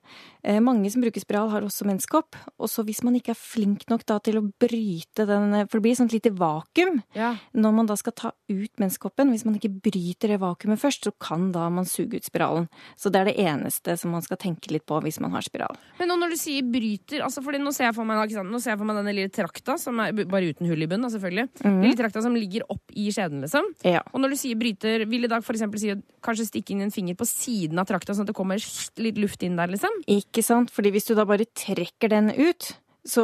Eh, 0.43 0.59
mange 0.63 0.91
som 0.91 1.03
bruker 1.03 1.23
spiral, 1.23 1.47
har 1.53 1.63
også 1.63 1.87
menneskehopp. 1.87 2.35
Og 2.59 2.71
så 2.71 2.83
hvis 2.87 3.01
man 3.07 3.15
ikke 3.17 3.31
er 3.33 3.39
flink 3.39 3.85
nok 3.91 4.03
da 4.09 4.19
til 4.23 4.39
å 4.41 4.43
bryte 4.61 5.25
den 5.29 5.55
For 5.69 5.77
det 5.77 5.83
blir 5.85 5.95
et 5.95 6.01
sånt 6.01 6.13
lite 6.15 6.33
vakuum 6.35 6.99
Ja. 7.15 7.35
når 7.55 7.73
man 7.77 7.89
da 7.89 7.95
skal 7.99 8.13
ta 8.17 8.33
ut 8.51 8.81
menneskehoppen. 8.81 9.31
Hvis 9.31 9.45
man 9.47 9.55
ikke 9.59 9.71
bryter 9.71 10.33
det 10.33 10.41
vakuumet 10.43 10.81
først, 10.81 11.07
så 11.07 11.13
kan 11.15 11.51
da 11.55 11.69
man 11.73 11.87
suge 11.89 12.19
ut 12.19 12.27
spiralen. 12.27 12.67
Så 12.99 13.11
det 13.13 13.21
er 13.21 13.31
det 13.31 13.37
eneste 13.45 13.95
som 13.99 14.11
man 14.11 14.25
skal 14.25 14.39
tenke 14.41 14.73
litt 14.75 14.85
på 14.85 14.99
hvis 15.05 15.21
man 15.23 15.31
har 15.35 15.45
spiral. 15.45 15.79
Men 15.99 16.11
nå 16.11 16.19
når 16.19 16.35
du 16.35 16.39
sier 16.41 16.67
bryter 16.67 17.23
altså 17.25 17.43
fordi 17.45 17.63
Nå 17.65 17.71
ser 17.73 17.87
jeg 17.87 17.95
for 17.95 18.05
meg. 18.05 18.19
Nå 18.45 18.59
ser 18.61 18.73
jeg 18.73 18.79
for 18.81 18.85
meg 18.89 18.99
denne 18.99 19.13
lille 19.15 19.31
trakta, 19.33 19.77
som 19.81 19.97
er 20.03 20.11
bare 20.27 20.51
uten 20.51 20.67
hull 20.69 20.83
i 20.83 20.87
bunnen, 20.91 21.09
selvfølgelig. 21.09 21.47
Mm. 21.63 21.79
Lille 21.85 21.97
trakta 21.97 22.21
som 22.21 22.35
ligger 22.35 22.65
opp 22.69 22.91
i 22.93 23.04
skjeden, 23.13 23.43
liksom. 23.45 23.67
Ja. 23.85 24.01
Og 24.13 24.23
når 24.23 24.33
du 24.33 24.39
sier 24.39 24.59
bryter, 24.59 25.05
vil 25.09 25.27
i 25.27 25.31
da 25.31 25.41
for 25.45 25.57
eksempel 25.57 25.81
si 25.81 25.91
å 25.93 25.99
kanskje 26.25 26.47
stikke 26.49 26.75
inn 26.75 26.85
en 26.87 26.95
finger 26.95 27.17
på 27.19 27.27
siden 27.29 27.81
av 27.81 27.89
trakta, 27.89 28.15
sånn 28.15 28.25
at 28.25 28.31
det 28.31 28.37
kommer 28.37 28.61
litt 29.01 29.19
luft 29.21 29.45
inn 29.45 29.59
der, 29.59 29.71
liksom? 29.73 30.01
Ikke 30.11 30.45
sant? 30.45 30.73
Fordi 30.73 30.93
hvis 30.95 31.09
du 31.09 31.15
da 31.17 31.27
bare 31.27 31.47
trekker 31.51 32.13
den 32.15 32.31
ut, 32.33 32.73
så 33.05 33.23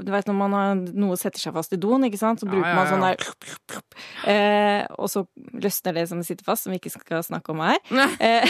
Du 0.00 0.08
vet 0.12 0.28
når 0.28 0.36
man 0.36 0.54
har 0.56 0.78
noe 0.96 1.18
setter 1.20 1.42
seg 1.42 1.52
fast 1.52 1.74
i 1.76 1.78
doen, 1.80 2.06
ikke 2.08 2.20
sant, 2.20 2.40
så 2.40 2.48
bruker 2.48 2.70
ja, 2.70 2.76
man 2.78 2.88
sånn 2.88 3.04
ja. 3.04 3.12
der 3.12 4.32
eh, 4.32 4.86
Og 4.96 5.10
så 5.12 5.26
løsner 5.52 5.98
det 6.00 6.06
som 6.08 6.22
sitter 6.24 6.46
fast, 6.48 6.64
som 6.64 6.72
vi 6.72 6.80
ikke 6.80 6.94
skal 6.94 7.20
snakke 7.26 7.52
om 7.52 7.60
her. 7.60 7.76
Eh, 8.22 8.48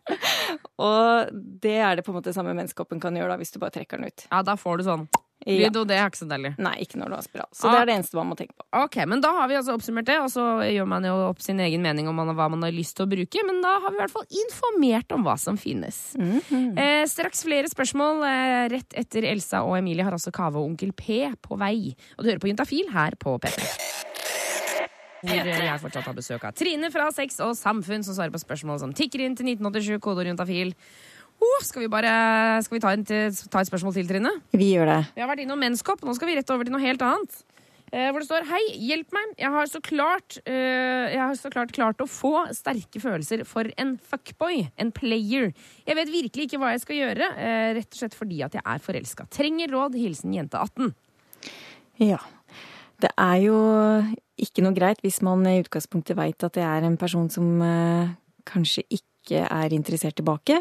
og 0.90 1.30
det 1.62 1.76
er 1.78 1.98
det 1.98 2.04
på 2.06 2.10
en 2.10 2.18
måte 2.18 2.34
samme 2.34 2.54
menneskekroppen 2.56 3.02
kan 3.02 3.16
gjøre 3.16 3.34
da, 3.34 3.38
hvis 3.40 3.54
du 3.54 3.60
bare 3.62 3.76
trekker 3.78 4.00
den 4.00 4.10
ut. 4.10 4.26
Ja, 4.26 4.42
da 4.46 4.58
får 4.58 4.80
du 4.80 4.88
sånn 4.90 5.10
Ja. 5.10 5.26
Lyd, 5.46 5.76
og 5.80 5.86
det 5.88 5.96
er 5.96 6.10
ikke 6.10 6.20
så 6.20 6.28
deilig. 6.28 6.50
Nei, 6.58 6.74
ikke 6.84 6.98
når 7.00 7.08
du 7.08 7.14
har 7.16 7.22
spiral. 7.24 7.48
Så 7.56 7.68
Ah. 7.68 7.72
det 7.72 7.80
er 7.80 7.86
det 7.86 7.94
eneste 7.98 8.14
man 8.18 8.28
må 8.28 8.36
tenke 8.36 8.52
på. 8.58 8.64
Ok, 8.84 8.96
men 9.08 9.20
da 9.24 9.30
har 9.32 9.48
vi 9.48 9.54
altså 9.56 9.72
oppsummert 9.78 10.04
det, 10.06 10.18
og 10.20 10.28
så 10.28 10.44
gjør 10.68 10.86
man 10.86 11.04
jo 11.04 11.14
opp 11.30 11.40
sin 11.40 11.58
egen 11.60 11.80
mening 11.82 12.08
om 12.08 12.16
hva 12.16 12.48
man 12.50 12.62
har 12.62 12.72
lyst 12.72 12.96
til 12.96 13.06
å 13.06 13.10
bruke, 13.10 13.44
men 13.46 13.62
da 13.62 13.78
har 13.80 13.90
vi 13.90 13.96
i 13.96 14.00
hvert 14.04 14.12
fall 14.12 14.26
informert 14.44 15.12
om 15.12 15.24
hva 15.24 15.38
som 15.38 15.56
finnes. 15.56 16.14
eh, 16.20 17.04
straks 17.06 17.42
flere 17.44 17.68
spørsmål 17.72 18.22
eh, 18.28 18.68
rett 18.76 18.94
etter 18.94 19.24
Elsa 19.24 19.62
og 19.64 19.78
Emilie 19.78 20.04
har 20.04 20.12
altså 20.12 20.30
Kave 20.32 20.56
og 20.56 20.70
Onkel 20.70 20.92
P 20.92 21.32
på 21.40 21.56
vei. 21.58 21.94
Og 22.18 22.24
du 22.24 22.30
hører 22.30 22.38
på 22.40 22.48
Juntafil 22.52 22.90
her 22.92 23.16
på 23.16 23.38
P3. 23.40 23.64
Hvor 25.20 25.36
jeg 25.44 25.80
fortsatt 25.82 26.06
har 26.08 26.14
besøk 26.16 26.44
av 26.48 26.54
Trine 26.56 26.88
fra 26.92 27.10
Sex 27.12 27.36
og 27.44 27.52
Samfunn, 27.58 28.00
som 28.06 28.14
svarer 28.16 28.32
på 28.32 28.40
spørsmål 28.40 28.78
som 28.80 28.92
tikker 28.96 29.20
inn 29.20 29.34
til 29.36 29.50
1987, 29.52 29.98
kodeord 30.00 30.30
juntafil. 30.30 30.70
Oh, 31.40 31.60
skal 31.64 31.86
vi 31.86 31.92
bare 31.92 32.10
skal 32.64 32.76
vi 32.76 32.82
ta, 32.82 32.92
en 32.92 33.06
ta 33.06 33.62
et 33.62 33.70
spørsmål 33.70 33.94
til, 33.96 34.08
Trine? 34.10 34.32
Vi 34.52 34.74
gjør 34.74 34.90
det. 34.90 35.00
Vi 35.16 35.24
har 35.24 35.30
vært 35.30 35.44
innom 35.46 35.60
menskopp, 35.60 36.04
nå 36.04 36.12
skal 36.16 36.28
vi 36.28 36.36
rett 36.36 36.52
over 36.52 36.68
til 36.68 36.74
noe 36.76 36.84
helt 36.84 37.04
annet. 37.04 37.40
Eh, 37.90 38.10
hvor 38.12 38.22
det 38.22 38.28
står 38.28 38.44
'Hei, 38.46 38.62
hjelp 38.86 39.10
meg. 39.12 39.32
Jeg 39.36 39.50
har 39.50 39.66
så 39.66 39.80
klart 39.82 40.38
eh, 40.46 41.10
Jeg 41.10 41.18
har 41.18 41.34
så 41.34 41.50
klart 41.50 41.72
klart 41.72 41.98
å 41.98 42.06
få 42.06 42.46
sterke 42.54 43.00
følelser 43.02 43.42
for 43.44 43.66
en 43.76 43.96
fuckboy. 43.98 44.70
En 44.78 44.92
player. 44.92 45.52
Jeg 45.86 45.96
vet 45.96 46.12
virkelig 46.12 46.46
ikke 46.46 46.60
hva 46.62 46.70
jeg 46.70 46.84
skal 46.84 46.96
gjøre, 46.96 47.26
eh, 47.34 47.74
rett 47.74 47.90
og 47.90 47.98
slett 47.98 48.14
fordi 48.14 48.44
at 48.44 48.54
jeg 48.54 48.62
er 48.64 48.78
forelska. 48.78 49.26
Trenger 49.28 49.74
råd. 49.74 49.98
Hilsen 49.98 50.34
jente 50.34 50.54
18. 50.54 50.94
Ja. 51.98 52.18
Det 53.00 53.10
er 53.18 53.36
jo 53.42 53.58
ikke 54.38 54.62
noe 54.62 54.76
greit 54.76 55.00
hvis 55.02 55.20
man 55.22 55.42
i 55.48 55.58
utgangspunktet 55.62 56.16
veit 56.16 56.44
at 56.44 56.52
det 56.52 56.62
er 56.62 56.84
en 56.86 56.96
person 56.96 57.28
som 57.28 57.60
eh, 57.64 58.14
kanskje 58.46 58.84
ikke 58.86 59.42
er 59.50 59.74
interessert 59.74 60.14
tilbake. 60.14 60.60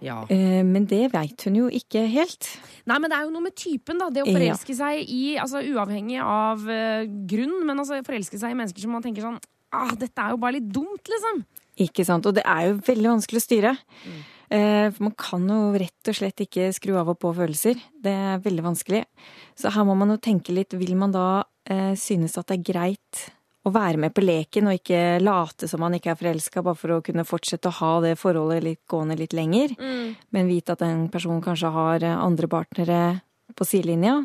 Ja. 0.00 0.22
Eh, 0.32 0.62
men 0.64 0.86
det 0.88 1.10
veit 1.12 1.44
hun 1.46 1.58
jo 1.58 1.68
ikke 1.68 2.06
helt. 2.08 2.48
Nei, 2.88 2.98
men 2.98 3.10
det 3.10 3.18
er 3.18 3.26
jo 3.26 3.32
noe 3.34 3.44
med 3.44 3.54
typen, 3.58 3.98
da. 4.00 4.08
Det 4.10 4.22
å 4.24 4.28
Ja. 4.28 4.34
forelske 4.38 4.74
seg 4.76 5.04
i 5.08 5.36
Altså 5.38 5.60
uavhengig 5.62 6.20
av 6.24 6.66
eh, 6.68 7.04
grunn, 7.28 7.66
men 7.66 7.78
altså 7.78 8.00
forelske 8.04 8.38
seg 8.40 8.52
i 8.52 8.58
mennesker 8.58 8.80
som 8.80 8.92
man 8.92 9.02
tenker 9.02 9.22
sånn 9.22 9.40
Ah, 9.72 9.92
dette 9.94 10.18
er 10.18 10.30
jo 10.32 10.36
bare 10.42 10.56
litt 10.58 10.66
dumt, 10.74 11.06
liksom. 11.06 11.44
Ikke 11.78 12.04
sant? 12.04 12.26
Og 12.26 12.34
det 12.34 12.42
er 12.44 12.70
jo 12.72 12.80
veldig 12.82 13.06
vanskelig 13.12 13.38
å 13.38 13.44
styre. 13.46 13.76
Mm. 14.04 14.22
For 14.96 15.04
man 15.06 15.14
kan 15.14 15.44
jo 15.46 15.58
rett 15.78 16.08
og 16.10 16.16
slett 16.18 16.42
ikke 16.42 16.72
skru 16.74 16.96
av 16.98 17.08
og 17.08 17.20
på 17.22 17.30
følelser. 17.36 17.78
Det 18.02 18.10
er 18.10 18.42
veldig 18.42 18.64
vanskelig. 18.66 19.04
Så 19.54 19.70
her 19.70 19.84
må 19.86 19.94
man 19.96 20.10
jo 20.10 20.16
tenke 20.16 20.50
litt. 20.50 20.74
Vil 20.74 20.96
man 20.98 21.12
da 21.14 21.44
eh, 21.70 21.94
synes 21.94 22.34
at 22.36 22.48
det 22.50 22.58
er 22.58 22.72
greit 22.72 23.30
å 23.66 23.70
være 23.74 24.00
med 24.00 24.14
på 24.16 24.22
leken 24.24 24.70
og 24.70 24.78
ikke 24.78 25.20
late 25.20 25.68
som 25.68 25.82
man 25.84 25.92
ikke 25.96 26.14
er 26.14 26.18
forelska, 26.20 26.62
bare 26.64 26.78
for 26.80 26.94
å 26.94 27.02
kunne 27.04 27.26
fortsette 27.28 27.68
å 27.68 27.76
ha 27.80 27.92
det 28.06 28.14
forholdet 28.20 28.64
litt 28.64 28.80
gående 28.88 29.18
litt 29.20 29.34
lenger, 29.36 29.74
men 30.32 30.48
vite 30.48 30.72
at 30.72 30.82
en 30.86 31.08
person 31.12 31.42
kanskje 31.44 31.68
har 31.74 32.06
andre 32.14 32.48
partnere 32.48 33.00
på 33.56 33.66
sidelinja? 33.68 34.22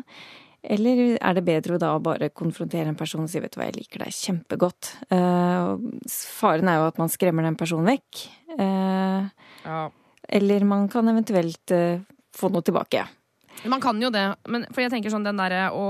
Eller 0.66 1.18
er 1.20 1.36
det 1.36 1.44
bedre 1.46 1.76
å 1.76 1.78
da 1.78 1.92
bare 2.02 2.32
konfrontere 2.34 2.88
en 2.90 2.98
person 2.98 3.22
og 3.22 3.30
si 3.30 3.38
vet 3.38 3.52
du 3.54 3.60
hva, 3.60 3.68
jeg 3.68 3.76
liker 3.76 4.02
deg 4.02 4.16
kjempegodt. 4.16 4.88
Uh, 5.12 5.76
faren 6.10 6.66
er 6.72 6.80
jo 6.80 6.88
at 6.88 6.98
man 6.98 7.12
skremmer 7.12 7.46
den 7.46 7.58
personen 7.60 7.86
vekk. 7.92 8.24
Uh, 8.58 9.28
Ja. 9.66 9.90
eller 10.28 10.64
man 10.64 10.88
kan 10.88 11.06
eventuelt 11.08 11.70
uh, 11.70 12.00
få 12.34 12.50
noe 12.50 12.66
tilbake. 12.66 13.04
Man 13.64 13.80
kan 13.80 13.98
jo 14.00 14.10
det, 14.12 14.22
men 14.52 14.66
for 14.70 14.84
jeg 14.84 14.92
tenker 14.92 15.10
sånn 15.10 15.24
den 15.26 15.38
derre 15.40 15.70
å 15.74 15.86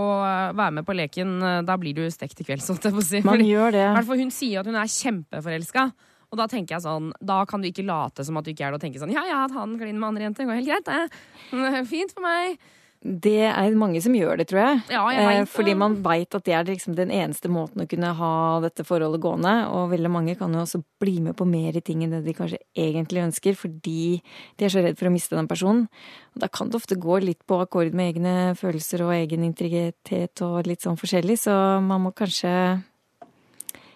være 0.57 0.73
med 0.79 0.87
på 0.87 0.95
leken, 0.97 1.33
eh, 1.43 1.63
da 1.67 1.77
blir 1.77 1.97
du 1.97 2.05
stekt 2.15 2.41
i 2.41 2.47
kveld, 2.47 2.63
holdt 2.71 2.87
jeg 2.89 3.03
si. 3.05 3.21
Man 3.27 3.35
Fordi- 3.37 3.49
gjør 3.51 3.73
det. 3.75 3.87
I 3.89 3.95
hvert 3.99 4.07
fall 4.11 4.23
hun 4.23 4.31
sier 4.31 4.61
at 4.63 4.71
hun 4.71 4.79
er 4.81 4.93
kjempeforelska. 4.95 5.87
Og 6.33 6.39
da 6.41 6.47
tenker 6.51 6.75
jeg 6.75 6.83
sånn, 6.83 7.13
da 7.23 7.45
kan 7.47 7.63
du 7.63 7.69
ikke 7.69 7.85
late 7.87 8.25
som 8.27 8.37
at 8.37 8.45
du 8.47 8.51
ikke 8.51 8.67
er 8.67 8.73
det, 8.75 8.81
og 8.81 8.83
tenke 8.83 8.99
sånn 8.99 9.13
ja 9.15 9.23
ja, 9.29 9.45
at 9.45 9.53
han 9.55 9.77
kliner 9.79 10.01
med 10.01 10.09
andre 10.09 10.25
jenter, 10.27 10.49
går 10.49 10.59
helt 10.59 10.71
greit, 10.73 10.89
det. 10.91 11.85
Fint 11.87 12.15
for 12.17 12.25
meg. 12.27 12.57
Det 13.07 13.39
er 13.47 13.77
mange 13.79 14.01
som 14.03 14.15
gjør 14.17 14.41
det, 14.41 14.49
tror 14.51 14.61
jeg. 14.63 14.79
Ja, 14.91 15.05
jeg 15.15 15.27
Eh. 15.37 15.45
Fordi 15.47 15.75
man 15.79 16.03
veit 16.03 16.35
at 16.35 16.45
det 16.45 16.55
er 16.55 16.65
liksom 16.65 16.97
den 16.97 17.13
eneste 17.15 17.49
måten 17.49 17.83
å 17.83 17.89
kunne 17.89 18.13
ha 18.19 18.61
dette 18.61 18.85
forholdet 18.85 19.23
gående. 19.23 19.69
Og 19.71 19.91
veldig 19.93 20.11
mange 20.11 20.37
kan 20.39 20.53
jo 20.53 20.65
også 20.65 20.83
bli 21.01 21.21
med 21.21 21.37
på 21.37 21.47
mer 21.47 21.77
i 21.77 21.81
ting 21.81 22.03
enn 22.03 22.11
det 22.11 22.25
de 22.25 22.35
kanskje 22.35 22.59
egentlig 22.75 23.23
ønsker, 23.23 23.55
fordi 23.55 24.23
de 24.57 24.65
er 24.65 24.73
så 24.73 24.83
redd 24.83 24.99
for 24.99 25.07
å 25.07 25.15
miste 25.15 25.37
den 25.37 25.47
personen. 25.47 25.87
Og 26.35 26.43
da 26.43 26.49
kan 26.49 26.69
det 26.69 26.81
ofte 26.81 26.99
gå 26.99 27.21
litt 27.23 27.47
på 27.47 27.61
akkord 27.63 27.95
med 27.95 28.17
egne 28.17 28.35
følelser 28.59 29.07
og 29.07 29.15
egen 29.15 29.45
integritet 29.47 30.43
og 30.43 30.67
litt 30.67 30.83
sånn 30.83 30.99
forskjellig, 30.99 31.39
så 31.47 31.81
man 31.85 32.09
må 32.09 32.15
kanskje 32.17 32.53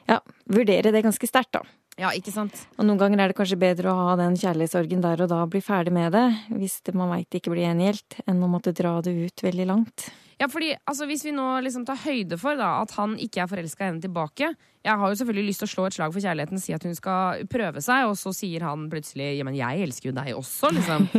ja, 0.07 0.21
vurdere 0.51 0.93
det 0.95 1.05
ganske 1.07 1.27
sterkt, 1.27 1.59
da. 1.59 1.80
Ja, 2.01 2.15
ikke 2.17 2.33
sant? 2.33 2.57
Og 2.79 2.87
noen 2.89 3.01
ganger 3.01 3.21
er 3.21 3.33
det 3.33 3.37
kanskje 3.37 3.61
bedre 3.61 3.93
å 3.93 4.07
ha 4.07 4.17
den 4.17 4.39
kjærlighetssorgen 4.41 5.03
der 5.05 5.21
og 5.21 5.29
da, 5.29 5.43
og 5.45 5.53
bli 5.53 5.61
ferdig 5.65 5.93
med 5.93 6.15
det, 6.17 6.25
hvis 6.55 6.79
det, 6.87 6.95
man 6.97 7.13
veit 7.13 7.37
ikke 7.37 7.53
blir 7.53 7.67
gjengjeldt, 7.67 8.23
enn 8.25 8.41
å 8.41 8.49
måtte 8.49 8.73
dra 8.77 8.97
det 9.05 9.13
ut 9.13 9.45
veldig 9.45 9.67
langt. 9.69 10.09
Ja, 10.41 10.49
fordi 10.49 10.71
altså, 10.89 11.05
Hvis 11.05 11.27
vi 11.27 11.35
nå 11.37 11.45
liksom 11.61 11.85
tar 11.85 11.99
høyde 12.01 12.39
for 12.41 12.57
da, 12.57 12.79
at 12.81 12.95
han 12.97 13.19
ikke 13.21 13.43
er 13.43 13.51
forelska 13.51 13.85
i 13.85 13.89
henne 13.91 14.01
tilbake 14.01 14.47
Jeg 14.49 14.97
har 15.03 15.13
jo 15.13 15.19
selvfølgelig 15.21 15.51
lyst 15.51 15.61
til 15.61 15.69
å 15.69 15.73
slå 15.75 15.85
et 15.85 15.97
slag 15.99 16.15
for 16.15 16.25
kjærligheten, 16.25 16.63
si 16.63 16.73
at 16.73 16.87
hun 16.89 16.97
skal 16.97 17.45
prøve 17.53 17.83
seg, 17.85 18.07
og 18.09 18.17
så 18.17 18.33
sier 18.33 18.65
han 18.65 18.89
plutselig 18.93 19.35
ja, 19.37 19.45
men 19.45 19.59
jeg 19.59 19.85
elsker 19.85 20.09
jo 20.09 20.17
deg 20.17 20.33
også, 20.41 20.73
liksom. 20.79 21.09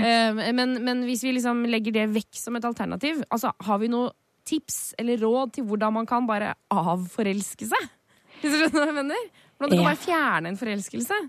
Eh, 0.00 0.38
men, 0.54 0.78
men 0.86 1.02
hvis 1.08 1.24
vi 1.26 1.34
liksom 1.34 1.64
legger 1.68 1.92
det 1.92 2.06
vekk 2.14 2.38
som 2.38 2.54
et 2.56 2.64
alternativ, 2.64 3.18
altså 3.34 3.50
har 3.66 3.80
vi 3.82 3.90
noe 3.90 4.12
tips 4.46 4.94
eller 5.02 5.18
råd 5.20 5.56
til 5.56 5.66
hvordan 5.66 5.98
man 5.98 6.08
kan 6.08 6.28
bare 6.30 6.54
avforelske 6.72 7.66
seg? 7.68 7.90
Hvis 8.40 8.54
du 8.54 8.56
skjønner 8.56 8.78
hva 8.78 8.86
jeg 8.88 8.96
mener? 9.02 9.26
Hvordan 9.60 9.70
du 9.70 9.76
kan 9.76 9.84
Ja. 9.84 9.90
bare 9.92 10.00
fjerne 10.06 10.48
en 10.48 10.56
forelskelse? 10.56 11.20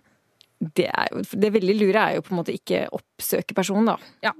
Det, 0.61 0.87
jo, 1.11 1.21
det 1.41 1.51
veldig 1.53 1.75
lure 1.79 2.01
er 2.07 2.15
jo 2.15 2.21
på 2.21 2.31
en 2.35 2.37
måte 2.43 2.53
ikke 2.55 2.85
oppsøke 2.95 3.53
personen, 3.57 3.85
da. 3.91 3.97
Ja. 4.23 4.31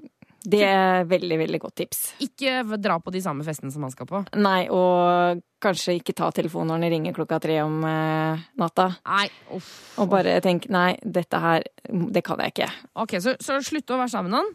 Det 0.42 0.64
er 0.66 1.04
veldig, 1.06 1.38
veldig 1.38 1.60
godt 1.62 1.76
tips. 1.78 2.00
Ikke 2.26 2.64
dra 2.82 2.96
på 3.00 3.12
de 3.14 3.20
samme 3.22 3.44
festene 3.46 3.70
som 3.72 3.84
han 3.86 3.92
skal 3.94 4.08
på. 4.10 4.24
Nei, 4.42 4.64
og 4.74 5.42
kanskje 5.62 6.00
ikke 6.00 6.16
ta 6.18 6.32
telefonen 6.34 6.72
når 6.74 6.82
den 6.82 6.92
ringer 6.96 7.14
klokka 7.14 7.38
tre 7.44 7.60
om 7.62 7.84
eh, 7.86 8.40
natta. 8.58 8.88
Nei, 9.06 9.28
uff. 9.54 9.70
Og 10.02 10.10
bare 10.10 10.40
tenk 10.42 10.66
nei, 10.74 10.96
dette 11.06 11.38
her, 11.44 11.62
det 11.86 12.24
kan 12.26 12.42
jeg 12.42 12.56
ikke. 12.56 12.72
Ok, 13.04 13.20
så, 13.22 13.36
så 13.38 13.60
slutt 13.62 13.94
å 13.94 14.00
være 14.02 14.10
sammen 14.16 14.32
med 14.34 14.40
han. 14.40 14.52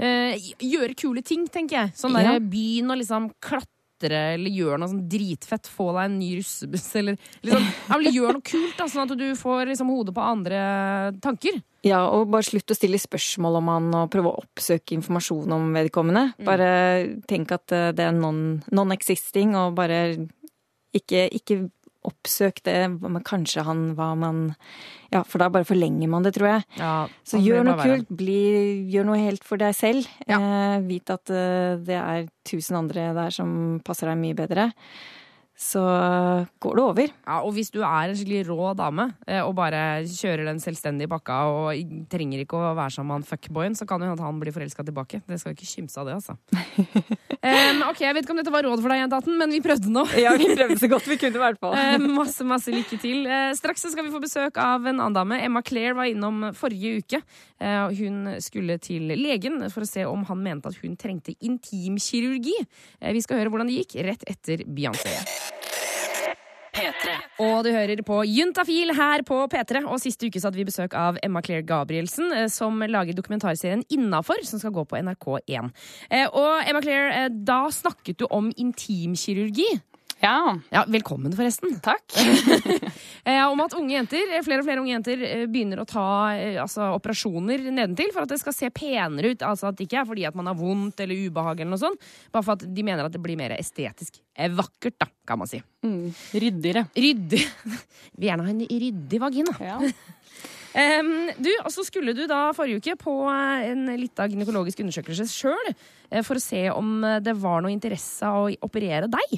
Eh, 0.00 0.50
gjøre 0.66 0.96
kule 0.98 1.22
ting, 1.22 1.46
tenker 1.46 1.76
jeg. 1.84 1.92
Sånn 1.94 2.18
Ja. 2.18 2.32
der, 2.32 2.40
Begynn 2.50 2.90
å 2.90 2.98
liksom 2.98 3.30
klatre 3.40 3.68
eller 4.08 4.48
gjøre 4.50 4.78
noe 4.80 4.88
sånn 4.88 5.08
dritfett. 5.10 5.68
Få 5.68 5.90
deg 5.96 6.06
en 6.08 6.18
ny 6.18 6.30
russebuss 6.38 6.88
eller 6.96 7.18
liksom, 7.44 7.66
Gjør 8.10 8.32
noe 8.38 8.42
kult, 8.42 8.76
da, 8.78 8.86
sånn 8.88 9.04
at 9.10 9.18
du 9.20 9.26
får 9.36 9.66
liksom 9.70 9.90
hodet 9.92 10.14
på 10.16 10.24
andre 10.24 10.60
tanker. 11.20 11.60
Ja, 11.86 12.02
og 12.12 12.28
bare 12.32 12.44
slutt 12.44 12.70
å 12.72 12.76
stille 12.76 12.98
spørsmål 13.00 13.60
om 13.60 13.68
han 13.72 13.90
og 14.02 14.10
prøve 14.12 14.32
å 14.32 14.40
oppsøke 14.42 14.96
informasjon 14.96 15.52
om 15.56 15.70
vedkommende. 15.76 16.34
Bare 16.44 16.70
tenk 17.28 17.52
at 17.56 17.72
eh, 17.72 17.90
det 17.96 18.04
er 18.08 18.16
non- 18.16 18.60
non-existing, 18.72 19.54
og 19.56 19.74
bare 19.78 20.00
ikke, 20.96 21.28
ikke 21.38 21.70
oppsøk 22.06 22.62
det, 22.64 22.76
kanskje 23.28 23.64
han 23.66 23.90
hva 23.98 24.12
man 24.18 24.54
Ja, 25.10 25.24
for 25.26 25.42
da 25.42 25.48
bare 25.50 25.66
forlenger 25.66 26.08
man 26.08 26.22
det, 26.22 26.34
tror 26.36 26.48
jeg. 26.52 26.66
Ja, 26.78 27.08
Så 27.26 27.40
gjør 27.42 27.64
noe 27.66 27.82
kult. 27.82 28.10
Bli, 28.14 28.86
gjør 28.92 29.08
noe 29.08 29.18
helt 29.18 29.42
for 29.44 29.58
deg 29.60 29.74
selv. 29.74 30.06
Eh, 30.26 30.76
vit 30.86 31.10
at 31.10 31.32
eh, 31.34 31.74
det 31.82 31.98
er 31.98 32.28
tusen 32.46 32.78
andre 32.78 33.10
der 33.16 33.34
som 33.34 33.80
passer 33.84 34.06
deg 34.12 34.20
mye 34.22 34.38
bedre. 34.38 34.70
Så 35.60 35.80
går 36.56 36.78
det 36.78 36.82
over. 36.82 37.10
Ja, 37.26 37.34
og 37.44 37.52
hvis 37.52 37.68
du 37.68 37.82
er 37.84 38.08
en 38.08 38.16
skikkelig 38.16 38.46
rå 38.48 38.70
dame 38.78 39.10
eh, 39.28 39.42
og 39.44 39.52
bare 39.58 40.00
kjører 40.08 40.46
den 40.48 40.60
selvstendige 40.62 41.10
pakka 41.12 41.36
og 41.52 41.90
trenger 42.08 42.40
ikke 42.40 42.56
å 42.56 42.70
være 42.78 42.94
sammen 42.94 43.10
med 43.10 43.18
han 43.18 43.26
fuckboyen, 43.28 43.76
så 43.76 43.84
kan 43.88 44.00
jo 44.00 44.08
hende 44.08 44.24
han 44.24 44.38
blir 44.40 44.54
forelska 44.56 44.86
tilbake. 44.88 45.20
Det 45.28 45.36
skal 45.42 45.52
ikke 45.52 45.68
kimse 45.68 46.00
av 46.00 46.08
det, 46.08 46.14
altså. 46.16 46.38
um, 47.44 47.82
ok, 47.90 48.00
Jeg 48.06 48.16
vet 48.16 48.24
ikke 48.24 48.32
om 48.32 48.40
dette 48.40 48.54
var 48.54 48.64
råd 48.64 48.80
for 48.80 48.88
deg, 48.88 49.02
Jentaten, 49.02 49.36
men 49.42 49.52
vi 49.52 49.60
prøvde 49.66 49.92
nå. 49.92 50.06
Ja, 50.16 50.32
vi 50.40 50.48
prøvde 50.54 50.78
så 50.80 50.90
godt 50.94 51.12
vi 51.12 51.20
kunne, 51.20 51.36
i 51.36 51.44
hvert 51.44 51.60
fall. 51.60 51.76
Eh, 51.76 52.08
masse 52.08 52.48
masse 52.48 52.72
lykke 52.72 52.96
til. 53.04 53.28
Uh, 53.28 53.52
straks 53.60 53.84
så 53.84 53.92
skal 53.92 54.08
vi 54.08 54.14
få 54.16 54.22
besøk 54.24 54.56
av 54.64 54.88
en 54.88 54.96
annen 54.96 55.18
dame. 55.18 55.42
Emma 55.44 55.60
Claire 55.66 55.98
var 56.00 56.08
innom 56.08 56.54
forrige 56.56 57.04
uke. 57.04 57.22
Uh, 57.60 57.92
hun 58.00 58.32
skulle 58.40 58.80
til 58.80 59.12
legen 59.12 59.60
for 59.68 59.84
å 59.84 59.92
se 59.92 60.08
om 60.08 60.24
han 60.32 60.40
mente 60.40 60.72
at 60.72 60.80
hun 60.80 60.96
trengte 60.96 61.36
intimkirurgi. 61.36 62.56
Uh, 62.96 63.12
vi 63.12 63.24
skal 63.28 63.42
høre 63.42 63.52
hvordan 63.52 63.68
det 63.68 63.82
gikk 63.82 64.00
rett 64.08 64.24
etter 64.32 64.64
Beyoncé. 64.64 65.18
P3. 66.80 67.16
Og 67.44 67.64
du 67.64 67.70
hører 67.74 68.02
på 68.06 68.20
Juntafil 68.28 68.94
her 68.96 69.24
på 69.26 69.38
P3. 69.52 69.84
Og 69.86 70.00
siste 70.02 70.28
uke 70.28 70.40
så 70.40 70.48
hadde 70.48 70.60
vi 70.60 70.68
besøk 70.68 70.96
av 70.98 71.18
Emma 71.24 71.42
Claire 71.44 71.66
Gabrielsen, 71.66 72.32
eh, 72.36 72.48
som 72.52 72.80
lager 72.80 73.16
dokumentarserien 73.16 73.84
Innafor, 73.92 74.42
som 74.48 74.62
skal 74.62 74.74
gå 74.76 74.86
på 74.88 74.98
NRK1. 75.00 75.70
Eh, 76.10 76.26
Og 76.30 76.68
Emma 76.68 76.80
Claire, 76.80 77.12
eh, 77.24 77.28
da 77.28 77.66
snakket 77.70 78.18
du 78.18 78.26
om 78.30 78.50
intimkirurgi. 78.56 79.80
Ja, 80.20 80.58
Ja, 80.70 80.84
velkommen, 80.88 81.32
forresten. 81.36 81.80
takk. 81.80 82.04
Eh, 83.24 83.44
om 83.44 83.60
at 83.60 83.74
unge 83.76 83.92
jenter, 83.92 84.30
eh, 84.32 84.40
flere 84.40 84.62
og 84.62 84.64
flere 84.64 84.80
unge 84.80 84.94
jenter 84.94 85.20
eh, 85.26 85.42
begynner 85.44 85.82
å 85.82 85.84
ta 85.84 86.04
altså, 86.62 86.86
operasjoner 86.96 87.66
nedentil 87.68 88.08
for 88.14 88.24
at 88.24 88.32
det 88.32 88.38
skal 88.40 88.54
se 88.56 88.70
penere 88.72 89.34
ut. 89.34 89.42
Altså 89.44 89.68
at 89.68 89.76
det 89.76 89.84
ikke 89.84 89.98
er 90.00 90.06
fordi 90.08 90.24
at 90.24 90.38
man 90.38 90.48
har 90.48 90.56
vondt 90.56 91.02
eller 91.04 91.26
ubehag, 91.28 91.60
eller 91.60 91.74
noe 91.74 91.82
sånt, 91.82 92.00
bare 92.32 92.46
for 92.46 92.56
at 92.56 92.64
de 92.64 92.86
mener 92.86 93.04
at 93.04 93.12
det 93.12 93.20
blir 93.20 93.36
mer 93.36 93.52
estetisk 93.58 94.16
vakkert, 94.56 94.96
da, 95.04 95.10
kan 95.28 95.42
man 95.42 95.50
si. 95.50 95.60
Mm, 95.84 96.08
ryddigere. 96.32 96.86
Ryddig. 96.96 97.42
Vil 98.16 98.30
gjerne 98.30 98.48
ha 98.48 98.54
en 98.56 98.64
ryddig 98.72 99.20
vagina. 99.20 99.52
Ja. 99.60 99.76
Em, 100.78 101.30
du, 101.38 101.50
og 101.64 101.70
så 101.74 101.84
skulle 101.86 102.14
du 102.14 102.26
da 102.30 102.50
forrige 102.56 102.82
uke 102.82 102.98
på 103.00 103.14
eh, 103.30 103.70
en 103.72 103.88
lita 103.98 104.28
gynekologisk 104.30 104.84
undersøkelse 104.84 105.26
sjøl 105.30 105.72
for 106.26 106.38
å 106.38 106.42
se 106.42 106.64
om 106.74 107.04
eh, 107.06 107.20
det 107.22 107.36
var 107.38 107.62
noe 107.62 107.72
interesse 107.72 108.26
av 108.26 108.48
å 108.48 108.54
operere 108.66 109.06
deg. 109.10 109.36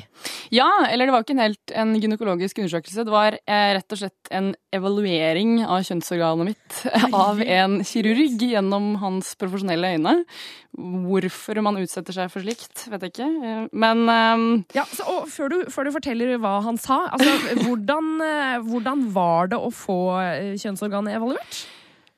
ja, 0.52 0.68
eller 0.88 1.08
det 1.08 1.14
var 1.14 1.24
ikke 1.24 1.36
en 1.36 1.44
helt 1.44 1.74
en 1.82 1.94
gynekologisk 2.00 2.60
undersøkelse. 2.62 3.04
Det 3.08 3.14
var 3.14 3.36
eh, 3.40 3.68
rett 3.78 3.94
og 3.96 4.00
slett 4.02 4.32
en 4.32 4.52
evaluering 4.72 5.62
av 5.66 5.84
kjønnsorganet 5.88 6.52
mitt 6.52 6.80
av 7.24 7.40
en 7.44 7.80
kirurg 7.86 8.40
gjennom 8.40 8.94
hans 9.02 9.34
profesjonelle 9.40 9.94
øyne. 9.96 10.16
Hvorfor 10.72 11.58
man 11.60 11.76
utsetter 11.82 12.16
seg 12.16 12.30
for 12.32 12.40
slikt, 12.44 12.86
vet 12.88 13.02
jeg 13.04 13.12
ikke. 13.12 13.28
Eh, 13.28 13.64
Men 13.72 14.04
um... 14.08 14.46
Ja, 14.76 14.86
så, 14.88 15.04
og 15.12 15.28
før 15.32 15.52
du, 15.52 15.58
før 15.72 15.88
du 15.88 15.92
forteller 15.96 16.36
hva 16.40 16.58
han 16.64 16.80
sa, 16.80 17.02
altså, 17.12 17.36
hvordan, 17.66 18.12
eh, 18.24 18.56
hvordan 18.64 19.04
var 19.12 19.52
det 19.52 19.60
å 19.60 19.68
få 19.74 19.98
eh, 20.22 20.54
kjønnsorganet 20.60 21.12
evaluert? 21.18 21.21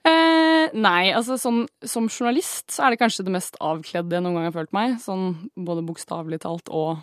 Eh, 0.05 0.69
nei, 0.77 1.15
altså 1.17 1.39
sånn, 1.41 1.63
som 1.81 2.11
journalist 2.11 2.75
så 2.75 2.85
er 2.85 2.93
det 2.93 3.01
kanskje 3.01 3.25
det 3.25 3.33
mest 3.33 3.57
avkledde 3.65 4.19
jeg 4.19 4.25
noen 4.25 4.37
gang 4.37 4.49
har 4.51 4.57
følt 4.57 4.75
meg. 4.77 4.99
Sånn 5.01 5.51
både 5.57 5.85
bokstavelig 5.87 6.43
talt 6.45 6.69
og 6.69 7.01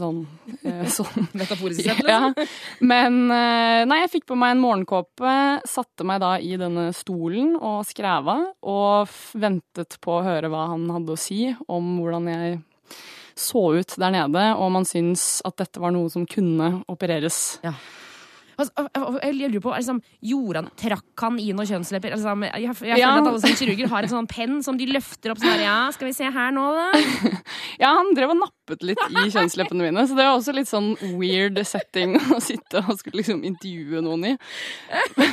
sånn, 0.00 0.24
eh, 0.66 0.82
sånn 0.96 1.28
Metaforisk 1.38 1.84
sett, 1.84 2.02
liksom? 2.02 2.34
ja. 2.34 2.48
Men 2.82 3.20
eh, 3.30 3.84
nei, 3.88 4.00
jeg 4.02 4.12
fikk 4.16 4.26
på 4.32 4.38
meg 4.40 4.56
en 4.56 4.64
morgenkåpe, 4.64 5.36
satte 5.68 6.06
meg 6.08 6.20
da 6.24 6.34
i 6.42 6.56
denne 6.60 6.90
stolen 6.96 7.54
og 7.56 7.84
skreva, 7.88 8.40
og 8.66 9.14
ventet 9.38 10.00
på 10.02 10.18
å 10.18 10.26
høre 10.26 10.50
hva 10.52 10.66
han 10.74 10.90
hadde 10.90 11.14
å 11.14 11.20
si 11.20 11.44
om 11.70 11.96
hvordan 12.00 12.28
jeg 12.34 12.60
så 13.40 13.62
ut 13.78 13.94
der 13.96 14.12
nede, 14.12 14.42
og 14.58 14.66
om 14.66 14.80
han 14.80 14.88
syntes 14.88 15.40
at 15.46 15.56
dette 15.62 15.80
var 15.80 15.94
noe 15.94 16.10
som 16.12 16.26
kunne 16.28 16.80
opereres. 16.90 17.60
Altså, 17.62 17.99
jeg 18.68 19.34
lurer 19.38 19.60
på, 19.64 19.72
liksom, 19.76 20.00
gjorde 20.22 20.62
han, 20.62 20.70
Trakk 20.80 21.24
han 21.24 21.38
i 21.40 21.48
noen 21.52 21.68
kjønnslepper? 21.70 22.12
Altså, 22.16 22.34
jeg, 22.46 22.62
jeg 22.66 22.76
føler 22.80 22.98
Ja. 23.00 23.10
at 23.18 23.26
alle 23.30 23.40
som 23.42 23.56
kirurger 23.58 23.88
har 23.92 24.02
en 24.06 24.12
sånn 24.12 24.28
penn 24.30 24.62
som 24.66 24.76
de 24.80 24.86
løfter 24.90 25.32
opp 25.32 25.38
sånn 25.42 25.54
her, 25.54 25.64
Ja, 25.66 25.78
skal 25.94 26.10
vi 26.10 26.14
se 26.16 26.30
her 26.30 26.50
nå, 26.56 26.66
da? 26.76 26.86
Ja, 27.82 27.94
han 27.96 28.12
drev 28.16 28.34
og 28.34 28.40
nappet 28.42 28.82
litt 28.86 29.00
i 29.10 29.26
kjønnsleppene 29.32 29.86
mine, 29.88 30.04
så 30.06 30.14
det 30.18 30.26
var 30.26 30.36
også 30.38 30.52
litt 30.54 30.68
sånn 30.70 30.90
weird 31.18 31.58
setting 31.66 32.16
å 32.34 32.40
sitte 32.44 32.82
og 32.86 32.98
skulle 33.00 33.22
liksom 33.22 33.40
intervjue 33.48 34.02
noen 34.04 34.26
i. 34.32 34.34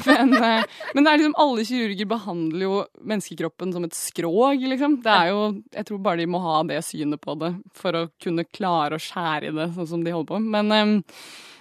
Men, 0.07 0.33
eh, 0.37 0.63
men 0.95 1.03
det 1.03 1.11
er 1.11 1.19
liksom 1.21 1.35
alle 1.43 1.65
kirurger 1.67 2.09
behandler 2.09 2.63
jo 2.67 2.77
menneskekroppen 3.03 3.73
som 3.75 3.83
et 3.87 3.97
skrog, 3.97 4.63
liksom. 4.71 4.99
Det 5.03 5.11
er 5.13 5.31
jo 5.33 5.41
Jeg 5.73 5.85
tror 5.89 5.99
bare 6.03 6.17
de 6.21 6.25
må 6.31 6.39
ha 6.43 6.61
det 6.67 6.79
synet 6.85 7.21
på 7.21 7.35
det 7.39 7.51
for 7.77 7.91
å 7.99 8.05
kunne 8.23 8.45
klare 8.47 8.97
å 8.97 9.01
skjære 9.03 9.51
i 9.51 9.55
det, 9.55 9.67
sånn 9.75 9.87
som 9.91 10.03
de 10.05 10.13
holder 10.15 10.31
på. 10.31 10.39
Men 10.43 10.71
eh, 10.71 10.95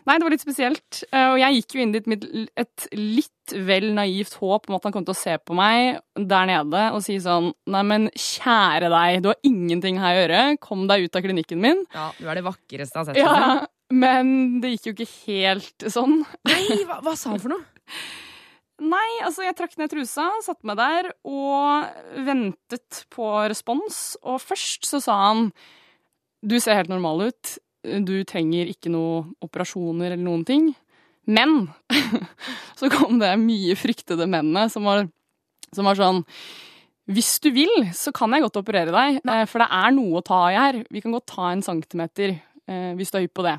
Nei, 0.06 0.16
det 0.18 0.22
var 0.26 0.30
litt 0.36 0.42
spesielt. 0.44 1.00
Eh, 1.10 1.28
Og 1.32 1.38
jeg 1.40 1.56
gikk 1.60 1.74
jo 1.76 1.80
inn 1.82 1.92
dit 1.96 2.06
med 2.10 2.24
et 2.56 2.84
litt 2.94 3.54
vel 3.66 3.88
naivt 3.94 4.34
håp 4.40 4.68
om 4.70 4.76
at 4.78 4.86
han 4.86 4.94
kom 4.94 5.04
til 5.06 5.14
å 5.14 5.18
se 5.18 5.34
på 5.38 5.54
meg 5.58 6.00
der 6.14 6.46
nede 6.50 6.84
og 6.94 7.02
si 7.06 7.16
sånn 7.22 7.52
Nei, 7.70 7.82
men 7.86 8.08
kjære 8.14 8.90
deg, 8.92 9.20
du 9.22 9.28
har 9.32 9.40
ingenting 9.46 9.98
her 10.02 10.14
å 10.14 10.20
gjøre. 10.24 10.42
Kom 10.62 10.84
deg 10.90 11.06
ut 11.08 11.18
av 11.18 11.26
klinikken 11.26 11.62
min. 11.62 11.82
Ja, 11.94 12.10
du 12.18 12.26
er 12.30 12.38
det 12.38 12.44
vakreste 12.46 13.02
jeg 13.02 13.02
har 13.02 13.08
sett. 13.10 13.18
Ja, 13.22 13.66
men 13.94 14.60
det 14.62 14.76
gikk 14.76 14.88
jo 14.90 14.94
ikke 14.96 15.10
helt 15.26 15.88
sånn. 15.94 16.20
Nei, 16.50 16.62
hva, 16.86 17.00
hva 17.06 17.16
sa 17.18 17.34
han 17.34 17.42
for 17.42 17.54
noe? 17.54 17.66
Nei, 18.76 19.08
altså 19.24 19.40
jeg 19.46 19.56
trakk 19.56 19.78
ned 19.80 19.88
trusa, 19.88 20.26
satte 20.44 20.66
meg 20.68 20.76
der 20.76 21.06
og 21.24 21.86
ventet 22.26 23.04
på 23.14 23.30
respons. 23.48 24.18
Og 24.26 24.36
først 24.42 24.84
så 24.90 25.00
sa 25.00 25.14
han 25.30 25.46
du 26.46 26.58
ser 26.60 26.76
helt 26.78 26.90
normal 26.92 27.30
ut, 27.30 27.54
du 28.06 28.16
trenger 28.28 28.70
ikke 28.72 28.92
noe 28.92 29.24
operasjoner 29.44 30.12
eller 30.12 30.24
noen 30.24 30.44
ting. 30.48 30.70
Men 31.26 31.68
så 32.78 32.90
kom 32.92 33.18
det 33.22 33.32
mye 33.42 33.76
fryktede 33.78 34.28
mennene 34.30 34.68
som 34.72 34.86
var, 34.86 35.06
som 35.74 35.88
var 35.88 35.98
sånn 35.98 36.24
hvis 37.06 37.36
du 37.38 37.52
vil, 37.54 37.70
så 37.94 38.10
kan 38.14 38.32
jeg 38.34 38.42
godt 38.42 38.58
operere 38.58 38.90
deg, 38.90 39.20
Nei. 39.26 39.42
for 39.46 39.62
det 39.62 39.68
er 39.78 39.92
noe 39.94 40.18
å 40.18 40.24
ta 40.26 40.40
i 40.50 40.56
her. 40.58 40.80
Vi 40.90 41.02
kan 41.04 41.14
godt 41.14 41.28
ta 41.30 41.52
en 41.52 41.62
centimeter 41.62 42.32
eh, 42.34 42.92
hvis 42.98 43.12
du 43.14 43.20
er 43.20 43.26
hypp 43.28 43.36
på 43.38 43.44
det. 43.46 43.54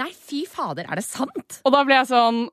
Nei, 0.00 0.08
fy 0.16 0.46
fader, 0.48 0.88
er 0.88 0.96
det 0.96 1.04
sant? 1.04 1.58
Og 1.68 1.74
da 1.74 1.82
ble 1.84 1.98
jeg 1.98 2.08
sånn 2.08 2.46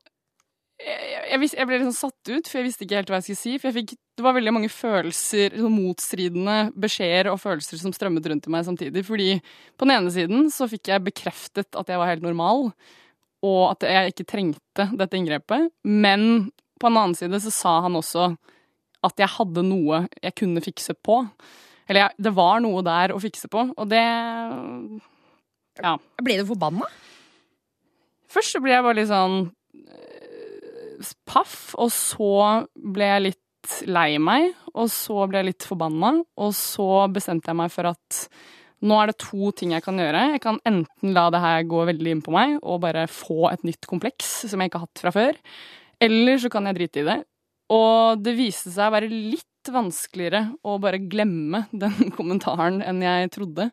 jeg, 0.80 1.50
jeg, 1.52 1.66
ble 1.68 1.78
litt 1.78 1.88
sånn 1.90 1.98
satt 1.98 2.32
ut, 2.32 2.48
for 2.48 2.60
jeg 2.60 2.68
visste 2.70 2.86
ikke 2.86 3.00
helt 3.02 3.10
hva 3.12 3.20
jeg 3.20 3.28
skulle 3.28 3.42
si. 3.42 3.56
For 3.60 3.70
jeg 3.70 3.78
fikk, 3.82 3.96
det 4.20 4.26
var 4.26 4.36
veldig 4.38 4.54
mange 4.56 4.72
følelser, 4.72 5.58
sånn 5.60 5.76
motstridende 5.76 6.58
beskjeder 6.80 7.32
og 7.34 7.42
følelser 7.44 7.82
som 7.82 7.94
strømmet 7.96 8.30
rundt 8.32 8.48
i 8.48 8.54
meg 8.54 8.68
samtidig. 8.68 9.04
Fordi 9.08 9.34
på 9.76 9.88
den 9.88 9.96
ene 9.98 10.14
siden 10.16 10.48
så 10.54 10.70
fikk 10.72 10.92
jeg 10.94 11.06
bekreftet 11.10 11.76
at 11.80 11.92
jeg 11.92 12.00
var 12.00 12.12
helt 12.12 12.26
normal, 12.26 12.70
og 13.46 13.62
at 13.70 13.88
jeg 13.88 14.14
ikke 14.14 14.28
trengte 14.32 14.88
dette 15.00 15.20
inngrepet. 15.20 15.70
Men 15.84 16.50
på 16.80 16.88
en 16.88 17.02
annen 17.02 17.18
side 17.20 17.42
så 17.44 17.54
sa 17.54 17.76
han 17.86 18.00
også 18.00 18.32
at 19.06 19.20
jeg 19.20 19.32
hadde 19.36 19.64
noe 19.64 20.06
jeg 20.20 20.36
kunne 20.40 20.64
fikse 20.64 20.96
på. 20.96 21.22
Eller 21.90 22.06
jeg, 22.06 22.24
det 22.28 22.36
var 22.38 22.60
noe 22.64 22.84
der 22.86 23.16
å 23.16 23.22
fikse 23.22 23.52
på, 23.52 23.70
og 23.76 23.92
det 23.92 24.04
Ja. 25.80 25.96
Ble 26.20 26.42
du 26.42 26.48
forbanna? 26.48 26.88
Først 28.30 28.54
så 28.54 28.60
ble 28.62 28.76
jeg 28.76 28.84
bare 28.86 28.98
litt 29.00 29.10
sånn 29.10 29.48
paff, 31.28 31.74
og 31.80 31.92
så 31.94 32.34
ble 32.76 33.10
jeg 33.14 33.26
litt 33.30 33.74
lei 33.90 34.14
meg, 34.22 34.54
og 34.74 34.88
så 34.92 35.26
ble 35.28 35.42
jeg 35.42 35.50
litt 35.52 35.68
forbanna, 35.68 36.14
og 36.40 36.56
så 36.56 37.06
bestemte 37.12 37.52
jeg 37.52 37.60
meg 37.60 37.74
for 37.74 37.92
at 37.92 38.22
nå 38.80 38.96
er 38.96 39.12
det 39.12 39.20
to 39.20 39.52
ting 39.60 39.74
jeg 39.76 39.84
kan 39.84 40.00
gjøre. 40.00 40.22
Jeg 40.36 40.44
kan 40.44 40.60
enten 40.68 41.16
la 41.16 41.26
det 41.34 41.42
her 41.44 41.66
gå 41.68 41.84
veldig 41.90 42.14
inn 42.16 42.24
på 42.24 42.32
meg 42.32 42.56
og 42.62 42.80
bare 42.86 43.10
få 43.12 43.50
et 43.52 43.66
nytt 43.68 43.90
kompleks 43.90 44.30
som 44.48 44.62
jeg 44.62 44.72
ikke 44.72 44.80
har 44.80 44.88
hatt 44.88 45.04
fra 45.04 45.14
før, 45.16 45.42
eller 46.00 46.40
så 46.40 46.52
kan 46.52 46.70
jeg 46.70 46.80
drite 46.80 47.04
i 47.04 47.10
det. 47.10 47.20
Og 47.76 48.24
det 48.24 48.34
viste 48.38 48.72
seg 48.74 48.88
å 48.88 48.96
være 48.96 49.12
litt 49.12 49.46
vanskeligere 49.70 50.46
å 50.66 50.78
bare 50.82 51.02
glemme 51.04 51.66
den 51.84 52.16
kommentaren 52.16 52.80
enn 52.86 53.04
jeg 53.04 53.34
trodde. 53.36 53.70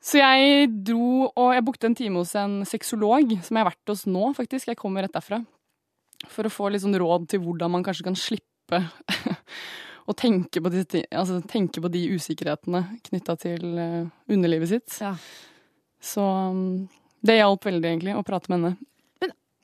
Så 0.00 0.16
jeg 0.16 0.68
dro 0.88 1.28
og 1.28 1.54
jeg 1.54 1.64
bookte 1.64 1.90
en 1.90 1.96
time 1.96 2.22
hos 2.22 2.34
en 2.40 2.62
sexolog, 2.68 3.34
som 3.44 3.56
jeg 3.56 3.62
har 3.62 3.68
vært 3.68 3.92
hos 3.92 4.06
nå, 4.08 4.30
faktisk. 4.36 4.70
Jeg 4.72 4.80
kommer 4.80 5.04
rett 5.04 5.14
derfra. 5.14 5.42
For 6.28 6.44
å 6.46 6.52
få 6.52 6.68
litt 6.70 6.84
sånn 6.84 6.98
råd 7.00 7.28
til 7.32 7.40
hvordan 7.44 7.72
man 7.72 7.84
kanskje 7.86 8.04
kan 8.10 8.18
slippe 8.18 8.82
å 10.10 10.16
tenke 10.16 10.60
på, 10.62 10.72
de, 10.74 10.84
altså, 11.08 11.40
tenke 11.48 11.80
på 11.82 11.90
de 11.92 12.04
usikkerhetene 12.16 12.84
knytta 13.08 13.36
til 13.40 13.80
eh, 13.80 14.04
underlivet 14.30 14.72
sitt. 14.74 15.00
Ja. 15.00 15.14
Så 16.00 16.24
um, 16.24 16.88
det 17.24 17.40
hjalp 17.40 17.66
veldig, 17.68 17.88
egentlig, 17.94 18.16
å 18.16 18.24
prate 18.26 18.52
med 18.52 18.60
henne. 18.60 18.76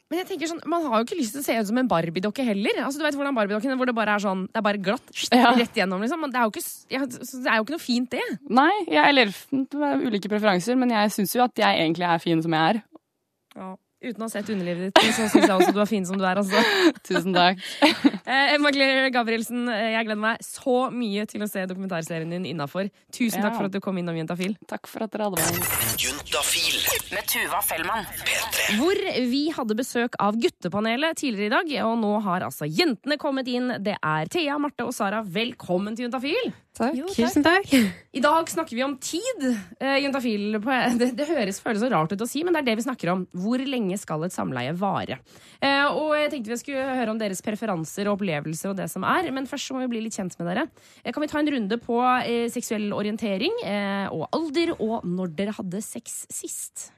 Men 0.06 0.20
jeg 0.20 0.28
tenker 0.28 0.46
sånn, 0.46 0.60
man 0.70 0.84
har 0.86 1.00
jo 1.00 1.06
ikke 1.08 1.16
lyst 1.18 1.34
til 1.34 1.42
å 1.42 1.44
se 1.48 1.54
ut 1.58 1.66
som 1.66 1.78
en 1.80 1.88
Barbie-dokke 1.90 2.44
heller. 2.46 2.76
Altså, 2.84 3.00
du 3.00 3.04
vet 3.08 3.16
hvordan 3.18 3.34
Barbie-dokken 3.34 3.74
hvor 3.74 3.88
det 3.90 3.94
bare 3.96 4.12
er 4.14 4.22
sånn, 4.22 4.44
det 4.52 4.60
er 4.60 4.62
bare 4.62 4.78
glatt, 4.78 5.08
Ja. 5.34 5.50
rett 5.56 5.74
gjennom, 5.74 5.98
liksom. 6.04 6.20
Men 6.22 6.30
Det 6.30 6.38
er, 6.38 6.52
ikke, 6.52 6.62
ja, 6.94 7.00
det 7.10 7.50
er 7.50 7.56
jo 7.56 7.64
ikke 7.64 7.74
noe 7.74 7.82
fint, 7.82 8.10
det. 8.14 8.22
Nei, 8.46 8.70
jeg, 8.86 9.02
eller 9.02 9.32
det 9.50 9.88
er 9.88 10.04
ulike 10.06 10.30
preferanser, 10.30 10.78
men 10.78 10.94
jeg 10.94 11.10
syns 11.16 11.34
jo 11.34 11.42
at 11.42 11.58
jeg 11.58 11.82
egentlig 11.82 12.06
er 12.06 12.22
fin 12.22 12.44
som 12.44 12.54
jeg 12.54 12.76
er. 12.76 13.74
Uten 14.04 14.20
å 14.20 14.26
ha 14.26 14.28
sett 14.28 14.50
underlivet 14.52 14.90
ditt, 14.90 15.14
så 15.16 15.24
syns 15.24 15.46
jeg 15.46 15.54
også 15.54 15.72
du 15.72 15.78
er 15.80 15.88
fin 15.88 16.04
som 16.04 16.18
du 16.20 16.24
er, 16.28 16.36
altså. 16.36 16.60
Tusen 17.08 17.32
takk. 17.36 17.62
Eh, 18.26 18.56
Emma 18.56 18.72
Claire 18.74 19.06
Gabrielsen, 19.14 19.68
eh, 19.70 19.92
jeg 19.92 20.06
gleder 20.08 20.18
meg 20.18 20.40
så 20.42 20.88
mye 20.90 21.22
til 21.30 21.44
å 21.44 21.46
se 21.46 21.62
dokumentarserien 21.70 22.32
din 22.34 22.48
innafor. 22.50 22.88
Tusen 23.14 23.38
takk 23.38 23.54
for 23.54 23.68
at 23.68 23.76
du 23.76 23.78
kom 23.84 24.00
innom 24.00 24.18
Juntafil. 24.18 24.56
Takk 24.66 24.90
for 24.90 25.06
at 25.06 25.14
dere 25.14 25.28
hadde 25.28 25.44
meg. 25.44 25.68
Juntafil. 26.02 26.80
Med 27.14 27.30
Tuva 27.30 27.62
Fellmann. 27.62 28.10
P3. 28.26 28.80
Hvor 28.80 28.98
vi 29.30 29.44
hadde 29.54 29.78
besøk 29.78 30.18
av 30.18 30.40
guttepanelet 30.42 31.22
tidligere 31.22 31.46
i 31.46 31.54
dag, 31.54 31.72
og 31.86 31.96
nå 32.02 32.12
har 32.26 32.48
altså 32.48 32.66
jentene 32.66 33.14
kommet 33.22 33.46
inn. 33.46 33.76
Det 33.86 33.94
er 33.94 34.26
Thea, 34.34 34.58
Marte 34.58 34.90
og 34.90 34.96
Sara. 34.98 35.22
Velkommen 35.22 35.94
til 35.94 36.08
Juntafil. 36.08 36.50
Takk. 36.76 36.98
Tusen 37.14 37.46
takk. 37.46 37.70
I 38.12 38.20
dag 38.20 38.50
snakker 38.52 38.76
vi 38.76 38.82
om 38.84 38.98
tid. 39.00 39.46
Eh, 39.78 40.00
Juntafil 40.02 40.58
det, 41.00 41.12
det 41.16 41.30
høres 41.30 41.62
føles 41.62 41.80
så 41.80 41.94
rart 41.94 42.12
ut 42.12 42.26
å 42.26 42.28
si, 42.28 42.42
men 42.44 42.58
det 42.58 42.64
er 42.64 42.68
det 42.72 42.76
vi 42.82 42.88
snakker 42.90 43.14
om. 43.14 43.24
Hvor 43.38 43.62
lenge 43.62 43.85
skal 43.94 44.24
et 44.26 44.34
samleie 44.34 44.72
vare? 44.74 45.20
Eh, 45.62 45.86
og 45.86 46.16
jeg 46.18 46.32
tenkte 46.32 46.50
vi 46.50 46.58
skulle 46.58 46.86
høre 46.98 47.12
om 47.12 47.20
deres 47.20 47.44
preferanser 47.46 48.10
og 48.10 48.16
opplevelser 48.16 48.72
og 48.72 48.80
det 48.80 48.88
som 48.90 49.06
er. 49.06 49.30
Men 49.30 49.46
først 49.46 49.70
så 49.70 49.76
må 49.76 49.84
vi 49.84 49.92
bli 49.94 50.02
litt 50.08 50.18
kjent 50.18 50.34
med 50.40 50.50
dere. 50.50 50.66
Eh, 51.04 51.12
kan 51.14 51.22
vi 51.22 51.30
ta 51.30 51.38
en 51.38 51.52
runde 51.54 51.78
på 51.84 52.00
eh, 52.18 52.48
seksuell 52.52 52.90
orientering 52.96 53.54
eh, 53.62 54.08
og 54.10 54.26
alder, 54.34 54.74
og 54.80 55.06
når 55.06 55.30
dere 55.38 55.54
hadde 55.60 55.84
sex 55.86 56.24
sist? 56.34 56.88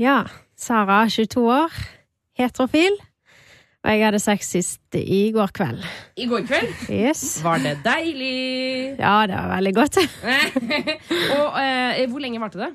Ja. 0.00 0.22
Sara, 0.56 1.04
22 1.12 1.44
år. 1.44 1.76
Heterofil. 2.40 2.96
Og 3.86 3.92
jeg 3.92 4.02
hadde 4.02 4.18
sex 4.18 4.48
sist 4.50 4.96
i 4.98 5.28
går 5.30 5.52
kveld. 5.54 5.84
I 6.18 6.24
går 6.26 6.42
kveld. 6.48 6.72
Yes. 6.90 7.36
Var 7.44 7.60
det 7.62 7.76
deilig? 7.84 8.96
Ja, 8.98 9.20
det 9.30 9.36
var 9.36 9.52
veldig 9.52 9.74
godt. 9.76 10.00
og 11.36 11.60
eh, 11.60 12.02
hvor 12.10 12.24
lenge 12.24 12.42
varte 12.42 12.64
det? 12.64 12.72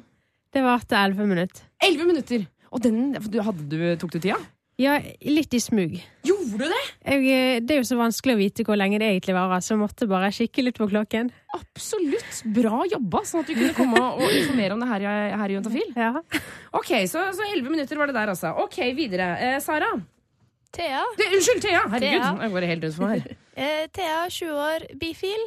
Det 0.52 0.64
varte 0.64 0.96
11 0.96 1.28
minutter. 1.28 1.68
Elleve 1.84 2.08
minutter. 2.08 2.48
Og 2.72 2.84
den 2.84 3.14
du, 3.14 3.40
hadde 3.44 3.68
du, 3.68 3.80
tok 4.00 4.14
du 4.16 4.20
tida? 4.20 4.40
Ja, 4.80 4.96
litt 5.28 5.54
i 5.54 5.60
smug. 5.62 5.98
Gjorde 6.26 6.58
du 6.58 6.72
det? 6.72 6.84
Jeg, 7.04 7.26
eh, 7.28 7.58
det 7.62 7.76
er 7.76 7.82
jo 7.82 7.88
så 7.92 7.98
vanskelig 8.00 8.34
å 8.34 8.40
vite 8.40 8.64
hvor 8.66 8.80
lenge 8.80 8.98
det 9.02 9.10
egentlig 9.12 9.36
varer, 9.36 9.62
så 9.62 9.76
jeg 9.76 9.82
måtte 9.82 10.08
bare 10.10 10.32
kikke 10.34 10.64
litt 10.64 10.80
på 10.80 10.88
klokken. 10.90 11.30
Absolutt. 11.58 12.40
Bra 12.56 12.80
jobba, 12.90 13.22
sånn 13.28 13.44
at 13.44 13.52
du 13.52 13.58
kunne 13.60 13.76
komme 13.78 14.02
og 14.16 14.24
informere 14.26 14.78
om 14.78 14.82
det 14.82 14.90
her, 14.90 15.06
her 15.44 15.54
i 15.54 15.58
Juntafil. 15.60 15.92
Ja. 16.00 16.14
Ok, 16.80 16.96
så, 17.12 17.28
så 17.36 17.46
11 17.52 17.68
minutter 17.70 18.00
var 18.00 18.10
det 18.10 18.18
der, 18.18 18.32
altså. 18.34 18.56
Ok, 18.64 18.80
videre. 18.98 19.36
Eh, 19.44 19.60
Sara. 19.62 19.92
Thea. 20.72 21.04
Det, 21.20 21.28
unnskyld, 21.36 21.62
Thea! 21.66 21.82
Herregud, 21.92 22.22
Thea. 22.24 22.36
jeg 22.46 22.54
går 22.56 22.68
helt 22.72 22.88
ut 22.88 22.96
for 22.96 23.10
meg 23.10 23.28
her. 23.28 23.38
Eh, 23.62 23.82
Thea, 23.92 24.22
20 24.32 24.62
år, 24.64 24.86
bifil. 24.98 25.42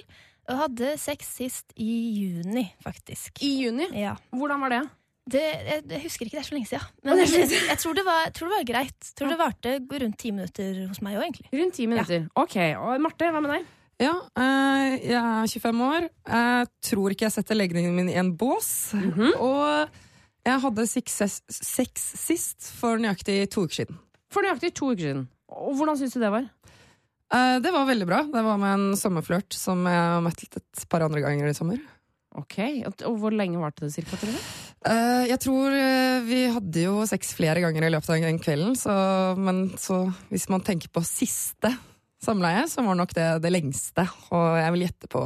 Og 0.53 0.59
hadde 0.61 0.91
sex 1.01 1.31
sist 1.39 1.73
i 1.81 1.89
juni, 2.21 2.67
faktisk. 2.85 3.41
I 3.43 3.55
juni. 3.65 3.87
Ja. 3.97 4.13
Hvordan 4.37 4.61
var 4.61 4.75
det? 4.75 4.83
Det, 5.25 5.41
jeg, 5.41 5.85
jeg 5.89 6.03
husker 6.03 6.27
ikke, 6.27 6.37
det 6.37 6.43
er 6.43 6.47
så 6.49 6.55
lenge 6.55 6.69
siden. 6.69 6.89
Men 7.07 7.23
jeg, 7.23 7.47
jeg, 7.49 7.79
tror 7.81 7.97
det 7.97 8.05
var, 8.05 8.27
jeg 8.27 8.35
tror 8.37 8.51
det 8.51 8.59
var 8.59 8.67
greit. 8.69 8.99
Jeg 9.09 9.15
tror 9.17 9.31
det 9.33 9.39
varte 9.41 9.73
rundt 10.05 10.19
ti 10.21 10.33
minutter 10.35 10.83
hos 10.91 11.01
meg 11.05 11.17
òg, 11.17 11.25
egentlig. 11.25 11.49
Rundt 11.55 11.77
ti 11.79 11.87
minutter. 11.89 12.27
Ok, 12.37 12.57
og 12.77 13.01
Marte, 13.01 13.31
hva 13.33 13.41
med 13.41 13.55
deg? 13.55 13.71
Ja, 14.03 14.13
øh, 14.13 14.97
jeg 14.99 15.17
er 15.17 15.47
25 15.47 15.85
år. 15.87 16.09
Jeg 16.29 16.67
tror 16.91 17.15
ikke 17.15 17.29
jeg 17.29 17.37
setter 17.39 17.57
legningen 17.57 17.95
min 17.97 18.11
i 18.13 18.19
en 18.21 18.35
bås. 18.37 18.93
Mhm. 18.99 19.31
Og 19.39 19.89
jeg 20.45 20.61
hadde 20.67 20.87
sex, 20.91 21.23
sex 21.49 22.05
sist 22.21 22.69
for 22.77 23.01
nøyaktig 23.01 23.39
to 23.55 23.65
uker 23.65 23.81
siden. 23.81 24.01
For 24.35 24.45
nøyaktig 24.45 24.75
to 24.77 24.91
uker 24.93 25.07
siden. 25.07 25.25
Og 25.55 25.79
hvordan 25.79 25.97
syns 26.01 26.19
du 26.19 26.21
det 26.21 26.33
var? 26.35 26.51
Eh, 27.33 27.57
det 27.65 27.73
var 27.73 27.89
veldig 27.89 28.11
bra. 28.11 28.21
Det 28.29 28.45
var 28.45 28.61
med 28.61 28.75
en 28.75 28.99
sommerflørt 28.99 29.57
som 29.57 29.87
jeg 29.89 30.05
har 30.11 30.21
møtt 30.27 30.45
et 30.51 30.87
par 30.91 31.07
andre 31.07 31.23
ganger 31.25 31.49
i 31.49 31.57
sommer. 31.57 31.81
Ok, 32.35 32.59
Og, 32.85 32.95
og 33.07 33.19
hvor 33.23 33.31
lenge 33.31 33.61
varte 33.63 33.87
det 33.87 33.95
cirka? 33.95 34.19
Tror 34.19 34.35
du? 34.35 34.43
Eh, 34.85 35.25
jeg 35.31 35.41
tror 35.41 35.73
uh, 35.73 36.25
vi 36.27 36.43
hadde 36.53 36.83
jo 36.85 37.05
sex 37.09 37.33
flere 37.39 37.63
ganger 37.65 37.87
i 37.87 37.93
løpet 37.95 38.11
av 38.13 38.27
den 38.27 38.41
kvelden, 38.43 38.75
så, 38.77 38.93
men 39.41 39.71
så 39.81 40.03
hvis 40.29 40.45
man 40.53 40.65
tenker 40.67 40.93
på 40.93 41.01
siste 41.09 41.71
samleie, 42.25 42.67
så 42.69 42.85
var 42.85 42.99
nok 42.99 43.15
det 43.17 43.29
det 43.45 43.53
lengste. 43.53 44.05
Og 44.33 44.59
jeg 44.61 44.75
vil 44.75 44.85
gjette 44.87 45.11
på 45.13 45.25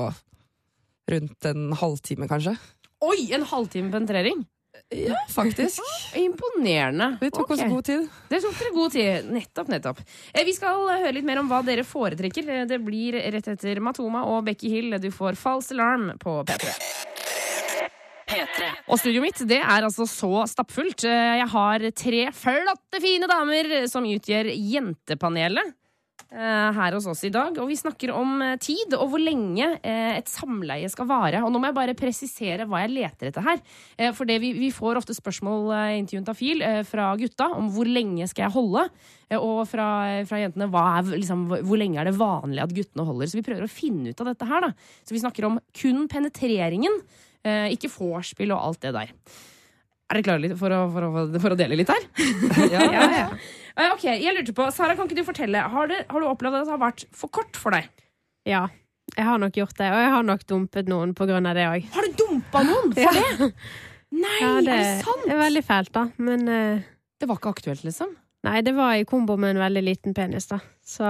rundt 1.09 1.49
en 1.51 1.73
halvtime, 1.81 2.29
kanskje. 2.31 2.55
Oi, 3.03 3.33
en 3.35 3.47
halvtime 3.51 3.90
penetrering! 3.94 4.47
Ja, 4.94 5.16
faktisk. 5.33 5.83
Imponerende. 6.16 7.16
Vi 7.21 7.31
tok 7.35 7.51
oss 7.51 7.61
god 7.66 7.85
tid. 7.85 8.07
Det 8.31 8.38
tok 8.44 8.55
dere 8.61 8.71
god 8.77 8.94
tid. 8.94 9.27
Nettopp, 9.35 9.68
nettopp. 9.73 10.03
Eh, 10.33 10.44
Vi 10.47 10.55
skal 10.57 10.87
høre 10.87 11.12
litt 11.12 11.27
mer 11.27 11.40
om 11.42 11.51
hva 11.51 11.61
dere 11.66 11.85
foretrekker. 11.85 12.49
Eh, 12.49 12.64
Det 12.71 12.79
blir 12.85 13.18
rett 13.35 13.51
etter 13.53 13.81
Matoma 13.85 14.23
og 14.31 14.44
Becky 14.47 14.71
Hill. 14.73 14.99
Du 15.03 15.11
får 15.11 15.37
False 15.37 15.75
Alarm 15.75 16.12
på 16.23 16.38
P3. 16.47 16.73
P3. 18.29 18.69
Og 18.88 19.01
studioet 19.01 19.25
mitt 19.29 19.43
det 19.49 19.61
er 19.62 19.87
altså 19.88 20.07
så 20.09 20.45
stappfullt. 20.51 21.05
Eh, 21.09 21.38
Jeg 21.41 21.49
har 21.55 21.88
tre 21.97 22.23
flotte, 22.37 23.01
fine 23.03 23.29
damer 23.31 23.87
som 23.91 24.05
utgjør 24.09 24.51
Jentepanelet. 24.55 25.75
eh, 26.31 26.73
Her 26.77 26.93
hos 26.93 27.07
oss 27.09 27.23
i 27.25 27.31
dag. 27.33 27.57
Og 27.59 27.69
vi 27.71 27.77
snakker 27.81 28.11
om 28.12 28.43
eh, 28.45 28.57
tid 28.61 28.93
og 28.99 29.09
hvor 29.14 29.23
lenge 29.23 29.71
et 29.83 30.29
samleie 30.29 30.88
skal 30.93 31.07
vare. 31.09 31.41
Og 31.45 31.51
nå 31.55 31.59
må 31.62 31.71
jeg 31.71 31.77
bare 31.79 31.95
presisere 31.97 32.67
hva 32.69 32.83
jeg 32.85 32.93
leter 32.99 33.31
etter 33.31 33.47
her. 33.47 33.62
For 34.12 34.29
vi, 34.29 34.53
vi 34.59 34.69
får 34.75 35.01
ofte 35.01 35.17
spørsmål 35.17 36.05
til 36.11 36.61
eh, 36.62 36.83
fra 36.85 37.14
gutta 37.17 37.49
om 37.57 37.71
hvor 37.73 37.88
lenge 37.88 38.29
skal 38.29 38.45
jeg 38.49 38.57
holde. 38.59 38.85
Og 39.38 39.62
fra, 39.69 39.87
fra 40.29 40.38
jentene 40.41 40.69
er, 40.73 41.09
liksom, 41.21 41.47
hvor 41.64 41.77
lenge 41.81 42.01
er 42.01 42.09
det 42.09 42.17
vanlig 42.21 42.62
at 42.64 42.73
guttene 42.77 43.05
holder. 43.09 43.29
Så 43.29 43.37
vi 43.41 43.45
prøver 43.49 43.64
å 43.67 43.73
finne 43.73 44.12
ut 44.12 44.21
av 44.25 44.31
dette 44.35 44.49
her. 44.49 44.69
da 44.69 44.71
Så 45.05 45.17
vi 45.17 45.21
snakker 45.25 45.49
om 45.49 45.59
kun 45.77 46.07
penetreringen. 46.09 47.01
Eh, 47.46 47.68
ikke 47.77 47.90
vorspiel 47.92 48.53
og 48.55 48.64
alt 48.70 48.83
det 48.83 48.94
der. 48.96 49.12
Er 50.09 50.18
dere 50.18 50.24
klare 50.24 50.57
for 50.57 50.72
for, 50.94 51.38
for 51.42 51.55
å 51.55 51.59
dele 51.59 51.77
litt 51.79 51.90
her? 51.92 52.05
Ja. 52.72 53.29
ja 53.79 53.92
ok, 53.94 54.05
jeg 54.09 54.35
lurte 54.35 54.55
på, 54.57 54.66
Sara, 54.74 54.96
kan 54.98 55.07
ikke 55.07 55.20
du 55.20 55.27
fortelle, 55.27 55.61
har, 55.70 55.90
du, 55.90 55.94
har 55.94 56.24
du 56.24 56.27
opplevd 56.27 56.62
at 56.62 56.66
det 56.66 56.74
har 56.74 56.81
vært 56.83 57.05
for 57.14 57.31
kort 57.31 57.59
for 57.61 57.77
deg? 57.77 57.87
Ja. 58.48 58.64
Jeg 59.14 59.24
har 59.24 59.38
nok 59.40 59.57
gjort 59.57 59.77
det, 59.79 59.88
og 59.92 60.01
jeg 60.03 60.11
har 60.12 60.24
nok 60.27 60.42
dumpet 60.48 60.88
noen 60.90 61.12
på 61.16 61.29
grunn 61.29 61.46
av 61.48 61.57
det 61.57 61.66
òg. 61.68 61.87
Har 61.94 62.09
du 62.09 62.16
dumpa 62.18 62.64
noen 62.66 62.90
for 62.96 63.20
det? 63.20 63.53
Nei, 64.18 64.38
Ja, 64.40 64.55
det 64.64 64.72
er 64.72 64.83
det 64.83 65.05
sant? 65.05 65.29
er 65.29 65.40
veldig 65.42 65.62
fælt, 65.64 65.92
da. 65.94 66.07
Men 66.16 66.48
uh, 66.48 66.88
Det 67.20 67.29
var 67.29 67.40
ikke 67.40 67.55
aktuelt, 67.57 67.85
liksom? 67.87 68.16
nei, 68.46 68.61
det 68.62 68.72
var 68.77 68.94
i 68.94 69.05
kombo 69.09 69.35
med 69.40 69.57
en 69.57 69.62
veldig 69.64 69.83
liten 69.85 70.14
penis, 70.16 70.46
da. 70.51 70.61
Så 70.87 71.05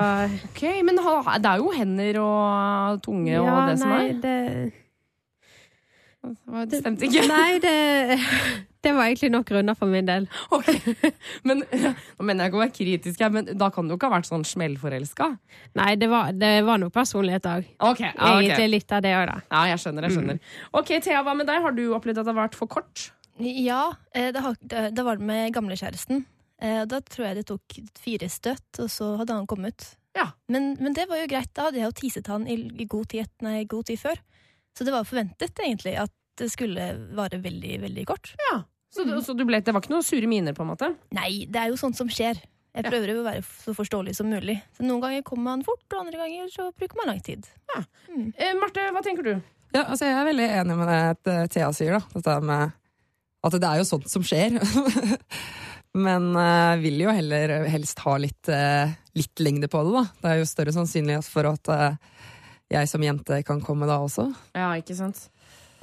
Ok, 0.50 0.62
Men 0.82 0.96
det 0.98 1.50
er 1.50 1.60
jo 1.62 1.72
hender 1.76 2.20
og 2.24 3.02
tunge 3.04 3.34
ja, 3.34 3.42
og 3.44 3.68
det 3.68 3.78
som 3.82 3.92
er. 3.94 4.14
det 4.22 4.36
Det 6.68 6.80
stemte 6.80 7.06
ikke. 7.06 7.22
Nei, 7.30 7.58
det, 7.62 7.74
det 8.84 8.92
var 8.96 9.06
egentlig 9.06 9.30
nok 9.32 9.46
grunner 9.48 9.76
for 9.78 9.90
min 9.90 10.06
del. 10.08 10.26
Ok, 10.56 10.66
Men 11.46 11.62
Nå 11.70 12.26
mener 12.26 12.44
jeg 12.44 12.50
ikke 12.50 12.58
å 12.58 12.62
være 12.64 12.74
kritisk 12.74 13.22
her, 13.22 13.30
men 13.34 13.52
da 13.58 13.68
kan 13.74 13.88
du 13.88 13.94
ikke 13.94 14.10
ha 14.10 14.18
vært 14.18 14.28
sånn 14.28 14.44
smellforelska? 14.48 15.28
Nei, 15.78 15.92
det 16.00 16.08
var, 16.10 16.32
det 16.36 16.52
var 16.66 16.82
noe 16.82 16.92
personlighet 16.94 17.46
òg. 17.48 17.68
Okay, 17.78 18.10
ja, 18.10 18.16
okay. 18.16 18.48
Egentlig 18.48 18.68
litt 18.74 18.96
av 18.96 19.04
det 19.06 19.14
òg, 19.14 19.28
da. 19.30 19.38
Ja, 19.54 19.62
jeg 19.72 19.84
skjønner. 19.84 20.08
jeg 20.08 20.16
skjønner 20.18 20.42
Ok, 20.80 20.90
Thea, 21.06 21.22
hva 21.26 21.36
med 21.38 21.48
deg? 21.48 21.62
Har 21.64 21.76
du 21.78 21.84
opplevd 21.96 22.22
at 22.24 22.26
det 22.28 22.34
har 22.34 22.40
vært 22.42 22.58
for 22.58 22.70
kort? 22.74 23.06
Ja, 23.38 23.84
eh, 24.18 24.32
det, 24.34 24.42
har, 24.42 24.58
det, 24.66 25.04
var 25.06 25.20
det 25.20 25.30
med 25.30 25.54
gamlekjæresten. 25.54 26.24
Eh, 26.60 26.82
Da 26.90 26.98
tror 27.06 27.28
jeg 27.28 27.38
det 27.38 27.46
tok 27.52 27.78
fire 28.02 28.28
støtt, 28.32 28.82
og 28.82 28.90
så 28.90 29.14
hadde 29.20 29.38
han 29.38 29.46
kommet. 29.46 29.92
Ja. 30.18 30.32
Men, 30.50 30.72
men 30.82 30.96
det 30.96 31.06
var 31.10 31.20
jo 31.22 31.28
greit. 31.30 31.52
Da 31.54 31.68
hadde 31.68 31.78
jeg 31.78 31.86
jo 31.86 31.94
teaset 32.00 32.26
han 32.32 32.48
i, 32.50 32.58
i 32.82 32.88
god, 32.90 33.06
tid, 33.14 33.30
nei, 33.46 33.62
god 33.70 33.86
tid 33.92 34.02
før. 34.02 34.18
Så 34.78 34.86
det 34.86 34.94
var 34.94 35.06
forventet 35.08 35.58
egentlig 35.58 35.96
at 35.98 36.12
det 36.38 36.46
skulle 36.52 36.92
vare 37.18 37.40
veldig, 37.42 37.80
veldig 37.82 38.04
kort. 38.06 38.30
Så, 38.94 39.02
mm. 39.02 39.16
så 39.26 39.34
du 39.34 39.42
ble, 39.48 39.58
det 39.58 39.74
var 39.74 39.82
ikke 39.82 39.90
noen 39.90 40.06
sure 40.06 40.30
miner, 40.30 40.54
på 40.54 40.62
en 40.62 40.70
måte? 40.70 40.92
Nei, 41.16 41.48
det 41.50 41.60
er 41.60 41.72
jo 41.72 41.80
sånt 41.80 41.98
som 41.98 42.06
skjer. 42.06 42.38
Jeg 42.78 42.84
Ja. 42.84 42.90
prøver 42.92 43.10
å 43.16 43.24
være 43.24 43.42
så 43.42 43.74
forståelig 43.74 44.14
som 44.14 44.28
mulig. 44.30 44.60
Så 44.76 44.86
noen 44.86 45.02
ganger 45.02 45.24
kommer 45.26 45.50
man 45.50 45.64
fort, 45.66 45.82
og 45.90 46.04
andre 46.04 46.20
ganger 46.20 46.50
så 46.52 46.68
bruker 46.70 47.00
man 47.00 47.10
lang 47.10 47.22
tid. 47.26 47.48
Eh, 47.74 48.54
Marte, 48.54 48.86
hva 48.94 49.02
tenker 49.02 49.26
du? 49.26 49.32
Ja, 49.74 49.82
altså 49.82 50.06
jeg 50.06 50.14
er 50.14 50.28
veldig 50.30 50.48
enig 50.60 50.76
med 50.78 50.88
det 50.88 51.32
eh, 51.34 51.48
Thea 51.52 51.72
sier, 51.74 51.98
da. 51.98 52.14
Dette 52.14 52.36
med 52.40 52.76
at 53.48 53.56
det 53.58 53.68
er 53.68 53.80
jo 53.82 53.88
sånt 53.88 54.08
som 54.10 54.22
skjer. 54.22 54.60
Men 55.98 56.30
uh, 56.36 56.78
vil 56.78 57.00
jo 57.02 57.12
heller 57.12 57.66
helst 57.72 57.98
ha 58.04 58.14
litt, 58.20 58.50
uh, 58.52 58.92
litt 59.18 59.42
lengde 59.42 59.70
på 59.72 59.82
det, 59.84 59.94
da. 59.96 60.04
Det 60.22 60.30
er 60.30 60.40
jo 60.42 60.48
større 60.48 60.74
sannsynlighet 60.76 61.26
for 61.26 61.48
at 61.50 61.70
eh, 61.74 62.17
jeg 62.72 62.88
som 62.90 63.04
jente 63.04 63.42
kan 63.48 63.60
komme 63.64 63.88
da 63.88 63.98
også. 64.04 64.28
Ja, 64.56 64.72
ikke 64.76 64.96
sant. 64.98 65.28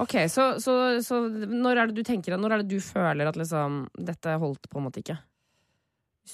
Ok, 0.01 0.17
så, 0.31 0.55
så, 0.59 0.73
så 1.05 1.21
når 1.31 1.79
er 1.79 1.87
det 1.87 1.95
du 1.95 2.03
tenker 2.03 2.35
Når 2.35 2.51
er 2.51 2.63
det 2.65 2.73
du 2.73 2.81
føler 2.83 3.29
at 3.29 3.37
liksom 3.39 3.85
Dette 3.95 4.33
holdt 4.41 4.67
på 4.67 4.81
en 4.81 4.83
måte 4.89 4.99
ikke? 4.99 5.15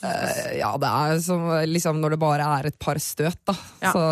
Uh, 0.02 0.56
ja, 0.58 0.72
det 0.82 0.90
er 0.90 1.20
som 1.22 1.44
liksom 1.68 2.00
når 2.02 2.16
det 2.16 2.22
bare 2.24 2.48
er 2.58 2.70
et 2.70 2.78
par 2.80 2.98
støt, 3.04 3.38
da. 3.46 3.54
Ja. 3.84 3.92
Så 3.92 4.04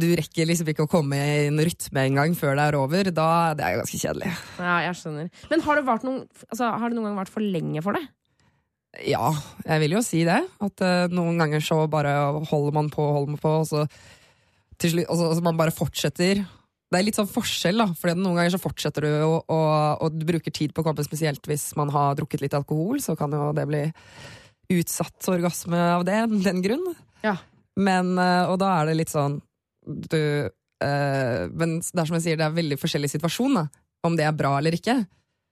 du 0.00 0.06
rekker 0.14 0.46
liksom 0.46 0.70
ikke 0.70 0.86
å 0.86 0.90
komme 0.90 1.18
i 1.18 1.48
en 1.48 1.58
rytme 1.58 2.04
engang 2.06 2.36
før 2.38 2.54
det 2.54 2.68
er 2.68 2.78
over. 2.78 3.10
Da 3.10 3.26
det 3.58 3.66
er 3.66 3.80
ganske 3.80 3.98
kjedelig. 3.98 4.30
Ja, 4.62 4.76
jeg 4.86 4.94
skjønner. 5.00 5.28
Men 5.50 5.64
har 5.66 5.80
det, 5.80 5.98
noen, 6.06 6.22
altså, 6.46 6.70
har 6.70 6.86
det 6.86 6.96
noen 6.96 7.10
gang 7.10 7.18
vært 7.18 7.34
for 7.34 7.42
lenge 7.56 7.82
for 7.84 7.98
deg? 7.98 8.06
Ja, 9.10 9.34
jeg 9.66 9.84
vil 9.84 9.98
jo 9.98 10.04
si 10.06 10.22
det. 10.26 10.38
At 10.62 10.86
uh, 10.86 11.10
noen 11.10 11.42
ganger 11.42 11.66
så 11.66 11.82
bare 11.90 12.14
holder 12.46 12.78
man 12.78 12.94
på 12.94 13.04
og 13.04 13.16
holder 13.18 13.34
man 13.34 13.42
på, 13.42 13.58
og 13.64 13.68
så 13.68 13.84
til 14.80 14.94
slutt 14.94 15.10
altså, 15.10 15.28
altså, 15.28 15.44
man 15.44 15.60
bare 15.60 15.74
fortsetter. 15.74 16.42
Det 16.90 16.98
er 16.98 17.06
litt 17.06 17.18
sånn 17.18 17.30
forskjell, 17.30 17.82
da. 17.82 17.86
For 17.98 18.16
noen 18.18 18.40
ganger 18.40 18.54
så 18.56 18.62
fortsetter 18.62 19.06
du, 19.06 19.10
og, 19.26 19.36
og, 19.52 20.02
og 20.02 20.16
du 20.16 20.24
bruker 20.26 20.54
tid 20.54 20.74
på 20.74 20.82
å 20.82 20.88
komme, 20.88 21.04
spesielt 21.06 21.46
hvis 21.46 21.70
man 21.78 21.92
har 21.94 22.16
drukket 22.18 22.42
litt 22.42 22.56
alkohol, 22.58 22.98
så 23.04 23.14
kan 23.18 23.34
jo 23.36 23.52
det 23.56 23.66
bli 23.70 23.84
utsatt 24.70 25.28
orgasme 25.30 25.78
av 25.98 26.06
det, 26.08 26.18
den 26.46 26.64
grunn. 26.64 26.88
Ja. 27.22 27.36
Men, 27.78 28.16
eh, 28.18 28.50
og 28.50 28.58
da 28.62 28.72
er 28.80 28.90
det 28.90 28.98
litt 28.98 29.12
sånn 29.12 29.38
du 29.86 30.18
øh, 30.20 31.42
Men 31.56 31.78
det 31.80 32.02
er 32.02 32.08
som 32.08 32.16
jeg 32.18 32.24
sier, 32.24 32.38
det 32.38 32.44
er 32.44 32.58
veldig 32.58 32.78
forskjellig 32.80 33.10
situasjon, 33.14 33.56
da. 33.60 33.64
Om 34.06 34.16
det 34.18 34.26
er 34.26 34.36
bra 34.36 34.56
eller 34.58 34.76
ikke. 34.76 34.96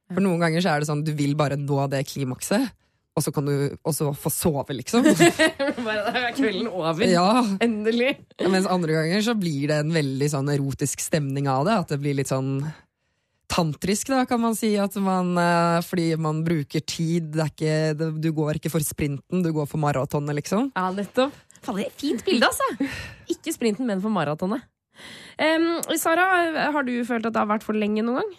For 0.09 0.25
noen 0.25 0.41
ganger 0.41 0.64
så 0.64 0.73
er 0.73 0.81
det 0.81 0.88
sånn 0.88 1.05
du 1.05 1.12
vil 1.17 1.35
bare 1.38 1.59
nå 1.61 1.83
det 1.93 2.07
klimakset, 2.09 2.71
og 3.18 3.24
så 3.24 3.33
kan 3.35 3.48
du 3.48 3.54
også 3.83 4.12
få 4.14 4.31
sove, 4.33 4.76
liksom. 4.78 5.07
Bare 5.87 6.04
da 6.07 6.12
er 6.20 6.37
kvelden 6.37 6.68
over. 6.70 7.02
ja. 7.04 7.42
Endelig. 7.64 8.14
Mens 8.46 8.68
andre 8.70 9.00
ganger 9.00 9.24
så 9.26 9.35
blir 9.38 9.72
det 9.72 9.81
en 9.83 9.94
veldig 9.94 10.28
sånn 10.31 10.52
erotisk 10.54 11.02
stemning 11.02 11.50
av 11.50 11.66
det. 11.66 11.74
At 11.83 11.92
det 11.94 11.98
blir 12.02 12.16
litt 12.18 12.31
sånn 12.31 12.62
tantrisk, 13.50 14.12
da, 14.12 14.22
kan 14.28 14.40
man 14.40 14.54
si. 14.59 14.74
At 14.78 14.94
man, 15.02 15.35
eh, 15.40 15.81
fordi 15.83 16.12
man 16.20 16.44
bruker 16.46 16.85
tid. 16.87 17.33
Det 17.35 17.50
ikke, 17.52 18.11
du 18.22 18.31
går 18.37 18.61
ikke 18.61 18.72
for 18.72 18.85
sprinten, 18.85 19.42
du 19.42 19.52
går 19.57 19.66
for 19.70 19.83
maratonet, 19.83 20.38
liksom. 20.38 20.70
Ja, 20.76 20.90
nettopp. 20.94 21.35
Faen, 21.59 21.81
det 21.81 21.88
er 21.88 21.90
et 21.90 22.02
fint 22.02 22.22
bilde, 22.26 22.46
altså! 22.46 22.90
Ikke 23.35 23.52
sprinten, 23.54 23.88
men 23.88 24.02
for 24.04 24.14
maratonet. 24.14 24.62
Um, 25.38 25.81
Sara, 25.98 26.26
har 26.74 26.87
du 26.87 26.92
følt 27.07 27.26
at 27.26 27.35
det 27.35 27.40
har 27.40 27.50
vært 27.50 27.66
for 27.66 27.74
lenge 27.78 28.02
noen 28.02 28.22
gang? 28.22 28.37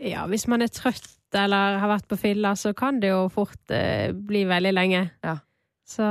Ja, 0.00 0.24
hvis 0.30 0.46
man 0.48 0.62
er 0.64 0.70
trøtt 0.72 1.08
eller 1.36 1.76
har 1.78 1.90
vært 1.92 2.08
på 2.10 2.16
fylla, 2.18 2.54
så 2.58 2.72
kan 2.74 2.98
det 3.02 3.10
jo 3.12 3.26
fort 3.30 3.70
eh, 3.74 4.10
bli 4.16 4.42
veldig 4.48 4.72
lenge. 4.74 5.02
Ja. 5.22 5.36
Så 5.86 6.06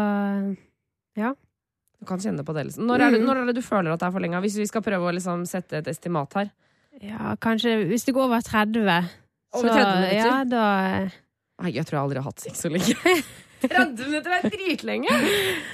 ja. 1.19 1.33
Du 1.99 2.05
kan 2.07 2.21
kjenne 2.23 2.45
på 2.47 2.53
det. 2.55 2.63
Liksom. 2.69 2.85
Når, 2.87 3.01
er 3.01 3.11
det, 3.11 3.19
Mm. 3.19 3.25
når 3.27 3.41
er 3.41 3.45
det 3.49 3.55
du 3.57 3.61
føler 3.65 3.91
at 3.91 3.99
det 3.99 4.07
er 4.07 4.11
for 4.15 4.23
lenge? 4.23 4.39
Hvis 4.45 4.55
vi 4.61 4.67
skal 4.69 4.81
prøve 4.85 5.09
å 5.09 5.15
liksom 5.15 5.41
sette 5.49 5.81
et 5.81 5.87
estimat 5.91 6.33
her. 6.39 6.51
Ja, 7.03 7.33
kanskje 7.39 7.73
hvis 7.89 8.05
det 8.07 8.13
går 8.15 8.29
over 8.29 8.41
30. 8.41 9.09
Over 9.55 9.69
30 9.69 9.95
minutter? 9.99 10.15
Ja, 10.15 10.43
da 10.47 10.63
Nei, 11.59 11.73
jeg 11.75 11.83
tror 11.89 11.97
jeg 11.97 12.03
aldri 12.05 12.21
har 12.21 12.29
hatt 12.29 12.39
sex 12.39 12.61
så 12.63 12.69
lenge. 12.71 12.95
30 13.67 14.05
minutter 14.07 14.31
er 14.37 14.45
dritlenge! 14.53 15.15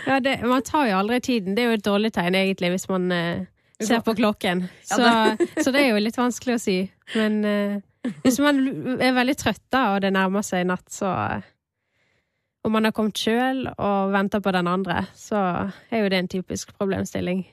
ja, 0.07 0.19
det, 0.19 0.39
Man 0.41 0.63
tar 0.65 0.87
jo 0.89 0.95
aldri 0.97 1.19
tiden. 1.21 1.53
Det 1.53 1.61
er 1.61 1.69
jo 1.69 1.77
et 1.77 1.85
dårlig 1.85 2.09
tegn, 2.15 2.33
egentlig, 2.39 2.71
hvis 2.73 2.87
man 2.89 3.05
eh, 3.13 3.43
ser 3.77 4.01
på 4.01 4.15
klokken. 4.17 4.63
Ja, 4.89 4.97
Så, 5.37 5.49
så 5.61 5.73
det 5.75 5.83
er 5.83 5.91
jo 5.93 6.01
litt 6.01 6.17
vanskelig 6.17 6.55
å 6.57 6.63
si. 6.63 6.79
Men 7.13 7.37
eh, 7.45 7.75
hvis 8.23 8.39
man 8.43 8.59
er 9.01 9.13
veldig 9.15 9.35
trøtt 9.41 9.63
da, 9.73 9.83
og 9.95 10.01
det 10.05 10.13
nærmer 10.15 10.43
seg 10.45 10.65
natt, 10.69 10.87
så 10.93 11.11
Og 12.65 12.71
man 12.73 12.87
har 12.87 12.93
kommet 12.97 13.19
sjøl 13.21 13.67
og 13.77 14.11
venter 14.13 14.41
på 14.41 14.51
den 14.55 14.65
andre, 14.67 15.03
så 15.13 15.37
er 15.93 16.01
jo 16.01 16.09
det 16.09 16.17
en 16.23 16.27
typisk 16.31 16.71
problemstilling. 16.79 17.43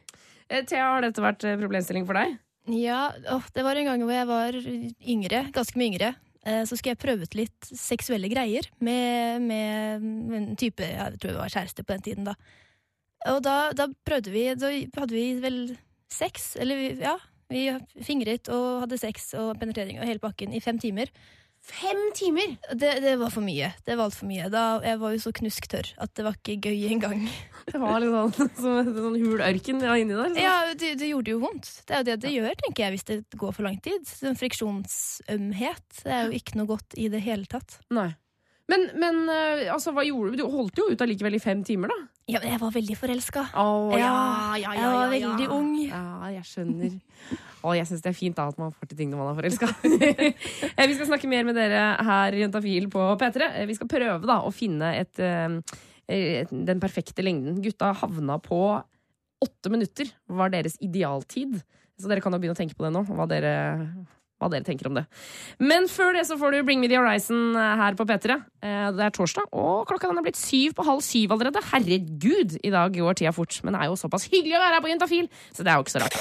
Eh, 0.48 0.62
Thea, 0.64 0.86
har 0.94 1.04
dette 1.04 1.20
vært 1.20 1.44
eh, 1.44 1.58
problemstilling 1.60 2.06
for 2.08 2.16
deg? 2.16 2.38
Ja, 2.72 3.10
åh, 3.34 3.44
det 3.52 3.64
var 3.66 3.76
en 3.76 3.90
gang 3.90 4.04
hvor 4.06 4.14
jeg 4.14 4.28
var 4.30 4.56
yngre, 4.56 5.42
ganske 5.52 5.76
mye 5.76 5.90
yngre. 5.92 6.14
Eh, 6.46 6.62
Så 6.64 6.78
skulle 6.78 6.94
jeg 6.94 7.02
prøve 7.04 7.26
ut 7.28 7.34
litt 7.36 7.68
seksuelle 7.76 8.30
greier 8.32 8.66
med, 8.80 9.42
med 9.44 10.06
en 10.38 10.56
type 10.56 10.80
Jeg 10.82 11.18
tror 11.20 11.30
jeg 11.34 11.40
var 11.42 11.52
kjæreste 11.58 11.84
på 11.84 11.92
den 11.96 12.02
tiden, 12.08 12.24
da. 12.30 12.34
Og 13.30 13.42
da, 13.44 13.56
da 13.76 13.86
prøvde 14.06 14.32
vi 14.34 14.48
Da 14.58 14.72
hadde 14.72 15.14
vi 15.14 15.26
vel 15.44 15.58
sex, 16.10 16.56
eller 16.56 16.80
vi, 16.80 16.88
ja. 17.04 17.18
Vi 17.52 17.68
fingret 18.04 18.50
og 18.52 18.86
hadde 18.86 19.00
sex 19.00 19.32
og 19.38 19.54
penetrering 19.60 20.00
og 20.00 20.08
hele 20.08 20.22
pakken 20.22 20.56
i 20.56 20.62
fem 20.64 20.80
timer. 20.82 21.12
Fem 21.62 21.98
timer?! 22.14 22.56
Det, 22.74 22.90
det 23.04 23.12
var 23.20 23.30
for 23.30 23.44
mye. 23.46 23.68
Det 23.86 23.94
var 23.94 24.08
altfor 24.08 24.26
mye. 24.26 24.48
Da, 24.50 24.80
jeg 24.82 24.98
var 24.98 25.12
jo 25.14 25.20
så 25.22 25.30
knusktørr 25.36 25.92
at 26.02 26.10
det 26.18 26.24
var 26.26 26.34
ikke 26.40 26.56
gøy 26.70 26.88
engang. 26.90 27.22
Det 27.70 27.78
var 27.78 28.02
litt 28.02 28.10
sånn, 28.10 28.48
som 28.58 28.80
en 28.80 28.88
sånn 28.96 29.18
hul 29.22 29.38
ørken 29.46 29.84
ja, 29.86 29.92
inni 30.00 30.16
der. 30.18 30.32
Så. 30.32 30.42
Ja, 30.42 30.56
det, 30.74 30.88
det 30.98 31.12
gjorde 31.12 31.30
jo 31.30 31.42
vondt. 31.44 31.68
Det 31.86 31.94
er 31.94 32.02
jo 32.02 32.08
det 32.08 32.16
det 32.24 32.32
gjør, 32.34 32.56
tenker 32.64 32.84
jeg, 32.84 32.94
hvis 32.96 33.06
det 33.12 33.18
går 33.38 33.54
for 33.54 33.68
lang 33.68 33.78
tid. 33.84 34.02
Sånn 34.10 34.38
friksjonsømhet 34.40 36.02
det 36.02 36.16
er 36.16 36.26
jo 36.26 36.40
ikke 36.40 36.58
noe 36.58 36.70
godt 36.72 36.98
i 36.98 37.06
det 37.12 37.22
hele 37.22 37.46
tatt. 37.46 37.78
Nei. 37.94 38.08
Men, 38.72 38.88
men 38.98 39.22
eh, 39.30 39.68
altså, 39.70 39.94
hva 39.94 40.02
gjorde 40.06 40.34
du? 40.34 40.42
Du 40.42 40.50
holdt 40.50 40.82
jo 40.82 40.88
ut 40.90 41.06
allikevel 41.06 41.38
i 41.38 41.42
fem 41.42 41.62
timer, 41.66 41.94
da. 41.94 42.00
Ja, 42.30 42.38
men 42.38 42.52
jeg 42.52 42.60
var 42.62 42.70
veldig 42.74 42.96
forelska. 42.96 43.42
Oh, 43.58 43.90
ja, 43.98 44.06
ja, 44.06 44.56
ja, 44.62 44.74
jeg 44.76 44.84
var 44.86 44.92
ja, 44.92 45.06
ja. 45.18 45.30
veldig 45.32 45.48
ung. 45.50 45.72
Ja, 45.88 46.02
jeg 46.30 46.44
skjønner. 46.46 46.92
Og 47.66 47.74
jeg 47.78 47.88
syns 47.88 48.04
det 48.04 48.12
er 48.12 48.18
fint 48.18 48.38
da 48.38 48.46
at 48.52 48.60
man 48.60 48.70
får 48.74 48.90
til 48.90 49.00
ting 49.00 49.10
når 49.10 49.20
man 49.20 49.32
er 49.32 49.40
forelska. 49.40 49.68
vi 50.92 50.96
skal 50.96 51.08
snakke 51.10 51.30
mer 51.30 51.46
med 51.48 51.58
dere 51.58 51.82
her 52.06 52.36
i 52.36 52.44
Jentafil 52.44 52.86
på 52.92 53.08
P3. 53.18 53.50
Eh, 53.50 53.66
Vi 53.70 53.76
skal 53.78 53.90
prøve 53.90 54.30
da 54.30 54.38
å 54.46 54.54
finne 54.54 54.94
et, 55.00 55.18
eh, 55.18 55.58
et, 56.06 56.54
den 56.54 56.82
perfekte 56.82 57.26
lengden. 57.26 57.58
Gutta 57.64 57.90
havna 58.04 58.38
på 58.42 58.62
åtte 59.42 59.74
minutter, 59.74 60.10
var 60.30 60.54
deres 60.54 60.78
idealtid. 60.82 61.58
Så 61.98 62.10
dere 62.10 62.22
kan 62.22 62.34
jo 62.34 62.38
begynne 62.42 62.54
å 62.54 62.62
tenke 62.62 62.78
på 62.78 62.86
det 62.86 62.92
nå, 62.94 63.02
hva 63.10 63.26
dere, 63.30 63.54
hva 64.42 64.50
dere 64.52 64.66
tenker 64.66 64.90
om 64.90 64.98
det. 64.98 65.04
Men 65.62 65.86
før 65.90 66.12
det 66.18 66.26
så 66.28 66.36
får 66.40 66.56
du 66.56 66.62
Bring 66.66 66.82
Me 66.82 66.90
The 66.90 66.98
Horizon 67.00 67.54
her 67.56 67.94
på 67.98 68.06
P3. 68.10 68.36
Eh, 68.62 68.90
Det 68.92 69.06
er 69.06 69.14
torsdag, 69.14 69.46
og 69.54 69.86
klokka 69.88 70.10
den 70.10 70.18
er 70.20 70.26
blitt 70.26 70.40
syv 70.40 70.74
på 70.76 70.84
halv 70.90 71.00
syv 71.06 71.32
allerede. 71.36 71.62
Herregud, 71.70 72.58
i 72.62 72.70
dag 72.74 72.92
går 72.98 73.14
tida 73.22 73.32
fort. 73.32 73.60
Men 73.64 73.74
det 73.78 73.82
er 73.84 73.92
jo 73.92 74.00
såpass 74.02 74.26
hyggelig 74.32 74.58
å 74.58 74.64
være 74.66 74.74
her 74.80 74.84
på 74.84 74.90
Juntafil, 74.92 75.30
så 75.54 75.62
det 75.64 75.70
er 75.72 75.78
jo 75.78 75.86
ikke 75.86 75.94
så 75.96 76.02
rart. 76.04 76.18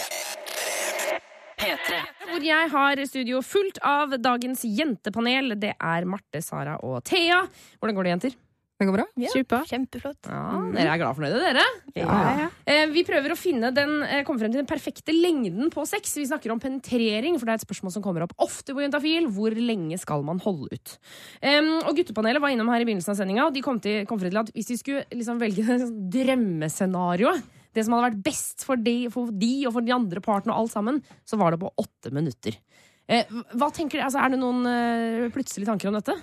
P3. 1.61 1.97
Hvor 2.31 2.45
jeg 2.45 2.69
har 2.73 3.01
studio 3.05 3.41
fullt 3.45 3.77
av 3.85 4.15
dagens 4.17 4.63
jentepanel. 4.65 5.53
Det 5.61 5.75
er 5.77 6.07
Marte, 6.09 6.41
Sara 6.41 6.77
og 6.81 7.03
Thea. 7.05 7.43
Hvordan 7.77 7.97
går 7.99 8.07
det, 8.07 8.13
jenter? 8.15 8.37
Det 8.81 8.87
går 8.89 8.95
bra? 8.97 9.03
Super. 9.29 9.65
Kjempeflott. 9.69 10.25
Ja, 10.25 10.39
Dere 10.73 10.93
er 10.95 10.97
glad 10.97 11.17
fornøyde, 11.19 11.41
dere? 11.43 11.65
Ja, 11.99 12.15
ja. 12.39 12.47
Eh, 12.65 12.87
Vi 12.89 13.03
prøver 13.05 13.35
å 13.35 13.37
finne 13.37 13.69
den, 13.75 13.91
eh, 14.07 14.23
komme 14.25 14.41
frem 14.41 14.49
til 14.49 14.57
den 14.63 14.69
perfekte 14.69 15.13
lengden 15.13 15.69
på 15.69 15.85
sex. 15.85 16.15
Vi 16.17 16.25
snakker 16.25 16.49
om 16.51 16.59
penetrering, 16.59 17.37
for 17.37 17.45
det 17.45 17.53
er 17.53 17.59
et 17.61 17.67
spørsmål 17.67 17.93
som 17.93 18.01
kommer 18.01 18.25
opp 18.25 18.33
ofte 18.41 18.73
på 18.73 18.81
Juntafil. 18.81 19.29
Hvor 19.29 19.53
lenge 19.53 19.99
skal 20.01 20.25
man 20.25 20.41
holde 20.41 20.73
ut? 20.73 20.97
Og 21.85 21.93
Guttepanelet 21.95 22.41
var 22.41 22.49
innom 22.49 22.73
her 22.73 22.81
i 22.81 22.85
begynnelsen 22.89 23.13
av 23.13 23.21
sendinga, 23.21 23.45
og 23.45 23.53
de 23.53 23.61
kom, 23.61 23.79
til, 23.79 24.01
kom 24.09 24.17
frem 24.17 24.31
til 24.33 24.41
at 24.41 24.51
hvis 24.55 24.71
de 24.73 24.77
skulle 24.81 25.05
liksom 25.13 25.37
velge 25.37 25.61
det 25.61 25.77
sånn 25.85 26.09
drømmescenarioet, 26.09 27.43
det 27.73 27.85
som 27.85 27.93
hadde 27.95 28.09
vært 28.09 28.23
best 28.25 28.65
for 28.67 28.81
de, 28.81 28.97
for 29.13 29.29
de 29.31 29.53
og 29.67 29.77
for 29.77 29.85
de 29.85 29.93
andre 29.95 30.23
partene 30.25 30.55
og 30.55 30.65
alt 30.65 30.73
sammen, 30.73 31.01
så 31.23 31.37
var 31.39 31.53
det 31.53 31.61
på 31.61 31.71
åtte 31.79 32.11
minutter. 32.11 32.57
Eh, 33.07 33.25
hva 33.55 33.69
tenker 33.73 33.99
du, 33.99 34.03
Altså, 34.05 34.19
er 34.23 34.33
det 34.33 34.39
noen 34.41 34.65
eh, 34.65 35.29
plutselige 35.33 35.69
tanker 35.69 35.91
om 35.91 35.97
dette? 35.97 36.15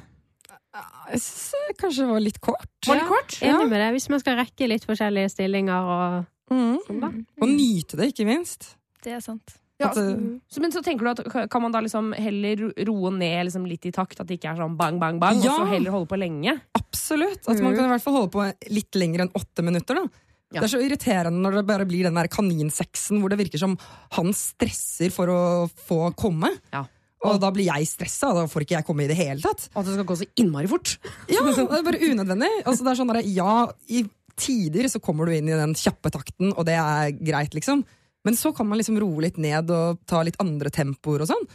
Jeg 1.12 1.20
synes 1.24 1.68
det 1.68 1.76
kanskje 1.80 2.08
var 2.08 2.20
litt 2.20 2.40
kort. 2.44 2.68
Var 2.86 3.00
det 3.00 3.06
kort? 3.08 3.38
Enig 3.42 3.68
med 3.70 3.80
det. 3.80 3.92
Hvis 3.96 4.08
man 4.12 4.20
skal 4.20 4.36
rekke 4.40 4.68
litt 4.68 4.84
forskjellige 4.88 5.30
stillinger 5.36 5.92
og 5.94 6.26
Mm. 6.50 6.78
sånn, 6.86 7.00
da. 7.00 7.08
Og 7.42 7.48
nyte 7.48 7.96
det, 7.98 8.06
ikke 8.14 8.24
minst. 8.24 8.74
Det 9.04 9.12
er 9.12 9.20
sant. 9.20 9.58
Ja, 9.78 9.90
At, 9.90 9.96
eh, 9.98 10.16
så, 10.50 10.60
men 10.60 10.72
så 10.72 10.80
tenker 10.82 11.04
du 11.04 11.10
at 11.10 11.50
kan 11.50 11.62
man 11.62 11.70
da 11.70 11.78
liksom 11.80 12.12
heller 12.16 12.72
roe 12.88 13.10
ned 13.12 13.46
liksom 13.46 13.66
litt 13.68 13.84
i 13.86 13.92
takt? 13.92 14.18
At 14.20 14.26
det 14.26 14.40
ikke 14.40 14.50
er 14.54 14.56
sånn 14.56 14.76
bang, 14.76 14.98
bang, 14.98 15.20
bang, 15.20 15.42
Ja. 15.44 15.52
og 15.52 15.60
så 15.60 15.68
heller 15.70 15.90
holde 15.92 16.08
på 16.08 16.18
lenge? 16.18 16.60
Absolutt. 16.74 17.46
At 17.48 17.60
man 17.60 17.76
kan 17.76 17.84
i 17.84 17.88
hvert 17.92 18.02
fall 18.02 18.14
holde 18.14 18.30
på 18.32 18.70
litt 18.72 18.90
lenger 18.92 19.20
enn 19.20 19.30
åtte 19.34 19.62
minutter. 19.62 19.94
da. 19.94 20.08
Ja. 20.50 20.60
Det 20.62 20.72
er 20.72 20.78
så 20.78 20.82
irriterende 20.82 21.38
når 21.44 21.52
det 21.60 21.66
bare 21.66 21.84
blir 21.86 22.02
den 22.04 22.14
der 22.14 22.26
kaninsexen 22.26 23.20
hvor 23.20 23.28
det 23.28 23.38
virker 23.38 23.58
som 23.58 23.76
han 24.12 24.32
stresser 24.32 25.12
for 25.12 25.26
å 25.28 25.70
få 25.70 26.14
komme. 26.16 26.48
Ja. 26.72 26.86
Og 27.26 27.40
da 27.42 27.50
blir 27.50 27.66
jeg 27.66 27.88
stressa, 27.90 28.30
da 28.36 28.44
får 28.50 28.64
ikke 28.64 28.76
jeg 28.76 28.86
komme 28.86 29.02
i 29.04 29.08
det 29.10 29.16
hele 29.18 29.42
tatt. 29.42 29.66
Og 29.72 29.80
At 29.80 29.88
det 29.88 29.96
skal 29.96 30.06
gå 30.06 30.16
så 30.20 30.28
innmari 30.38 30.70
fort? 30.70 30.94
Ja, 31.32 31.42
det 31.46 31.64
er 31.64 31.86
bare 31.86 32.02
unødvendig. 32.04 32.50
Altså, 32.64 32.84
det 32.86 32.92
er 32.92 33.00
sånn 33.00 33.10
der, 33.10 33.22
ja, 33.26 33.54
i 33.90 34.04
tider 34.38 34.86
så 34.92 35.00
kommer 35.02 35.26
du 35.26 35.34
inn 35.34 35.50
i 35.50 35.56
den 35.58 35.74
kjappe 35.74 36.12
takten, 36.14 36.52
og 36.54 36.68
det 36.68 36.76
er 36.78 37.10
greit, 37.18 37.56
liksom. 37.58 37.82
Men 38.26 38.36
så 38.38 38.52
kan 38.54 38.68
man 38.68 38.78
liksom 38.78 38.98
roe 39.02 39.24
litt 39.24 39.38
ned 39.40 39.70
og 39.74 39.98
ta 40.06 40.20
litt 40.26 40.38
andre 40.42 40.70
tempoer 40.74 41.24
og 41.24 41.30
sånn. 41.30 41.46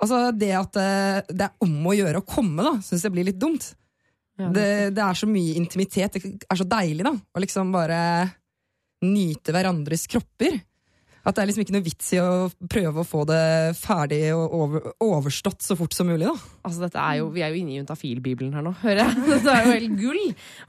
Altså, 0.00 0.30
det 0.34 0.50
at 0.56 0.78
eh, 0.80 1.20
det 1.28 1.46
er 1.46 1.66
om 1.66 1.86
å 1.86 1.94
gjøre 1.94 2.22
å 2.22 2.26
komme, 2.26 2.64
da, 2.66 2.74
syns 2.82 3.04
jeg 3.06 3.14
blir 3.14 3.28
litt 3.30 3.38
dumt. 3.40 3.74
Det, 4.40 4.94
det 4.96 5.02
er 5.04 5.18
så 5.18 5.26
mye 5.28 5.56
intimitet. 5.60 6.16
Det 6.16 6.46
er 6.48 6.56
så 6.56 6.64
deilig, 6.64 7.04
da. 7.04 7.12
Å 7.12 7.42
liksom 7.42 7.72
bare 7.74 7.98
nyte 9.04 9.52
hverandres 9.52 10.06
kropper. 10.08 10.56
At 11.30 11.36
det 11.38 11.42
er 11.44 11.48
liksom 11.50 11.62
ikke 11.62 11.74
noe 11.76 11.84
vits 11.86 12.08
i 12.16 12.18
å 12.18 12.48
prøve 12.70 13.02
å 13.02 13.06
få 13.06 13.20
det 13.28 13.40
ferdig 13.78 14.18
og 14.34 14.54
over, 14.56 14.86
overstått 15.06 15.62
så 15.62 15.76
fort 15.78 15.94
som 15.94 16.08
mulig. 16.10 16.26
da. 16.26 16.34
Altså, 16.66 16.82
dette 16.82 16.98
er 16.98 17.20
jo, 17.20 17.28
Vi 17.34 17.44
er 17.46 17.54
jo 17.54 17.60
inne 17.60 17.74
i 17.74 17.78
juntafilbibelen 17.78 18.56
her 18.58 18.64
nå, 18.66 18.72
hører 18.82 19.04
jeg. 19.04 19.20
Dette 19.30 19.54
er 19.54 19.68
jo 19.68 19.74
helt 19.76 19.94
gull. 20.00 20.22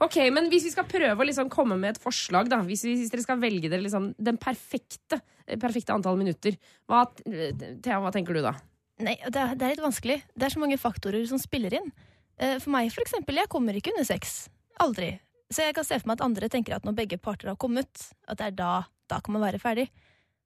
Ok, 0.06 0.18
Men 0.36 0.46
hvis 0.52 0.68
vi 0.68 0.74
skal 0.74 0.86
prøve 0.88 1.18
å 1.18 1.26
liksom 1.28 1.50
komme 1.52 1.76
med 1.80 1.96
et 1.96 2.02
forslag, 2.02 2.48
da. 2.52 2.60
Hvis, 2.68 2.84
hvis 2.86 3.10
dere 3.12 3.24
skal 3.26 3.40
velge 3.42 3.68
dere 3.72 3.82
liksom 3.84 4.12
den 4.22 4.38
perfekte, 4.40 5.18
perfekte 5.60 5.96
antall 5.96 6.20
minutter. 6.20 6.54
Hva, 6.86 7.02
Thea, 7.26 7.98
hva 8.04 8.14
tenker 8.14 8.38
du 8.38 8.44
da? 8.46 8.54
Nei, 9.02 9.16
det 9.26 9.40
er, 9.42 9.56
det 9.58 9.66
er 9.66 9.74
litt 9.74 9.82
vanskelig. 9.82 10.20
Det 10.38 10.46
er 10.46 10.54
så 10.54 10.62
mange 10.62 10.78
faktorer 10.78 11.26
som 11.26 11.40
spiller 11.42 11.74
inn. 11.80 11.90
Eh, 12.38 12.58
For 12.62 12.70
meg, 12.76 12.92
for 12.94 13.02
eksempel, 13.02 13.40
jeg 13.42 13.50
kommer 13.50 13.74
ikke 13.76 13.90
under 13.96 14.06
sex. 14.06 14.44
Aldri. 14.84 15.10
Så 15.52 15.66
jeg 15.66 15.74
kan 15.76 15.84
se 15.84 15.98
for 15.98 16.08
meg 16.12 16.20
at 16.20 16.24
andre 16.28 16.48
tenker 16.52 16.78
at 16.78 16.86
når 16.86 16.94
begge 17.02 17.18
parter 17.20 17.50
har 17.50 17.58
kommet, 17.60 18.06
at 18.30 18.38
det 18.38 18.52
er 18.52 18.56
da, 18.62 18.70
da 19.10 19.18
kan 19.24 19.34
man 19.34 19.42
være 19.44 19.60
ferdig. 19.60 19.88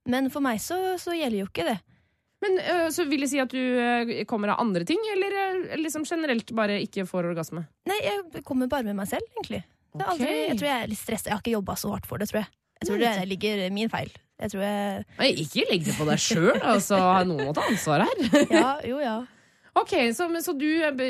Men 0.07 0.30
for 0.30 0.44
meg 0.44 0.61
så, 0.62 0.78
så 1.02 1.14
gjelder 1.16 1.40
jo 1.42 1.48
ikke 1.50 1.68
det. 1.68 1.76
Men 2.44 2.59
Så 2.92 3.07
vil 3.09 3.24
det 3.24 3.30
si 3.32 3.38
at 3.40 3.50
du 3.50 4.24
kommer 4.28 4.52
av 4.52 4.61
andre 4.61 4.84
ting, 4.86 5.00
eller 5.14 5.78
liksom 5.80 6.04
generelt 6.07 6.50
bare 6.54 6.76
ikke 6.84 7.07
får 7.09 7.30
orgasme? 7.32 7.64
Nei, 7.88 7.96
jeg 8.04 8.44
kommer 8.46 8.68
bare 8.70 8.84
med 8.86 8.98
meg 8.98 9.09
selv, 9.11 9.24
egentlig. 9.38 9.62
Det 9.96 10.04
aldri, 10.12 10.28
jeg 10.50 10.59
tror 10.61 10.68
jeg 10.68 10.84
er 10.84 10.90
litt 10.92 11.00
stressa. 11.00 11.30
Jeg 11.30 11.36
har 11.38 11.42
ikke 11.42 11.57
jobba 11.57 11.76
så 11.80 11.92
hardt 11.94 12.09
for 12.09 12.20
det, 12.20 12.28
tror 12.30 12.42
jeg. 12.42 12.50
Jeg 12.76 12.90
tror 12.90 13.00
det 13.00 13.12
ligger 13.30 13.62
min 13.72 13.90
feil. 13.92 14.12
Jeg 14.36 14.52
tror 14.52 14.62
jeg 14.66 15.04
Nei, 15.16 15.30
ikke 15.46 15.64
legg 15.70 15.86
det 15.86 15.94
på 15.96 16.07
deg 16.11 16.20
sjøl, 16.20 16.59
altså. 16.61 16.98
Noen 17.28 17.48
må 17.48 17.54
ta 17.57 17.64
ansvar 17.70 18.04
her. 18.04 18.24
Ja, 18.59 18.72
jo, 18.84 18.98
ja. 19.00 19.16
Ok, 19.76 19.94
så, 20.16 20.28
så 20.44 20.52
du 20.57 20.66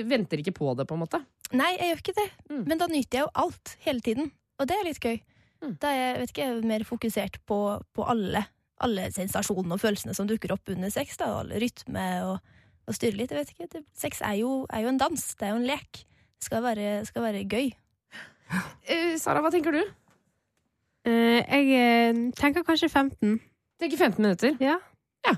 venter 0.06 0.42
ikke 0.42 0.54
på 0.54 0.74
det, 0.78 0.86
på 0.86 0.94
en 0.94 1.02
måte? 1.02 1.20
Nei, 1.54 1.72
jeg 1.76 1.90
gjør 1.90 2.02
ikke 2.04 2.16
det. 2.20 2.28
Mm. 2.50 2.62
Men 2.70 2.82
da 2.82 2.88
nyter 2.90 3.18
jeg 3.18 3.26
jo 3.26 3.32
alt 3.42 3.74
hele 3.86 4.02
tiden. 4.06 4.30
Og 4.58 4.70
det 4.70 4.78
er 4.78 4.86
litt 4.86 5.02
gøy. 5.02 5.18
Mm. 5.62 5.74
Da 5.82 5.90
er 5.90 5.98
jeg 6.00 6.20
vet 6.22 6.32
ikke, 6.34 6.48
mer 6.70 6.86
fokusert 6.86 7.38
på, 7.48 7.58
på 7.94 8.06
alle, 8.14 8.44
alle 8.84 9.08
sensasjonene 9.14 9.76
og 9.76 9.82
følelsene 9.82 10.14
som 10.16 10.28
dukker 10.28 10.52
opp 10.54 10.72
under 10.72 10.92
sex. 10.92 11.16
Da, 11.20 11.30
og 11.32 11.44
alle 11.44 11.60
rytme 11.62 12.06
og, 12.28 12.56
og 12.86 12.96
styre 12.96 13.18
litt. 13.18 13.32
Jeg 13.32 13.42
vet 13.42 13.54
ikke. 13.54 13.68
Det, 13.72 13.84
sex 13.96 14.22
er 14.24 14.38
jo, 14.42 14.64
er 14.70 14.84
jo 14.84 14.92
en 14.92 15.00
dans. 15.00 15.28
Det 15.34 15.46
er 15.46 15.54
jo 15.54 15.60
en 15.60 15.68
lek. 15.68 16.02
Det 16.36 16.48
skal 16.48 16.64
være, 16.64 16.90
skal 17.08 17.24
være 17.24 17.46
gøy. 17.48 17.70
Uh, 18.86 19.14
Sara, 19.18 19.40
hva 19.42 19.50
tenker 19.54 19.74
du? 19.74 19.80
Uh, 21.06 21.40
jeg 21.40 21.70
eh, 21.78 22.20
tenker 22.38 22.66
kanskje 22.66 22.90
15. 22.90 23.38
Tenker 23.80 23.98
15 23.98 24.22
minutter. 24.22 24.54
Ja. 24.62 24.76
Ja. 25.26 25.36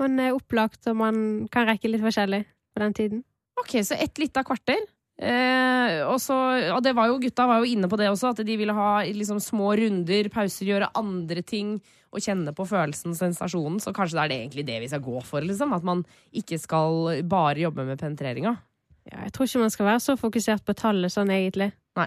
Man 0.00 0.18
er 0.22 0.36
opplagt, 0.36 0.86
og 0.90 0.98
man 0.98 1.46
kan 1.52 1.68
rekke 1.68 1.90
litt 1.90 2.02
forskjellig 2.04 2.42
på 2.46 2.82
den 2.82 2.96
tiden. 2.96 3.22
Ok, 3.60 3.76
så 3.84 3.98
ett 4.00 4.18
lite 4.18 4.42
kvarter. 4.46 4.80
Eh, 5.22 6.00
og, 6.08 6.16
så, 6.22 6.36
og 6.74 6.80
det 6.82 6.94
var 6.96 7.10
jo, 7.10 7.18
gutta 7.22 7.46
var 7.46 7.62
jo 7.62 7.68
inne 7.68 7.88
på 7.90 7.98
det 8.00 8.08
også, 8.10 8.32
at 8.32 8.42
de 8.46 8.56
ville 8.58 8.74
ha 8.74 9.02
liksom, 9.06 9.38
små 9.42 9.74
runder, 9.78 10.30
pauser, 10.32 10.66
gjøre 10.70 10.90
andre 10.98 11.44
ting 11.46 11.76
og 12.12 12.20
kjenne 12.20 12.52
på 12.54 12.66
følelsen, 12.68 13.14
sensasjonen. 13.16 13.80
Så 13.80 13.92
kanskje 13.96 14.18
det 14.18 14.22
er 14.24 14.28
det 14.32 14.40
egentlig 14.42 14.66
det 14.68 14.80
vi 14.82 14.88
skal 14.92 15.00
gå 15.00 15.22
for, 15.24 15.40
liksom. 15.40 15.72
At 15.72 15.82
man 15.82 16.04
ikke 16.32 16.58
skal 16.60 17.22
bare 17.24 17.56
jobbe 17.64 17.86
med 17.88 17.98
penetreringa. 18.00 18.56
Ja, 19.10 19.24
jeg 19.24 19.32
tror 19.32 19.48
ikke 19.48 19.60
man 19.64 19.70
skal 19.74 19.86
være 19.86 20.02
så 20.04 20.14
fokusert 20.20 20.64
på 20.64 20.74
tallet 20.78 21.10
sånn, 21.10 21.32
egentlig. 21.32 21.72
Nei. 21.98 22.06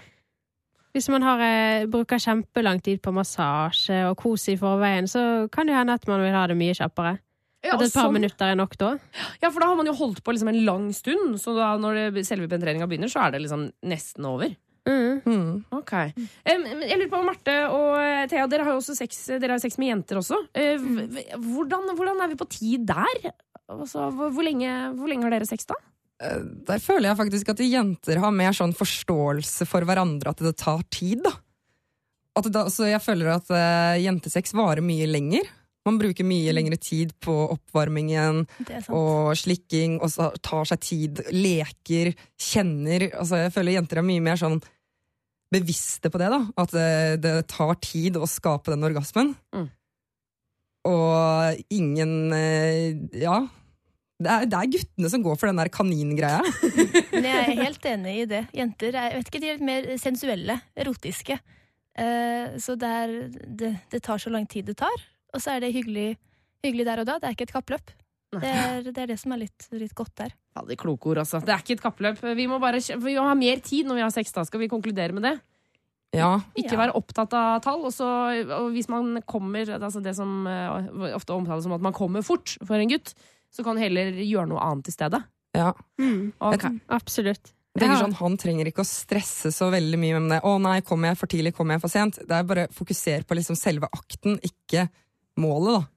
Hvis 0.96 1.10
man 1.12 1.26
har, 1.28 1.42
eh, 1.42 1.86
bruker 1.92 2.22
kjempelang 2.24 2.82
tid 2.82 3.02
på 3.04 3.12
massasje 3.12 4.06
og 4.10 4.16
kos 4.22 4.48
i 4.48 4.56
forveien, 4.56 5.04
så 5.12 5.50
kan 5.52 5.68
det 5.68 5.76
hende 5.76 5.94
at 5.98 6.08
man 6.08 6.22
vil 6.22 6.32
ha 6.32 6.46
det 6.48 6.56
mye 6.56 6.72
kjappere. 6.78 7.18
Ja, 7.66 7.74
At 7.74 7.82
et 7.82 7.94
par 7.94 8.06
sånn- 8.06 8.14
minutter 8.14 8.46
er 8.46 8.56
nok 8.56 8.78
da. 8.78 9.00
ja, 9.42 9.50
for 9.50 9.60
da 9.60 9.66
har 9.66 9.76
man 9.76 9.88
jo 9.88 9.94
holdt 9.94 10.22
på 10.24 10.32
liksom 10.32 10.50
en 10.50 10.66
lang 10.66 10.94
stund, 10.94 11.34
så 11.42 11.56
da 11.58 11.76
når 11.78 12.14
det, 12.14 12.26
selve 12.26 12.48
penetreringa 12.48 12.88
begynner, 12.88 13.10
så 13.10 13.26
er 13.26 13.32
det 13.32 13.42
liksom 13.42 13.72
nesten 13.84 14.24
over. 14.24 14.56
Mm. 14.86 15.22
Mm. 15.26 15.64
Ok. 15.74 15.94
Um, 16.46 16.66
jeg 16.86 17.00
lurer 17.00 17.10
på, 17.10 17.22
Marte 17.26 17.56
og 17.74 17.96
eh, 18.04 18.28
Thea, 18.30 18.46
dere 18.52 18.68
har 18.68 18.76
jo 18.76 18.82
også 18.84 18.96
sex, 18.98 19.24
dere 19.42 19.56
har 19.58 19.64
sex 19.64 19.80
med 19.82 19.90
jenter 19.94 20.20
også. 20.22 20.38
V- 20.54 21.26
hvordan, 21.42 21.90
hvordan 21.98 22.22
er 22.22 22.32
vi 22.34 22.38
på 22.38 22.48
tid 22.54 22.86
der? 22.92 23.32
Altså, 23.66 24.12
hvor, 24.14 24.30
hvor, 24.36 24.46
lenge, 24.46 24.70
hvor 25.00 25.10
lenge 25.10 25.26
har 25.26 25.34
dere 25.34 25.50
sex, 25.50 25.66
da? 25.66 25.80
Eh, 26.22 26.44
Der 26.70 26.80
føler 26.84 27.10
jeg 27.10 27.18
faktisk 27.24 27.50
at 27.56 27.64
jenter 27.66 28.22
har 28.22 28.32
mer 28.32 28.54
sånn 28.54 28.76
forståelse 28.78 29.66
for 29.68 29.88
hverandre, 29.90 30.36
at 30.36 30.46
det 30.46 30.54
tar 30.62 30.86
tid, 30.94 31.26
da. 31.26 31.34
At 32.38 32.50
da 32.52 32.66
så 32.70 32.90
jeg 32.92 33.00
føler 33.02 33.30
at 33.40 33.50
uh, 33.50 33.96
jentesex 34.04 34.52
varer 34.54 34.84
mye 34.86 35.06
lenger. 35.08 35.48
Man 35.86 36.00
bruker 36.02 36.26
mye 36.26 36.52
lengre 36.52 36.76
tid 36.82 37.12
på 37.22 37.32
oppvarmingen 37.54 38.40
og 38.90 39.36
slikking, 39.38 40.00
og 40.02 40.10
så 40.10 40.32
tar 40.44 40.66
seg 40.66 40.82
tid, 40.82 41.20
leker, 41.32 42.10
kjenner. 42.42 43.06
Altså, 43.14 43.38
jeg 43.44 43.54
føler 43.54 43.76
jenter 43.78 44.02
er 44.02 44.08
mye 44.08 44.24
mer 44.26 44.40
sånn 44.42 44.58
bevisste 45.56 46.12
på 46.12 46.22
det, 46.22 46.30
da. 46.34 46.42
At 46.62 46.76
det, 46.76 46.92
det 47.24 47.34
tar 47.52 47.76
tid 47.84 48.20
å 48.20 48.30
skape 48.30 48.74
den 48.74 48.86
orgasmen. 48.88 49.34
Mm. 49.56 49.70
Og 50.86 51.64
ingen 51.74 52.18
eh, 52.36 53.22
Ja. 53.24 53.44
Det 54.16 54.32
er, 54.32 54.46
det 54.48 54.56
er 54.56 54.70
guttene 54.72 55.10
som 55.12 55.24
går 55.26 55.36
for 55.36 55.50
den 55.50 55.58
der 55.60 55.68
kaningreia. 55.68 56.40
Men 57.12 57.26
jeg 57.28 57.40
er 57.42 57.58
helt 57.66 57.88
enig 57.92 58.14
i 58.22 58.28
det. 58.32 58.46
Jenter 58.56 58.96
er, 58.96 59.18
vet 59.18 59.28
ikke, 59.28 59.42
de 59.44 59.50
er 59.50 59.58
litt 59.58 59.66
mer 59.68 59.90
sensuelle, 60.00 60.56
erotiske. 60.80 61.36
Eh, 62.00 62.56
så 62.64 62.78
det, 62.80 62.94
er, 63.02 63.18
det, 63.60 63.74
det 63.92 64.02
tar 64.06 64.24
så 64.24 64.32
lang 64.32 64.48
tid 64.48 64.70
det 64.72 64.78
tar. 64.80 65.04
Og 65.36 65.44
så 65.44 65.58
er 65.58 65.66
det 65.66 65.74
hyggelig, 65.76 66.14
hyggelig 66.64 66.88
der 66.88 67.04
og 67.04 67.10
da. 67.10 67.18
Det 67.20 67.28
er 67.28 67.36
ikke 67.36 67.50
et 67.50 67.56
kappløp. 67.58 67.92
Det 68.32 68.44
er 68.50 68.82
det, 68.84 68.98
er 68.98 69.08
det 69.08 69.20
som 69.20 69.32
er 69.32 69.38
litt, 69.46 69.68
litt 69.72 69.94
godt 69.96 70.16
der. 70.16 70.32
Ja, 70.56 70.62
det 70.66 70.76
er 70.76 70.82
kloke 70.82 71.08
ord, 71.12 71.18
altså. 71.22 71.40
Det 71.46 71.54
er 71.54 71.62
ikke 71.64 71.74
et 71.78 71.84
kappløp. 71.84 72.22
Vi 72.36 72.48
må 72.48 72.60
bare 72.60 72.80
vi 72.82 73.14
må 73.16 73.24
ha 73.28 73.36
mer 73.36 73.62
tid 73.64 73.86
når 73.88 73.96
vi 73.96 74.02
har 74.02 74.12
sex. 74.12 74.32
Da 74.36 74.44
skal 74.44 74.60
vi 74.60 74.68
konkludere 74.72 75.14
med 75.14 75.24
det. 75.24 75.40
Ja. 76.16 76.40
Ikke 76.56 76.74
Ja. 76.76 76.80
være 76.86 76.96
opptatt 76.96 77.34
av 77.34 77.62
tall. 77.62 77.86
Og, 77.86 77.92
så, 77.94 78.06
og 78.60 78.72
hvis 78.72 78.88
man 78.90 79.22
kommer 79.28 79.66
altså 79.78 80.02
Det 80.04 80.16
som 80.16 80.48
eh, 80.48 81.14
ofte 81.16 81.34
omtales 81.36 81.64
som 81.64 81.74
at 81.74 81.82
man 81.82 81.94
kommer 81.94 82.24
fort 82.24 82.58
for 82.66 82.76
en 82.76 82.90
gutt, 82.90 83.14
så 83.52 83.64
kan 83.64 83.76
du 83.76 83.82
heller 83.82 84.12
gjøre 84.12 84.48
noe 84.50 84.60
annet 84.64 84.88
i 84.88 84.92
stedet. 84.96 85.24
ja. 85.56 85.74
Mm. 86.00 86.34
Ok. 86.42 86.66
Absolutt. 86.90 87.54
Jeg 87.76 87.82
tenker 87.84 88.06
sånn, 88.06 88.14
Han 88.22 88.38
trenger 88.38 88.66
ikke 88.68 88.84
å 88.84 88.88
stresse 88.88 89.52
så 89.52 89.68
veldig 89.72 89.98
mye 90.00 90.20
med 90.20 90.32
det. 90.32 90.42
'Å 90.44 90.62
nei, 90.62 90.80
kommer 90.82 91.10
jeg 91.10 91.18
for 91.18 91.28
tidlig? 91.28 91.54
Kommer 91.54 91.76
jeg 91.76 91.82
for 91.82 91.90
sent?' 91.92 92.20
Det 92.26 92.32
er 92.32 92.44
bare 92.44 92.68
fokuser 92.72 93.24
på 93.28 93.36
liksom 93.36 93.56
selve 93.60 93.90
akten, 93.92 94.40
ikke 94.40 94.90
målet. 95.38 95.82
da. 95.82 95.88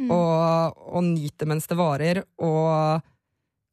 Mm. 0.00 0.10
Og, 0.12 0.76
og 0.92 1.04
nyt 1.06 1.36
det 1.40 1.48
mens 1.48 1.68
det 1.70 1.78
varer. 1.78 2.22
Og 2.44 3.00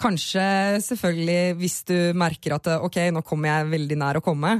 kanskje, 0.03 0.45
selvfølgelig, 0.83 1.57
hvis 1.59 1.81
du 1.87 1.97
merker 2.19 2.57
at 2.57 2.71
ok, 2.79 2.99
nå 3.15 3.23
kommer 3.27 3.51
jeg 3.51 3.71
veldig 3.73 3.99
nær 3.99 4.19
å 4.19 4.23
komme, 4.23 4.57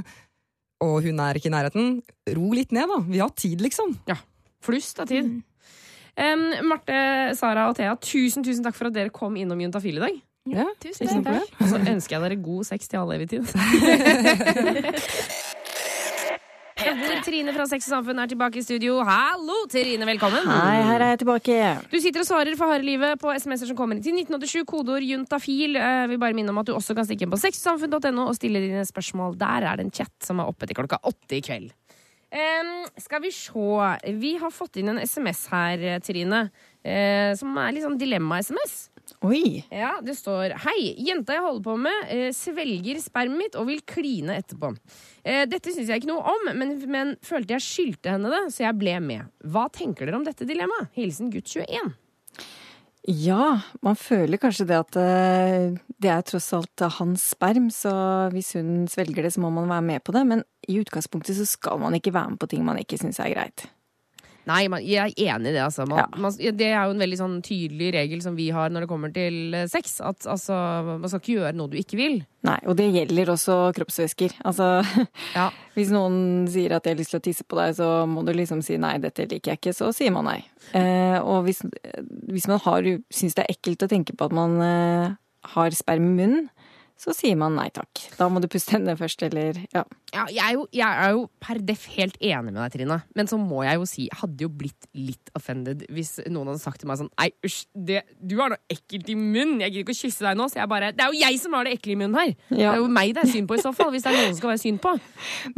og 0.84 0.94
hun 1.06 1.20
er 1.24 1.38
ikke 1.38 1.48
i 1.48 1.54
nærheten, 1.54 1.98
ro 2.36 2.52
litt 2.56 2.72
ned, 2.74 2.90
da. 2.90 3.00
Vi 3.08 3.20
har 3.22 3.32
tid, 3.38 3.64
liksom. 3.64 3.96
Ja. 4.10 4.18
Flust 4.64 5.00
av 5.00 5.08
tid. 5.10 5.28
Mm. 5.28 5.42
Um, 6.14 6.44
Marte, 6.70 6.96
Sara 7.34 7.66
og 7.70 7.76
Thea, 7.78 7.96
tusen 7.98 8.44
tusen 8.46 8.64
takk 8.64 8.76
for 8.78 8.88
at 8.88 8.96
dere 8.96 9.12
kom 9.14 9.34
innom 9.40 9.60
Juntafil 9.64 9.98
i 9.98 10.04
dag. 10.04 10.22
Ja, 10.52 10.66
Tusen 10.76 11.24
takk. 11.24 11.48
Og 11.56 11.70
så 11.70 11.78
ønsker 11.80 12.18
jeg 12.18 12.22
dere 12.26 12.36
god 12.44 12.66
sex 12.68 12.90
til 12.90 13.00
all 13.00 13.14
evig 13.16 13.30
tid. 13.32 13.48
Hvor 16.84 17.20
Trine 17.24 17.52
fra 17.54 17.64
Sex 17.68 17.86
og 17.88 17.94
Samfunn 17.94 18.20
er 18.20 18.28
tilbake 18.28 18.60
i 18.60 18.64
studio. 18.64 18.98
Hallo, 19.06 19.56
Trine. 19.72 20.04
Velkommen. 20.08 20.44
Hei, 20.48 20.82
her 20.84 21.04
er 21.04 21.12
jeg 21.14 21.22
tilbake. 21.22 21.56
Du 21.92 21.96
sitter 22.02 22.20
og 22.20 22.28
svarer 22.28 22.58
for 22.58 22.72
harde 22.72 22.84
livet 22.84 23.20
på 23.22 23.32
SMS-er 23.32 23.70
som 23.70 23.78
kommer 23.78 23.96
inn 23.96 24.04
til 24.04 24.16
1987, 24.20 24.66
kodeord 24.68 25.06
juntafil. 25.06 25.78
Jeg 25.80 26.10
vil 26.12 26.20
bare 26.20 26.36
minne 26.36 26.52
om 26.52 26.60
at 26.60 26.68
du 26.68 26.74
også 26.76 26.96
kan 26.96 27.08
stikke 27.08 27.26
inn 27.26 27.32
på 27.32 27.40
sexsamfunn.no 27.40 28.28
og 28.28 28.36
stille 28.36 28.62
dine 28.66 28.84
spørsmål. 28.88 29.38
Der 29.40 29.68
er 29.70 29.80
det 29.80 29.88
en 29.88 29.94
chat 29.96 30.12
som 30.24 30.42
er 30.42 30.50
oppe 30.52 30.68
til 30.68 30.78
klokka 30.78 31.00
åtte 31.08 31.38
i 31.38 31.42
kveld. 31.44 31.72
Um, 32.34 32.72
skal 32.98 33.22
vi 33.22 33.30
se. 33.32 33.90
Vi 34.20 34.34
har 34.42 34.52
fått 34.52 34.80
inn 34.82 34.90
en 34.92 35.00
SMS 35.00 35.46
her, 35.52 35.86
Trine, 36.04 36.48
uh, 36.50 37.30
som 37.38 37.60
er 37.62 37.76
litt 37.76 37.86
sånn 37.86 38.00
dilemma-SMS. 38.00 38.76
Oi. 39.24 39.62
Ja, 39.72 39.94
det 40.04 40.16
står 40.18 40.54
Hei, 40.66 40.78
jenta 41.06 41.36
jeg 41.36 41.44
holder 41.44 41.64
på 41.64 41.74
med 41.80 42.12
eh, 42.12 42.28
svelger 42.36 43.00
spermet 43.02 43.40
mitt 43.40 43.58
og 43.58 43.68
vil 43.70 43.82
kline 43.88 44.38
etterpå. 44.40 44.74
Eh, 45.24 45.44
dette 45.48 45.72
syns 45.72 45.90
jeg 45.90 46.02
ikke 46.02 46.12
noe 46.12 46.34
om, 46.34 46.48
men, 46.56 46.76
men 46.90 47.14
følte 47.24 47.56
jeg 47.56 47.64
skyldte 47.64 48.14
henne 48.16 48.32
det, 48.32 48.42
så 48.54 48.66
jeg 48.66 48.80
ble 48.80 48.96
med. 49.04 49.28
Hva 49.44 49.66
tenker 49.72 50.08
dere 50.08 50.20
om 50.20 50.26
dette 50.26 50.48
dilemmaet? 50.48 50.92
Hilsen 50.96 51.32
gutt 51.32 51.52
21. 51.52 51.94
Ja, 53.04 53.60
man 53.84 53.98
føler 54.00 54.40
kanskje 54.40 54.64
det 54.70 54.76
at 54.80 54.96
eh, 54.96 55.74
det 56.00 56.08
er 56.08 56.24
tross 56.24 56.48
alt 56.56 56.84
hans 56.96 57.26
sperm, 57.34 57.68
så 57.72 57.92
hvis 58.32 58.54
hun 58.56 58.86
svelger 58.88 59.26
det, 59.26 59.34
så 59.34 59.44
må 59.44 59.50
man 59.52 59.68
være 59.68 59.88
med 59.90 60.04
på 60.04 60.14
det. 60.16 60.24
Men 60.28 60.44
i 60.64 60.78
utgangspunktet 60.80 61.36
så 61.36 61.44
skal 61.48 61.82
man 61.82 61.96
ikke 61.96 62.14
være 62.14 62.32
med 62.32 62.40
på 62.40 62.48
ting 62.48 62.64
man 62.64 62.80
ikke 62.80 63.00
syns 63.00 63.20
er 63.20 63.34
greit. 63.34 63.66
Nei, 64.46 64.66
man, 64.68 64.82
jeg 64.84 65.14
er 65.16 65.34
enig 65.34 65.50
i 65.50 65.54
det. 65.56 65.62
Altså. 65.64 65.86
Man, 65.88 65.98
Ja. 66.02 66.06
man, 66.20 66.32
det 66.36 66.66
er 66.68 66.84
jo 66.84 66.92
en 66.94 67.00
veldig 67.00 67.18
sånn 67.20 67.36
tydelig 67.44 67.92
regel 67.94 68.20
som 68.24 68.36
vi 68.36 68.50
har 68.52 68.68
når 68.70 68.84
det 68.84 68.88
kommer 68.90 69.12
til 69.14 69.54
eh, 69.56 69.66
sex. 69.72 70.00
At 70.04 70.26
altså, 70.28 70.54
man 71.00 71.08
skal 71.08 71.22
ikke 71.22 71.36
gjøre 71.38 71.54
noe 71.56 71.72
du 71.72 71.78
ikke 71.80 71.96
vil. 72.00 72.18
Nei, 72.44 72.58
og 72.68 72.76
det 72.76 72.90
gjelder 72.92 73.32
også 73.32 73.56
kroppsvæsker. 73.78 74.36
Altså, 74.44 74.68
Ja. 75.34 75.48
hvis 75.76 75.90
noen 75.94 76.46
sier 76.52 76.76
at 76.76 76.84
de 76.84 76.92
har 76.92 77.00
lyst 77.00 77.14
til 77.16 77.22
å 77.22 77.24
tisse 77.24 77.44
på 77.48 77.56
deg, 77.56 77.74
så 77.80 77.90
må 78.10 78.24
du 78.26 78.32
liksom 78.36 78.60
si 78.62 78.76
nei, 78.76 78.98
dette 79.02 79.24
liker 79.30 79.54
jeg 79.54 79.62
ikke, 79.62 79.74
så 79.76 79.88
sier 79.96 80.12
man 80.14 80.28
nei. 80.28 80.40
Eh, 80.76 81.16
og 81.24 81.44
hvis, 81.48 81.64
hvis 82.28 82.48
man 82.50 82.60
har, 82.66 82.82
syns 83.12 83.34
det 83.36 83.46
er 83.46 83.54
ekkelt 83.56 83.86
å 83.86 83.90
tenke 83.90 84.12
på 84.16 84.28
at 84.28 84.36
man 84.36 84.60
eh, 84.60 85.16
har 85.54 85.74
sperm 85.76 86.06
i 86.12 86.14
munnen, 86.20 86.46
så 86.94 87.12
sier 87.12 87.34
man 87.36 87.56
nei 87.58 87.66
takk. 87.74 88.04
Da 88.16 88.28
må 88.30 88.40
du 88.40 88.46
puste 88.50 88.76
henne 88.76 88.94
først, 88.96 89.22
eller 89.26 89.58
ja. 89.74 89.82
Ja, 90.14 90.24
jeg, 90.30 90.40
er 90.44 90.52
jo, 90.54 90.66
jeg 90.72 90.86
er 90.86 91.14
jo 91.16 91.24
per 91.42 91.58
def 91.66 91.88
helt 91.96 92.14
enig 92.22 92.52
med 92.52 92.60
deg, 92.60 92.76
Trine. 92.76 93.00
Men 93.18 93.28
så 93.30 93.38
må 93.40 93.64
jeg 93.66 93.80
jo 93.80 93.88
si, 93.90 94.06
jeg 94.06 94.20
hadde 94.20 94.46
jo 94.46 94.50
blitt 94.62 94.86
litt 94.94 95.32
offended 95.34 95.82
hvis 95.92 96.20
noen 96.30 96.52
hadde 96.52 96.62
sagt 96.62 96.84
til 96.84 96.90
meg 96.90 97.00
sånn 97.00 97.10
Nei, 97.18 97.28
usj, 97.44 97.64
det, 97.74 98.04
du 98.22 98.36
har 98.38 98.54
noe 98.54 98.62
ekkelt 98.70 99.10
i 99.10 99.18
munnen. 99.18 99.58
Jeg 99.64 99.74
gidder 99.74 99.86
ikke 99.88 99.96
å 99.96 100.00
kysse 100.04 100.28
deg 100.28 100.38
nå. 100.38 100.48
Så 100.52 100.60
jeg 100.60 100.70
bare 100.70 100.92
Det 100.94 101.02
er 101.02 101.10
jo 101.10 101.20
jeg 101.24 101.42
som 101.42 101.58
har 101.58 101.66
det 101.66 101.74
ekle 101.80 101.96
i 101.96 102.00
munnen 102.04 102.20
her! 102.20 102.34
Det 102.54 102.62
er 102.62 102.78
jo 102.78 102.88
meg 103.00 103.14
det 103.16 103.24
er 103.24 103.32
synd 103.34 103.50
på 103.50 103.58
i 103.58 103.64
så 103.64 103.74
fall, 103.74 103.90
hvis 103.94 104.06
det 104.06 104.12
er 104.12 104.20
noen 104.20 104.30
som 104.30 104.40
skal 104.40 104.54
være 104.54 104.64
synd 104.64 104.82
på. 104.84 104.96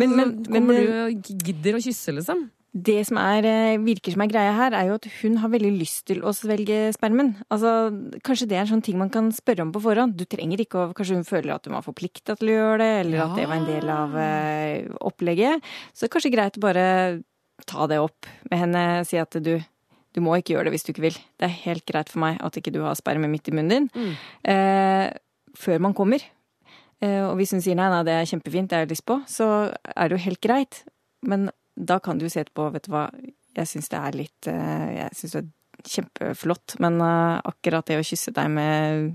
Men, 0.01 0.16
men, 0.16 0.37
så 0.41 0.57
kommer 0.57 0.80
men, 0.80 0.89
du 0.89 1.01
og 1.05 1.34
gidder 1.47 1.76
å 1.76 1.84
kysse, 1.84 2.16
liksom? 2.16 2.47
Det 2.75 3.07
som 3.09 3.17
er, 3.17 3.47
eh, 3.47 3.79
virker 3.81 4.12
som 4.12 4.23
er 4.23 4.29
greia 4.29 4.53
her, 4.53 4.75
er 4.75 4.89
jo 4.89 4.95
at 4.99 5.07
hun 5.23 5.37
har 5.41 5.49
veldig 5.49 5.73
lyst 5.79 6.07
til 6.07 6.21
å 6.21 6.33
svelge 6.37 6.93
spermen. 6.93 7.35
Altså, 7.51 7.89
kanskje 8.21 8.49
det 8.49 8.57
er 8.57 8.64
en 8.67 8.73
sånn 8.75 8.85
ting 8.85 8.99
man 8.99 9.11
kan 9.11 9.31
spørre 9.33 9.62
om 9.62 9.73
på 9.73 9.81
forhånd. 9.81 10.17
Du 10.17 10.25
trenger 10.25 10.61
ikke 10.61 10.83
å 10.83 10.95
Kanskje 10.97 11.17
hun 11.17 11.25
føler 11.25 11.55
at 11.55 11.64
hun 11.64 11.75
var 11.75 11.85
forplikta 11.87 12.37
til 12.37 12.49
å 12.49 12.57
gjøre 12.57 12.79
det, 12.79 12.93
eller 13.07 13.25
at 13.25 13.37
det 13.37 13.47
var 13.49 13.57
en 13.57 13.69
del 13.69 13.89
av 13.89 14.17
eh, 14.17 14.89
opplegget. 15.01 15.62
Så 15.93 16.05
det 16.05 16.11
er 16.11 16.14
kanskje 16.17 16.35
greit 16.35 16.57
å 16.57 16.64
bare 16.64 17.23
ta 17.64 17.87
det 17.87 17.99
opp 17.99 18.29
med 18.51 18.59
henne, 18.61 18.85
si 19.05 19.17
at 19.17 19.33
du 19.43 19.61
du 20.17 20.23
må 20.25 20.39
ikke 20.39 20.55
gjøre 20.55 20.71
det 20.71 20.73
hvis 20.73 20.87
du 20.87 20.93
ikke 20.95 21.05
vil. 21.05 21.19
Det 21.37 21.45
er 21.45 21.59
helt 21.67 21.85
greit 21.85 22.09
for 22.09 22.23
meg 22.25 22.39
at 22.41 22.57
ikke 22.57 22.73
du 22.73 22.81
har 22.81 22.97
sperme 22.97 23.29
midt 23.29 23.51
i 23.51 23.53
munnen 23.53 23.91
din. 23.93 24.17
Eh, 24.49 25.12
før 25.53 25.83
man 25.85 25.93
kommer. 25.93 26.25
Eh, 27.05 27.21
og 27.27 27.37
hvis 27.37 27.53
hun 27.53 27.61
sier 27.61 27.77
nei, 27.77 27.91
nei, 27.93 28.01
det 28.09 28.14
er 28.17 28.29
kjempefint, 28.31 28.71
det 28.71 28.79
har 28.79 28.87
jeg 28.87 28.95
lyst 28.95 29.05
på, 29.05 29.19
så 29.29 29.49
er 29.93 30.09
det 30.09 30.17
jo 30.17 30.25
helt 30.25 30.41
greit. 30.41 30.81
Men 31.21 31.51
da 31.77 31.99
kan 32.01 32.18
du 32.18 32.27
jo 32.27 32.33
se 32.33 32.43
etterpå, 32.43 32.70
vet 32.74 32.89
du 32.89 32.93
hva, 32.95 33.07
jeg 33.57 33.70
syns 33.70 33.91
det 33.93 34.01
er 34.01 34.16
litt 34.16 34.49
eh, 34.53 34.89
Jeg 34.99 35.16
syns 35.16 35.37
det 35.37 35.43
er 35.43 35.53
kjempeflott, 35.93 36.79
men 36.83 36.99
eh, 37.05 37.37
akkurat 37.53 37.87
det 37.89 38.01
å 38.01 38.07
kysse 38.07 38.33
deg 38.37 38.51
med, 38.53 39.12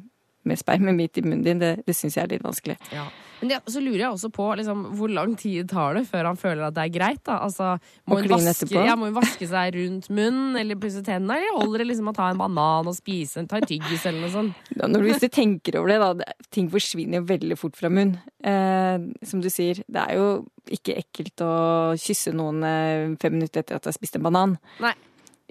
med 0.47 0.61
sperme 0.61 0.93
midt 0.97 1.19
i 1.19 1.25
munnen 1.25 1.45
din, 1.45 1.61
det, 1.61 1.73
det 1.87 1.97
syns 1.97 2.17
jeg 2.17 2.25
er 2.25 2.35
litt 2.35 2.45
vanskelig. 2.45 2.77
Ja. 2.93 3.07
Men 3.41 3.49
det, 3.49 3.57
så 3.73 3.81
lurer 3.81 4.03
jeg 4.03 4.11
også 4.13 4.29
på 4.33 4.45
liksom, 4.59 4.83
hvor 4.99 5.09
lang 5.09 5.35
tid 5.39 5.67
tar 5.71 5.95
det 5.97 6.03
før 6.09 6.27
han 6.29 6.37
føler 6.37 6.67
at 6.67 6.75
det 6.77 6.83
er 6.85 6.93
greit. 6.93 7.21
da? 7.25 7.39
Altså, 7.47 7.71
må, 8.05 8.19
hun 8.21 8.29
vaske, 8.29 8.69
ja, 8.85 8.95
må 8.95 9.09
hun 9.09 9.15
vaske 9.17 9.47
seg 9.49 9.73
rundt 9.79 10.09
munnen 10.13 10.55
eller 10.61 10.77
pusse 10.81 11.01
tennene, 11.03 11.39
eller 11.41 11.57
holder 11.57 11.83
det 11.83 11.87
liksom 11.91 12.11
å 12.11 12.15
ta 12.15 12.29
en 12.29 12.37
banan 12.41 12.87
og 12.91 12.95
spise, 12.97 13.41
ta 13.49 13.57
en 13.57 13.65
tyggis 13.67 14.05
eller 14.05 14.21
noe 14.27 14.33
sånt? 14.35 14.71
Når, 14.77 15.07
hvis 15.09 15.23
du 15.25 15.27
tenker 15.33 15.79
over 15.81 15.93
det, 15.95 15.99
da. 16.05 16.13
det- 16.21 16.47
Ting 16.51 16.67
forsvinner 16.69 17.21
jo 17.21 17.27
veldig 17.29 17.55
fort 17.57 17.77
fra 17.79 17.89
munnen. 17.89 18.17
Eh, 18.43 19.25
som 19.25 19.39
du 19.41 19.49
sier, 19.49 19.81
det 19.87 20.01
er 20.05 20.17
jo 20.19 20.25
ikke 20.71 20.97
ekkelt 21.01 21.41
å 21.45 21.51
kysse 21.97 22.33
noen 22.35 22.61
eh, 22.67 23.15
fem 23.21 23.33
minutter 23.37 23.63
etter 23.63 23.75
at 23.79 23.83
du 23.85 23.89
har 23.89 23.95
spist 23.95 24.15
en 24.19 24.25
banan. 24.27 24.57
Nei. 24.83 24.93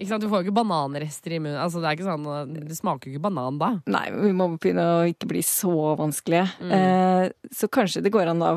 Du 0.01 0.27
får 0.27 0.41
jo 0.41 0.45
ikke 0.47 0.57
bananrester 0.61 1.35
i 1.35 1.41
munnen. 1.41 1.59
Altså, 1.61 1.81
det, 1.81 1.89
er 1.89 1.97
ikke 1.97 2.09
sånn, 2.09 2.55
det 2.69 2.77
smaker 2.77 3.09
jo 3.09 3.15
ikke 3.15 3.25
banan 3.29 3.59
da. 3.61 3.73
Nei, 3.91 4.05
vi 4.15 4.31
må 4.35 4.49
begynne 4.55 4.87
å 4.97 5.01
ikke 5.09 5.29
bli 5.31 5.43
så 5.45 5.95
vanskelige. 5.99 6.47
Mm. 6.61 6.71
Eh, 6.77 7.51
så 7.55 7.69
kanskje 7.71 8.03
det 8.05 8.13
går 8.13 8.33
an 8.33 8.45
å 8.45 8.53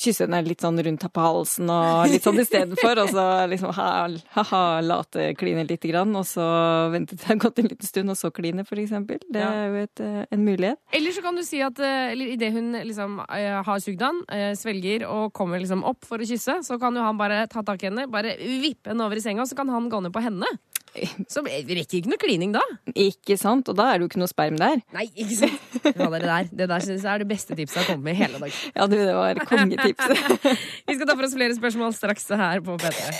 kysse 0.00 0.26
henne 0.26 0.40
litt 0.46 0.62
sånn 0.64 0.78
rundt 0.84 1.06
på 1.12 1.24
halsen 1.24 1.70
og 1.72 2.08
litt 2.12 2.24
sånn 2.26 2.40
istedenfor. 2.42 3.02
Og 3.04 3.12
så 3.14 3.24
liksom 3.50 3.74
ha-ha, 3.76 4.62
late 4.84 5.32
kline 5.38 5.66
lite 5.68 5.90
grann, 5.90 6.14
og 6.18 6.26
så 6.28 6.46
vente 6.92 7.16
til 7.16 7.22
det 7.22 7.30
har 7.32 7.40
gått 7.42 7.62
en 7.62 7.70
liten 7.70 7.90
stund, 7.90 8.14
og 8.14 8.18
så 8.20 8.32
kline, 8.34 8.64
for 8.68 8.80
eksempel. 8.80 9.20
Det 9.28 9.42
er 9.44 9.68
jo 9.68 9.82
et, 9.82 10.04
eh, 10.04 10.24
en 10.34 10.44
mulighet. 10.46 10.80
Eller 10.94 11.16
så 11.16 11.24
kan 11.24 11.38
du 11.38 11.44
si 11.46 11.60
at 11.64 11.78
eh, 11.82 12.12
eller 12.14 12.32
idet 12.34 12.52
hun 12.54 12.72
liksom 12.78 13.18
eh, 13.26 13.58
har 13.66 13.84
sugd 13.84 14.02
han, 14.04 14.22
svelger 14.58 15.04
og 15.08 15.32
kommer 15.36 15.60
liksom 15.60 15.84
opp 15.86 16.06
for 16.08 16.22
å 16.22 16.28
kysse, 16.28 16.60
så 16.66 16.78
kan 16.80 16.96
jo 16.96 17.04
han 17.04 17.18
bare 17.18 17.44
ta 17.50 17.62
tak 17.66 17.82
i 17.82 17.90
henne, 17.90 18.08
bare 18.10 18.36
vippe 18.38 18.92
henne 18.92 19.06
over 19.06 19.18
i 19.18 19.24
senga, 19.24 19.46
så 19.48 19.58
kan 19.58 19.70
han 19.72 19.90
gå 19.90 20.00
ned 20.04 20.14
på 20.14 20.22
henne. 20.24 20.48
Så 21.32 21.42
rekker 21.44 21.82
ikke 21.84 22.10
noe 22.10 22.20
klining 22.20 22.54
da. 22.56 22.62
Ikke 22.94 23.38
sant? 23.40 23.68
Og 23.70 23.78
da 23.78 23.90
er 23.90 23.98
det 23.98 24.06
jo 24.06 24.10
ikke 24.12 24.22
noe 24.22 24.30
sperm 24.30 24.58
der. 24.60 24.80
Nei, 24.96 25.06
ikke 25.14 25.38
sant? 25.38 25.78
Ja, 25.88 26.08
det 26.14 26.22
der, 26.24 26.50
det 26.62 26.70
der 26.70 26.84
synes 26.84 27.04
jeg 27.04 27.12
er 27.12 27.24
det 27.24 27.30
beste 27.30 27.58
tipset 27.58 27.80
jeg 27.80 27.86
har 27.86 27.92
kommet 27.94 28.08
med 28.10 28.16
i 28.16 28.22
hele 28.22 28.42
dag. 28.42 28.62
Ja, 28.74 28.88
du, 28.88 28.96
det 28.98 29.16
var 29.18 29.42
kongetipset. 29.48 30.48
Vi 30.88 30.98
skal 30.98 31.06
ta 31.06 31.14
for 31.14 31.28
oss 31.28 31.36
flere 31.38 31.58
spørsmål 31.58 31.94
straks 31.96 32.30
her 32.38 32.64
på 32.64 32.78
P3. 32.80 33.12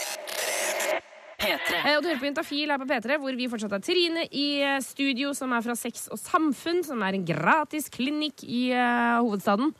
P3. 1.38 1.76
Eh, 1.84 1.96
Og 1.96 2.02
du 2.02 2.08
hører 2.10 2.20
på 2.20 2.28
Juntafil 2.28 2.72
her 2.72 2.80
på 2.80 2.88
P3, 2.88 3.18
hvor 3.22 3.36
vi 3.38 3.46
fortsatt 3.50 3.76
har 3.76 3.82
Trine 3.84 4.24
i 4.34 4.48
eh, 4.64 4.80
studio, 4.84 5.30
som 5.38 5.54
er 5.54 5.62
fra 5.64 5.76
Sex 5.78 6.08
og 6.10 6.18
Samfunn, 6.20 6.82
som 6.86 7.02
er 7.06 7.14
en 7.18 7.26
gratis 7.28 7.86
klinikk 7.94 8.42
i 8.42 8.68
uh, 8.74 9.20
hovedstaden. 9.22 9.70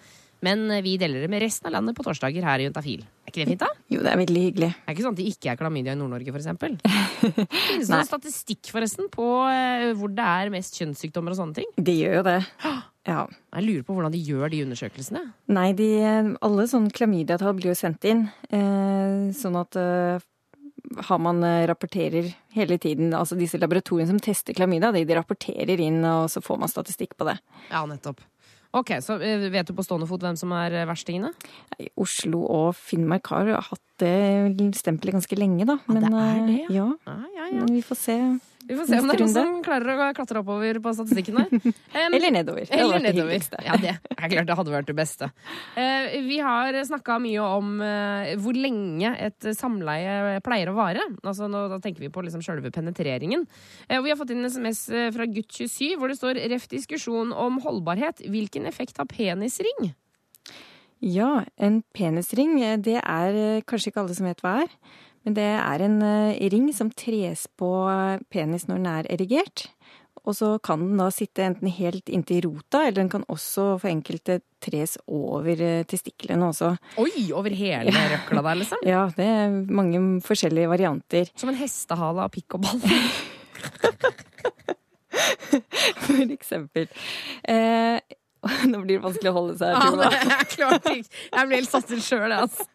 Men 0.45 0.67
eh, 0.71 0.83
vi 0.85 0.97
deler 1.01 1.25
det 1.25 1.31
med 1.33 1.43
resten 1.43 1.71
av 1.71 1.77
landet 1.79 1.97
på 1.99 2.05
torsdager 2.07 2.45
her 2.47 2.63
i 2.63 2.69
Juntafil. 2.69 3.03
Er 3.27 3.33
ikke 3.33 3.43
det 3.43 3.49
fint, 3.53 3.65
da? 3.65 3.71
Jo, 3.93 4.03
det 4.05 4.13
er 4.13 4.21
veldig 4.21 4.45
hyggelig. 4.45 4.71
Det 4.75 4.87
er 4.87 4.97
ikke 4.97 5.07
sånn 5.07 5.17
at 5.17 5.23
det 5.23 5.31
ikke 5.33 5.51
er 5.53 5.59
klamydia 5.61 5.97
i 5.97 6.01
Nord-Norge, 6.01 6.35
for 6.35 6.43
eksempel. 6.43 6.77
Finnes 7.69 7.89
det 7.89 7.95
noen 7.95 8.09
statistikk, 8.09 8.71
forresten, 8.75 9.11
på 9.13 9.27
eh, 9.51 9.91
hvor 9.99 10.13
det 10.15 10.29
er 10.39 10.55
mest 10.55 10.79
kjønnssykdommer 10.79 11.35
og 11.35 11.41
sånne 11.43 11.61
ting? 11.61 11.75
De 11.77 11.99
gjør 11.99 12.21
jo 12.21 12.25
det. 12.31 12.39
Ja. 12.65 12.79
Jeg 13.09 13.65
lurer 13.65 13.85
på 13.87 13.95
hvordan 13.97 14.13
de 14.13 14.21
gjør 14.21 14.51
de 14.53 14.65
undersøkelsene. 14.67 15.23
Nei, 15.57 15.69
de, 15.77 15.87
alle 16.45 16.67
sånne 16.69 16.93
klamydiatall 16.93 17.55
blir 17.57 17.73
jo 17.73 17.79
sendt 17.79 18.05
inn, 18.09 18.27
eh, 18.53 19.31
sånn 19.37 19.57
at 19.57 19.79
eh, 19.81 20.27
har 21.09 21.19
man 21.19 21.41
eh, 21.45 21.67
rapporterer 21.67 22.29
hele 22.55 22.79
tiden, 22.79 23.15
altså 23.17 23.39
disse 23.39 23.61
laboratoriene 23.61 24.11
som 24.13 24.21
tester 24.23 24.57
klamydia, 24.57 24.93
de, 24.93 25.05
de 25.09 25.17
rapporterer 25.17 25.81
inn, 25.85 26.03
og 26.05 26.29
så 26.33 26.43
får 26.45 26.61
man 26.61 26.73
statistikk 26.73 27.17
på 27.19 27.29
det. 27.29 27.39
Ja, 27.71 27.85
nettopp. 27.89 28.21
Ok, 28.77 28.91
så 29.01 29.17
eh, 29.25 29.47
Vet 29.53 29.71
du 29.71 29.75
på 29.77 29.85
stående 29.87 30.09
fot 30.11 30.23
hvem 30.25 30.37
som 30.37 30.53
er 30.57 30.83
eh, 30.83 30.89
verstingene? 30.89 31.33
Oslo 31.97 32.43
og 32.45 32.75
Finnmark 32.77 33.31
har 33.33 33.55
hatt 33.71 33.85
det 34.03 34.69
stempelet 34.79 35.17
ganske 35.17 35.39
lenge, 35.39 35.65
da. 35.69 35.79
Ja, 35.89 35.95
det 35.97 36.11
er 36.11 36.13
det, 36.13 36.45
det, 36.51 36.61
ja. 36.77 36.89
Ja, 37.09 37.17
ja, 37.39 37.49
ja. 37.49 37.63
Men 37.63 37.73
vi 37.73 37.83
får 37.83 37.99
se. 38.03 38.19
Vi 38.69 38.77
får 38.77 38.89
se 38.89 38.99
om 39.01 39.09
det 39.09 39.15
er 39.15 39.23
noen 39.23 39.33
som 39.33 39.53
klarer 39.65 40.01
å 40.05 40.07
klatre 40.17 40.43
oppover 40.43 40.79
på 40.85 40.93
statistikken 40.99 41.41
der. 41.41 41.53
Um, 41.99 42.15
Eller 42.15 42.31
nedover. 42.31 42.67
Det 42.69 42.77
Eller 42.77 43.01
det 43.01 43.09
nedover. 43.09 43.33
hyggeligste. 43.33 43.59
Ja, 43.65 43.77
det 43.81 43.95
er 43.97 44.31
klart 44.31 44.47
det 44.47 44.57
hadde 44.59 44.73
vært 44.75 44.89
det 44.91 44.95
beste. 44.99 45.29
Uh, 45.75 46.19
vi 46.27 46.37
har 46.45 46.77
snakka 46.87 47.17
mye 47.23 47.47
om 47.57 47.81
uh, 47.81 48.29
hvor 48.43 48.59
lenge 48.59 49.11
et 49.25 49.49
samleie 49.57 50.37
pleier 50.45 50.71
å 50.71 50.77
vare. 50.77 51.03
Altså, 51.23 51.49
nå, 51.51 51.65
da 51.73 51.81
tenker 51.83 52.05
vi 52.05 52.13
på 52.13 52.23
liksom 52.27 52.45
sjølve 52.45 52.71
penetreringen. 52.75 53.47
Uh, 53.89 53.99
vi 54.05 54.13
har 54.13 54.21
fått 54.21 54.35
inn 54.35 54.45
en 54.45 54.53
SMS 54.53 54.85
fra 55.17 55.27
gutt27 55.27 55.97
hvor 55.99 56.13
det 56.13 56.19
står 56.21 56.43
ref 56.53 56.69
diskusjon 56.71 57.33
om 57.33 57.59
holdbarhet. 57.65 58.23
Hvilken 58.29 58.69
effekt 58.69 59.01
har 59.01 59.09
penisring? 59.11 59.93
Ja, 61.03 61.45
en 61.57 61.81
penisring, 61.95 62.59
det 62.85 62.99
er 63.01 63.63
kanskje 63.67 63.93
ikke 63.93 64.05
alle 64.05 64.19
som 64.19 64.29
vet 64.29 64.43
hva 64.45 64.59
er. 64.67 64.73
Men 65.27 65.37
det 65.37 65.49
er 65.59 65.85
en 65.85 65.99
eh, 66.05 66.45
ring 66.53 66.69
som 66.75 66.91
tres 66.95 67.47
på 67.59 67.71
eh, 67.91 68.21
penis 68.33 68.69
når 68.69 68.79
den 68.79 68.91
er 68.93 69.11
erigert. 69.17 69.69
Og 70.29 70.35
så 70.37 70.49
kan 70.61 70.83
den 70.83 71.01
da 71.01 71.07
sitte 71.15 71.47
enten 71.47 71.71
helt 71.73 72.11
inntil 72.13 72.43
rota, 72.45 72.83
eller 72.85 72.99
den 73.01 73.11
kan 73.13 73.25
også 73.33 73.79
for 73.81 73.89
enkelte 73.89 74.41
tres 74.65 74.99
over 75.07 75.63
eh, 75.65 75.87
testiklene 75.89 76.51
også. 76.51 76.75
Oi, 77.01 77.31
over 77.33 77.55
hele 77.55 77.95
røkla 77.95 78.45
der, 78.51 78.61
liksom? 78.61 78.85
Ja, 78.87 79.07
det 79.17 79.25
er 79.25 79.59
mange 79.81 80.03
forskjellige 80.27 80.71
varianter. 80.75 81.33
Som 81.39 81.55
en 81.55 81.61
hestehale 81.63 82.27
av 82.27 82.35
pikk 82.35 82.59
og 82.59 82.67
ball. 82.67 82.81
For 86.05 86.33
eksempel. 86.33 86.89
Eh, 87.49 87.99
nå 88.71 88.79
blir 88.85 88.99
det 88.99 89.03
vanskelig 89.03 89.31
å 89.33 89.35
holde 89.35 89.55
seg 89.59 89.73
her, 89.75 89.91
Tuva. 89.91 90.09
det 90.13 90.19
er 90.37 90.45
klart 90.53 90.85
ikke. 90.93 91.11
Jeg 91.35 91.49
ble 91.51 91.57
helt 91.59 91.71
satt 91.73 91.91
ut 91.91 92.05
sjøl, 92.07 92.35
altså. 92.37 92.67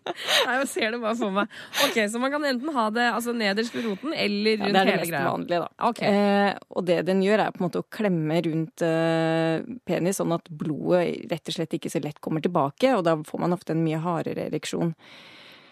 Jeg 0.43 0.67
ser 0.73 0.91
det 0.95 0.99
bare 1.03 1.15
for 1.21 1.35
meg. 1.37 1.53
Ok, 1.85 1.97
Så 2.11 2.19
man 2.19 2.33
kan 2.33 2.47
enten 2.49 2.73
ha 2.75 2.85
det 2.93 3.05
altså, 3.13 3.33
nederst 3.37 3.75
ved 3.77 3.87
roten 3.87 4.11
eller 4.13 4.57
rundt 4.59 4.67
Ja, 4.67 4.67
rundt 4.67 4.75
det 4.75 4.81
er 4.81 4.91
det 4.91 4.97
mest 4.99 5.13
greia. 5.13 5.29
vanlige, 5.31 5.61
da. 5.63 5.89
Okay. 5.89 6.11
Eh, 6.13 6.57
og 6.75 6.87
det 6.89 6.97
den 7.07 7.23
gjør, 7.23 7.45
er 7.45 7.55
på 7.55 7.63
en 7.63 7.67
måte 7.69 7.83
å 7.83 7.87
klemme 7.99 8.41
rundt 8.49 8.83
eh, 8.87 9.69
penis, 9.87 10.19
sånn 10.19 10.35
at 10.35 10.51
blodet 10.51 11.31
rett 11.31 11.53
og 11.53 11.57
slett 11.59 11.77
ikke 11.79 11.93
så 11.93 12.03
lett 12.03 12.19
kommer 12.23 12.43
tilbake, 12.43 12.91
og 12.97 13.05
da 13.07 13.15
får 13.23 13.45
man 13.45 13.55
ofte 13.55 13.71
en 13.77 13.85
mye 13.87 14.01
hardere 14.03 14.49
ereksjon. 14.51 14.91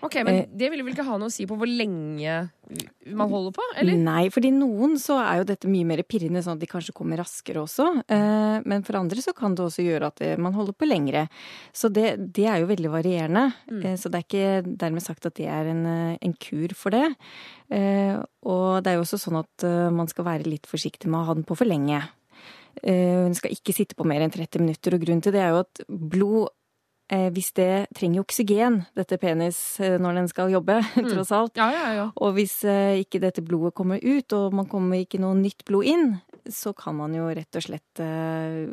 Ok, 0.02 0.18
Men 0.26 0.36
Eh, 0.41 0.47
det 0.58 0.70
vil 0.72 0.82
vel 0.84 0.93
ikke 0.95 1.06
ha 1.06 1.18
noe 1.20 1.30
å 1.30 1.34
si 1.34 1.45
på 1.49 1.58
hvor 1.60 1.70
lenge 1.70 2.49
man 3.12 3.30
holder 3.30 3.54
på? 3.56 3.66
Eller? 3.82 3.97
Nei, 3.99 4.30
fordi 4.34 4.52
noen 4.56 4.95
så 5.02 5.18
er 5.22 5.41
jo 5.41 5.47
dette 5.49 5.70
mye 5.70 5.88
mer 5.88 6.02
pirrende, 6.08 6.41
sånn 6.43 6.58
at 6.58 6.64
de 6.64 6.70
kanskje 6.70 6.95
kommer 6.95 7.20
raskere 7.20 7.62
også. 7.62 7.88
Eh, 8.08 8.58
men 8.66 8.86
for 8.88 8.97
andre 8.99 9.22
så 9.24 9.34
kan 9.38 9.56
det 9.58 9.66
også 9.66 9.86
gjøre 9.86 10.12
at 10.12 10.24
man 10.41 10.56
holder 10.58 10.78
på 10.78 10.88
lengre. 10.88 11.26
Så 11.76 11.91
det, 11.93 12.16
det 12.34 12.47
er 12.49 12.62
jo 12.62 12.70
veldig 12.72 12.93
varierende. 12.93 13.47
Mm. 13.70 13.82
Eh, 13.86 13.97
så 13.99 14.10
det 14.10 14.22
er 14.22 14.28
ikke 14.28 14.78
dermed 14.86 15.06
sagt 15.06 15.28
at 15.30 15.38
det 15.39 15.49
er 15.52 15.74
en, 15.74 15.84
eh, 15.86 16.16
en 16.22 16.38
kur 16.39 16.74
for 16.78 16.95
det. 16.95 17.06
Eh, 17.72 18.16
og 18.47 18.82
det 18.84 18.91
er 18.93 18.97
jo 18.99 19.06
også 19.06 19.22
sånn 19.22 19.41
at 19.41 19.68
eh, 19.68 19.91
man 19.93 20.10
skal 20.12 20.28
være 20.28 20.49
litt 20.49 20.70
forsiktig 20.70 21.12
med 21.12 21.22
å 21.22 21.28
ha 21.30 21.38
den 21.38 21.47
på 21.47 21.58
for 21.60 21.70
lenge. 21.70 22.02
Hun 22.82 23.34
skal 23.36 23.52
ikke 23.52 23.74
sitte 23.76 23.97
på 23.99 24.06
mer 24.08 24.24
enn 24.24 24.32
30 24.32 24.62
minutter, 24.64 24.95
og 24.95 25.02
grunnen 25.04 25.22
til 25.22 25.34
det 25.36 25.41
er 25.43 25.49
jo 25.52 25.60
at 25.66 25.82
blod 25.89 26.47
eh, 26.47 26.61
hvis 27.12 27.51
det 27.57 27.89
trenger 27.97 28.24
oksygen, 28.24 28.82
dette 28.95 29.18
penis, 29.20 29.59
eh, 29.84 29.97
når 29.99 30.22
den 30.22 30.30
skal 30.32 30.51
jobbe, 30.53 30.80
tross 31.12 31.32
alt. 31.36 31.59
Ja, 31.59 31.68
ja, 31.76 31.88
ja. 31.97 32.05
Og 32.16 32.36
hvis 32.38 32.62
eh, 32.64 33.01
ikke 33.03 33.20
dette 33.24 33.43
blodet 33.43 33.76
kommer 33.76 33.99
ut, 33.99 34.32
og 34.38 34.55
man 34.55 34.70
kommer 34.72 35.03
ikke 35.03 35.20
noe 35.20 35.36
nytt 35.36 35.66
blod 35.68 35.89
inn, 35.91 36.14
så 36.49 36.72
kan 36.74 36.95
man 36.97 37.14
jo 37.14 37.28
rett 37.30 37.59
og 37.59 37.66
slett 37.68 38.01
eh, 38.01 38.64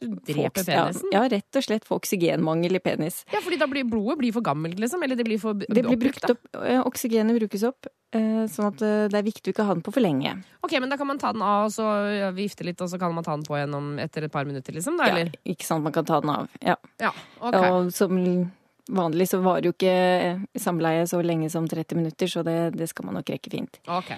dreper 0.00 0.50
oks- 0.50 0.68
ja, 0.68 0.84
penisen? 0.86 1.08
Ja, 1.12 1.22
rett 1.28 1.56
og 1.56 1.62
slett 1.64 1.84
få 1.88 1.96
oksygenmangel 2.00 2.76
i 2.76 2.80
penis. 2.84 3.24
Ja, 3.32 3.40
fordi 3.40 3.58
da 3.58 3.66
blir 3.66 3.84
blodet 3.88 4.18
blir 4.18 4.32
for 4.32 4.42
gammelt, 4.44 4.78
liksom? 4.78 5.02
Eller 5.02 5.16
det 5.16 5.24
blir 5.24 5.38
for 5.40 5.54
Det 5.54 5.68
blir 5.68 5.96
brukt 5.96 6.22
oppbrukt, 6.24 6.30
opp, 6.54 6.64
eh, 6.66 6.80
oksygenet 6.84 7.38
brukes 7.38 7.62
opp, 7.64 7.86
eh, 8.12 8.44
sånn 8.52 8.66
at 8.68 8.82
eh, 8.82 9.08
det 9.08 9.14
er 9.20 9.22
viktig 9.26 9.50
å 9.50 9.54
ikke 9.54 9.66
ha 9.66 9.74
den 9.74 9.82
på 9.82 9.92
for 9.92 10.00
lenge. 10.04 10.34
Ok, 10.62 10.72
men 10.80 10.88
da 10.90 10.96
kan 10.96 11.06
man 11.06 11.18
ta 11.18 11.32
den 11.32 11.42
av 11.42 11.66
og 11.66 11.72
så 11.72 11.88
vifte 12.34 12.64
litt, 12.64 12.80
og 12.80 12.88
så 12.88 12.98
kan 12.98 13.14
man 13.14 13.24
ta 13.24 13.34
den 13.36 13.44
på 13.44 13.56
igjen 13.56 13.98
etter 14.00 14.24
et 14.24 14.32
par 14.32 14.44
minutter, 14.44 14.72
liksom? 14.72 14.96
Da, 14.98 15.06
Ja, 15.16 15.24
ikke 15.46 15.64
sant, 15.64 15.82
man 15.82 15.92
kan 15.92 16.04
ta 16.04 16.20
den 16.20 16.30
av. 16.30 16.48
Ja. 16.60 16.76
Ja, 17.00 17.12
ok. 17.40 17.54
Og 17.54 17.92
som 17.92 18.52
vanlig 18.88 19.26
så 19.28 19.40
varer 19.42 19.64
jo 19.64 19.72
ikke 19.72 20.46
samleie 20.60 21.06
så 21.10 21.18
lenge 21.24 21.50
som 21.50 21.66
30 21.66 21.96
minutter, 21.96 22.26
så 22.30 22.44
det, 22.44 22.76
det 22.76 22.88
skal 22.88 23.06
man 23.06 23.14
nok 23.18 23.26
rekke 23.32 23.50
fint. 23.50 23.80
Ok. 23.88 24.12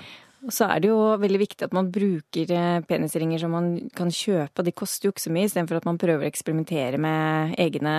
Og 0.48 0.54
så 0.56 0.64
er 0.72 0.80
det 0.80 0.88
jo 0.88 0.96
veldig 1.20 1.38
viktig 1.42 1.66
at 1.66 1.74
man 1.76 1.90
bruker 1.92 2.52
eh, 2.56 2.78
penisringer 2.88 3.42
som 3.42 3.52
man 3.52 3.66
kan 3.96 4.08
kjøpe, 4.08 4.64
de 4.64 4.72
koster 4.72 5.08
jo 5.08 5.12
ikke 5.12 5.26
så 5.26 5.32
mye, 5.34 5.44
istedenfor 5.44 5.82
at 5.82 5.88
man 5.88 6.00
prøver 6.00 6.24
å 6.24 6.28
eksperimentere 6.30 7.00
med 7.04 7.52
egne 7.60 7.92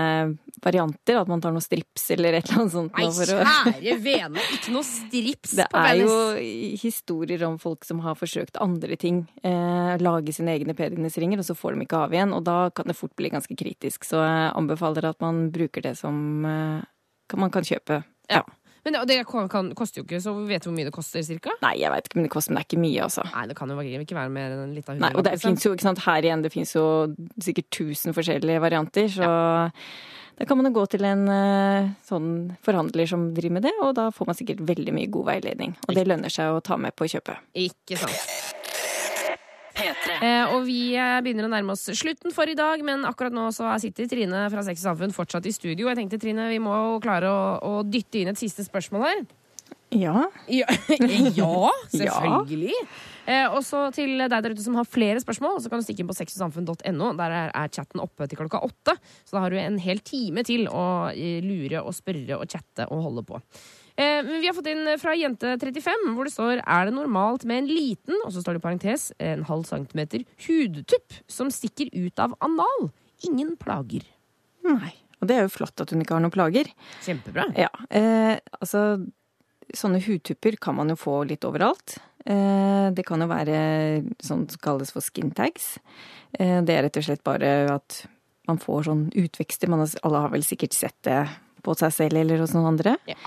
varianter. 0.66 1.20
At 1.20 1.30
man 1.30 1.44
tar 1.44 1.54
noe 1.54 1.62
strips 1.62 2.08
eller 2.16 2.40
et 2.40 2.50
eller 2.50 2.64
annet 2.64 2.74
sånt. 2.74 2.98
Nei, 2.98 3.06
kjære 3.14 3.96
vene, 4.02 4.48
ikke 4.58 4.74
noe 4.74 4.88
strips 4.88 5.54
Det 5.60 5.70
på 5.70 5.84
er 5.86 6.02
jo 6.02 6.18
historier 6.82 7.46
om 7.46 7.60
folk 7.62 7.86
som 7.86 8.02
har 8.02 8.18
forsøkt 8.18 8.58
andre 8.66 8.98
ting. 8.98 9.22
Eh, 9.46 9.94
lage 10.02 10.34
sine 10.34 10.58
egne 10.58 10.74
penisringer, 10.74 11.44
og 11.44 11.46
så 11.46 11.58
får 11.58 11.78
de 11.78 11.86
ikke 11.86 12.04
av 12.08 12.18
igjen. 12.18 12.34
Og 12.34 12.42
da 12.50 12.58
kan 12.74 12.90
det 12.90 12.98
fort 12.98 13.14
bli 13.20 13.30
ganske 13.30 13.60
kritisk. 13.62 14.10
Så 14.10 14.26
jeg 14.26 14.54
anbefaler 14.58 15.12
at 15.14 15.22
man 15.22 15.52
bruker 15.54 15.86
det 15.86 16.00
som 16.02 16.18
eh, 16.50 16.88
man 17.38 17.54
kan 17.54 17.68
kjøpe. 17.68 18.02
Ja. 18.30 18.42
Men 18.90 19.08
det, 19.08 19.20
kan, 19.30 19.50
kan, 19.52 19.72
koster 19.78 20.02
jo 20.02 20.08
ikke, 20.08 20.22
så 20.24 20.34
vet 20.48 20.64
du 20.66 20.72
hvor 20.72 20.78
mye 20.78 20.88
det 20.88 20.94
koster, 20.96 21.24
cirka? 21.26 21.54
Nei, 21.62 21.76
jeg 21.84 21.94
veit 21.94 22.10
ikke, 22.10 22.20
men 22.20 22.26
det 22.26 22.34
koster 22.34 22.54
men 22.54 22.60
det 22.60 22.66
er 22.66 22.70
ikke 22.70 22.84
mye, 22.84 23.02
altså. 23.06 23.26
Nei, 23.30 23.44
det 23.52 23.58
kan 23.60 23.74
jo 23.74 23.82
ikke 24.04 24.18
være 24.18 24.34
mer 24.34 24.56
enn 24.56 24.64
en 24.66 24.78
liten 24.78 25.04
Nei, 25.04 25.12
og 25.14 25.26
det 25.28 25.36
fins 25.42 25.66
jo, 25.68 25.74
ikke 25.78 25.86
sant, 25.86 26.02
her 26.08 26.26
igjen, 26.26 26.46
det 26.46 26.54
fins 26.54 26.74
jo 26.74 26.86
sikkert 27.44 27.70
tusen 27.76 28.18
forskjellige 28.18 28.64
varianter, 28.64 29.12
så 29.14 29.30
da 30.40 30.46
kan 30.48 30.56
man 30.56 30.70
jo 30.70 30.78
gå 30.78 30.86
til 30.88 31.04
en 31.04 31.26
eh, 31.28 31.90
sånn 32.08 32.30
forhandler 32.64 33.10
som 33.12 33.28
driver 33.36 33.58
med 33.58 33.66
det, 33.68 33.74
og 33.84 33.92
da 33.98 34.08
får 34.16 34.30
man 34.30 34.38
sikkert 34.40 34.64
veldig 34.70 34.94
mye 34.96 35.12
god 35.12 35.28
veiledning. 35.34 35.76
Og 35.90 35.98
det 35.98 36.08
lønner 36.08 36.32
seg 36.32 36.56
å 36.56 36.62
ta 36.64 36.80
med 36.80 36.96
på 36.96 37.10
kjøpet. 37.12 37.44
Ikke 37.60 38.00
sant. 38.00 38.49
Eh, 39.80 40.54
og 40.54 40.66
vi 40.68 40.94
eh, 41.00 41.18
begynner 41.24 41.48
å 41.48 41.52
nærme 41.52 41.76
oss 41.76 41.86
slutten 41.96 42.34
for 42.36 42.50
i 42.50 42.58
dag, 42.58 42.82
men 42.86 43.06
akkurat 43.08 43.36
nå 43.36 43.48
så 43.56 43.72
sitter 43.82 44.10
Trine 44.12 44.46
fra 44.52 44.64
Sex 44.68 44.82
og 44.84 44.92
Samfunn 44.92 45.16
fortsatt 45.16 45.48
i 45.48 45.56
studio. 45.56 45.88
Jeg 45.88 46.02
tenkte, 46.02 46.20
Trine, 46.22 46.50
vi 46.52 46.62
må 46.64 46.74
jo 46.76 46.98
klare 47.04 47.30
å, 47.32 47.44
å 47.64 47.84
dytte 47.88 48.22
inn 48.22 48.34
et 48.34 48.42
siste 48.42 48.66
spørsmål 48.68 49.08
her. 49.08 49.22
Ja. 49.96 50.28
Ja, 50.52 50.68
ja 51.40 51.72
selvfølgelig. 51.94 52.76
Eh, 53.30 53.46
og 53.54 53.62
så 53.66 53.88
til 53.94 54.16
deg 54.22 54.32
der 54.32 54.54
ute 54.54 54.64
som 54.64 54.78
har 54.78 54.88
flere 54.90 55.22
spørsmål, 55.22 55.60
så 55.62 55.70
kan 55.70 55.82
du 55.82 55.86
stikke 55.86 56.04
inn 56.04 56.10
på 56.10 56.18
sexogsamfunn.no. 56.18 57.12
Der 57.18 57.36
er, 57.36 57.52
er 57.54 57.74
chatten 57.74 58.02
oppe 58.02 58.28
til 58.30 58.40
klokka 58.42 58.62
åtte. 58.66 58.96
Så 59.26 59.38
da 59.38 59.44
har 59.46 59.54
du 59.54 59.60
en 59.62 59.80
hel 59.82 60.02
time 60.06 60.46
til 60.48 60.70
å 60.70 60.86
eh, 61.14 61.40
lure 61.46 61.84
og 61.84 61.96
spørre 61.98 62.40
og 62.40 62.50
chatte 62.50 62.90
og 62.90 63.06
holde 63.08 63.26
på. 63.30 63.42
Eh, 64.00 64.22
vi 64.24 64.48
har 64.48 64.56
fått 64.56 64.70
inn 64.72 64.88
fra 65.02 65.12
Jente35, 65.18 66.06
hvor 66.16 66.28
det 66.28 66.32
står 66.32 66.62
Er 66.64 66.88
det 66.88 66.96
normalt 66.96 67.44
med 67.50 67.66
en 67.66 67.68
liten, 67.68 68.16
og 68.24 68.32
så 68.32 68.44
står 68.44 68.56
det 68.56 68.62
i 68.62 68.68
parentes, 68.68 69.10
en 69.20 69.44
halv 69.50 69.68
centimeter 69.68 70.24
hudtupp 70.46 71.20
som 71.28 71.52
stikker 71.52 71.92
ut 71.92 72.24
av 72.24 72.38
anal? 72.40 72.90
Ingen 73.28 73.58
plager. 73.60 74.06
Nei. 74.64 74.94
Og 75.20 75.28
det 75.28 75.36
er 75.36 75.44
jo 75.44 75.52
flott 75.52 75.84
at 75.84 75.92
hun 75.92 76.00
ikke 76.04 76.16
har 76.16 76.24
noen 76.24 76.34
plager. 76.34 76.70
Kjempebra. 77.04 77.50
Ja. 77.60 77.72
Eh, 77.92 78.38
altså, 78.56 79.02
sånne 79.76 80.00
hudtupper 80.06 80.56
kan 80.64 80.78
man 80.80 80.94
jo 80.94 80.96
få 81.00 81.18
litt 81.28 81.44
overalt. 81.48 81.98
Eh, 82.24 82.88
det 82.96 83.04
kan 83.08 83.20
jo 83.20 83.28
være 83.28 83.60
sånn 84.24 84.48
som 84.48 84.64
kalles 84.64 84.94
for 84.96 85.04
skin 85.04 85.34
tags. 85.36 85.76
Eh, 86.40 86.62
det 86.64 86.76
er 86.76 86.88
rett 86.88 87.02
og 87.02 87.08
slett 87.10 87.26
bare 87.28 87.52
at 87.76 88.04
man 88.48 88.64
får 88.64 88.88
sånn 88.88 89.06
utvekster. 89.12 89.70
Man 89.72 89.84
har, 89.84 89.92
alle 90.08 90.24
har 90.24 90.34
vel 90.34 90.48
sikkert 90.48 90.78
sett 90.78 90.98
det 91.04 91.20
på 91.64 91.76
seg 91.80 91.94
selv 91.96 92.22
eller 92.22 92.44
hos 92.44 92.54
noen 92.56 92.74
andre. 92.74 92.96
Ja. 93.10 93.18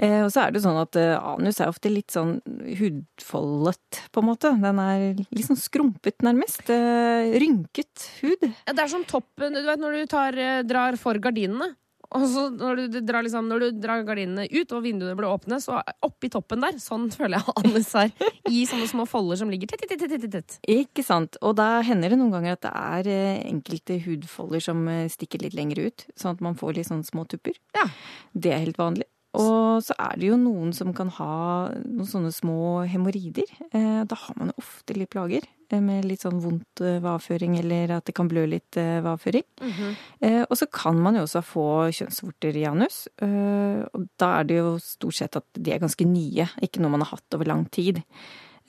Eh, 0.00 0.20
og 0.24 0.30
så 0.32 0.46
er 0.46 0.54
det 0.54 0.62
sånn 0.64 0.78
at 0.80 0.96
eh, 0.96 1.12
anus 1.16 1.60
er 1.60 1.70
ofte 1.72 1.92
litt 1.92 2.14
sånn 2.14 2.38
hudfoldet, 2.78 4.00
på 4.14 4.22
en 4.22 4.28
måte. 4.30 4.54
Den 4.62 4.80
er 4.82 5.04
litt 5.28 5.48
sånn 5.48 5.60
skrumpet, 5.60 6.20
nærmest. 6.24 6.62
Eh, 6.72 7.34
rynket 7.42 8.08
hud. 8.22 8.48
Ja, 8.64 8.72
det 8.72 8.86
er 8.86 8.92
sånn 8.94 9.08
toppen 9.08 9.56
Du 9.56 9.62
vet 9.66 9.82
når 9.82 10.00
du 10.00 10.10
tar, 10.10 10.38
eh, 10.38 10.62
drar 10.64 10.96
for 11.00 11.20
gardinene. 11.20 11.74
Og 12.16 12.24
så 12.26 12.46
når 12.50 12.80
du, 12.90 12.98
drar 13.06 13.22
liksom, 13.22 13.46
når 13.50 13.62
du 13.62 13.80
drar 13.82 14.02
gardinene 14.06 14.48
ut 14.50 14.72
og 14.74 14.82
vinduene 14.82 15.14
blir 15.18 15.30
åpne, 15.30 15.60
så 15.62 15.78
oppi 16.06 16.30
toppen 16.32 16.64
der, 16.64 16.80
sånn 16.82 17.06
føler 17.14 17.38
jeg 17.38 17.54
Annes 17.60 17.92
er. 18.00 18.10
I 18.50 18.64
sånne 18.68 18.88
små 18.90 19.06
folder 19.10 19.38
som 19.40 19.52
ligger 19.52 19.70
tett, 19.70 19.86
tett, 19.86 20.02
tett, 20.02 20.16
tett, 20.16 20.34
tett. 20.34 20.58
Ikke 20.70 21.04
sant. 21.06 21.38
Og 21.46 21.54
da 21.60 21.68
hender 21.86 22.10
det 22.10 22.18
noen 22.18 22.34
ganger 22.34 22.58
at 22.58 22.66
det 22.66 22.74
er 22.74 23.12
eh, 23.14 23.46
enkelte 23.50 24.00
hudfolder 24.02 24.64
som 24.64 24.82
eh, 24.90 25.06
stikker 25.12 25.44
litt 25.44 25.54
lenger 25.58 25.86
ut, 25.86 26.06
sånn 26.18 26.34
at 26.34 26.44
man 26.44 26.58
får 26.58 26.80
litt 26.80 26.90
sånne 26.90 27.06
små 27.06 27.26
tupper. 27.30 27.58
Ja. 27.78 27.86
Det 28.34 28.54
er 28.56 28.64
helt 28.66 28.80
vanlig. 28.80 29.06
Og 29.38 29.82
så 29.86 29.94
er 29.98 30.16
det 30.18 30.26
jo 30.26 30.36
noen 30.36 30.72
som 30.74 30.92
kan 30.96 31.08
ha 31.20 31.70
noen 31.84 32.08
sånne 32.08 32.32
små 32.34 32.82
hemoroider. 32.90 33.46
Eh, 33.72 34.02
Da 34.04 34.16
har 34.16 34.34
man 34.36 34.48
jo 34.50 34.58
ofte 34.58 34.96
litt 34.96 35.10
plager 35.10 35.46
eh, 35.70 35.78
med 35.80 36.04
litt 36.04 36.20
sånn 36.24 36.40
vondt 36.42 36.80
ved 36.82 37.02
vavføring, 37.04 37.54
eller 37.60 37.92
at 37.98 38.04
det 38.06 38.14
kan 38.14 38.28
blø 38.28 38.42
litt 38.50 38.76
eh, 38.76 39.00
vavføring. 39.00 39.44
-hmm. 39.60 40.46
Og 40.50 40.56
så 40.58 40.66
kan 40.66 40.96
man 40.98 41.14
jo 41.14 41.22
også 41.22 41.42
få 41.42 41.90
kjønnsvorter 41.92 42.56
i 42.56 42.64
anus. 42.66 43.06
eh, 43.22 43.86
Og 43.94 44.08
da 44.18 44.40
er 44.40 44.44
det 44.44 44.56
jo 44.56 44.78
stort 44.78 45.14
sett 45.14 45.36
at 45.36 45.44
de 45.54 45.72
er 45.72 45.78
ganske 45.78 46.04
nye, 46.04 46.48
ikke 46.62 46.80
noe 46.80 46.90
man 46.90 47.00
har 47.00 47.10
hatt 47.16 47.34
over 47.34 47.44
lang 47.46 47.70
tid. 47.70 48.02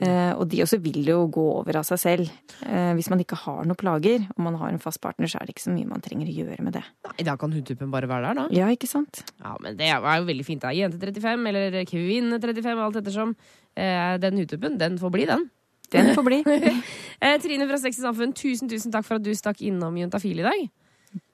Eh, 0.01 0.31
og 0.33 0.47
de 0.49 0.63
også 0.63 0.79
vil 0.81 1.03
jo 1.05 1.27
gå 1.29 1.43
over 1.59 1.77
av 1.77 1.85
seg 1.85 1.99
selv. 2.01 2.29
Eh, 2.65 2.91
hvis 2.97 3.09
man 3.13 3.21
ikke 3.21 3.37
har 3.43 3.63
noen 3.69 3.77
plager, 3.77 4.23
og 4.33 4.41
man 4.47 4.55
har 4.57 4.71
en 4.73 4.81
fast 4.81 5.01
partner, 5.03 5.29
så 5.29 5.37
er 5.37 5.45
det 5.45 5.53
ikke 5.55 5.65
så 5.67 5.73
mye 5.75 5.85
man 5.89 6.01
trenger 6.01 6.25
å 6.31 6.35
gjøre 6.39 6.65
med 6.65 6.73
det. 6.79 6.83
Nei, 7.05 7.25
da 7.27 7.35
kan 7.37 7.53
hudtuppen 7.53 7.93
bare 7.93 8.09
være 8.09 8.31
der, 8.31 8.39
da. 8.41 8.45
Ja, 8.55 8.69
ikke 8.73 8.89
sant? 8.89 9.21
Ja, 9.43 9.53
men 9.61 9.77
det 9.77 9.91
er 9.91 10.01
jo 10.01 10.25
veldig 10.31 10.45
fint. 10.47 10.61
da. 10.65 10.73
Jente 10.73 10.97
35 10.97 11.47
eller 11.53 11.79
kvinne 11.85 12.41
35, 12.41 12.85
alt 12.87 13.01
ettersom. 13.03 13.35
Eh, 13.77 14.17
Den 14.23 14.41
hudtuppen, 14.41 14.77
den 14.81 14.97
får 14.97 15.13
bli, 15.13 15.25
den. 15.29 15.49
Den 15.91 16.13
får 16.15 16.23
bli. 16.23 16.41
Trine 17.43 17.67
fra 17.67 17.77
Sex 17.77 17.99
og 17.99 18.09
Samfunn, 18.09 18.33
tusen 18.33 18.69
tusen 18.71 18.93
takk 18.93 19.05
for 19.05 19.19
at 19.19 19.25
du 19.25 19.33
stakk 19.35 19.61
innom 19.61 19.97
Juntafil 19.99 20.39
i 20.39 20.45
dag. 20.47 20.69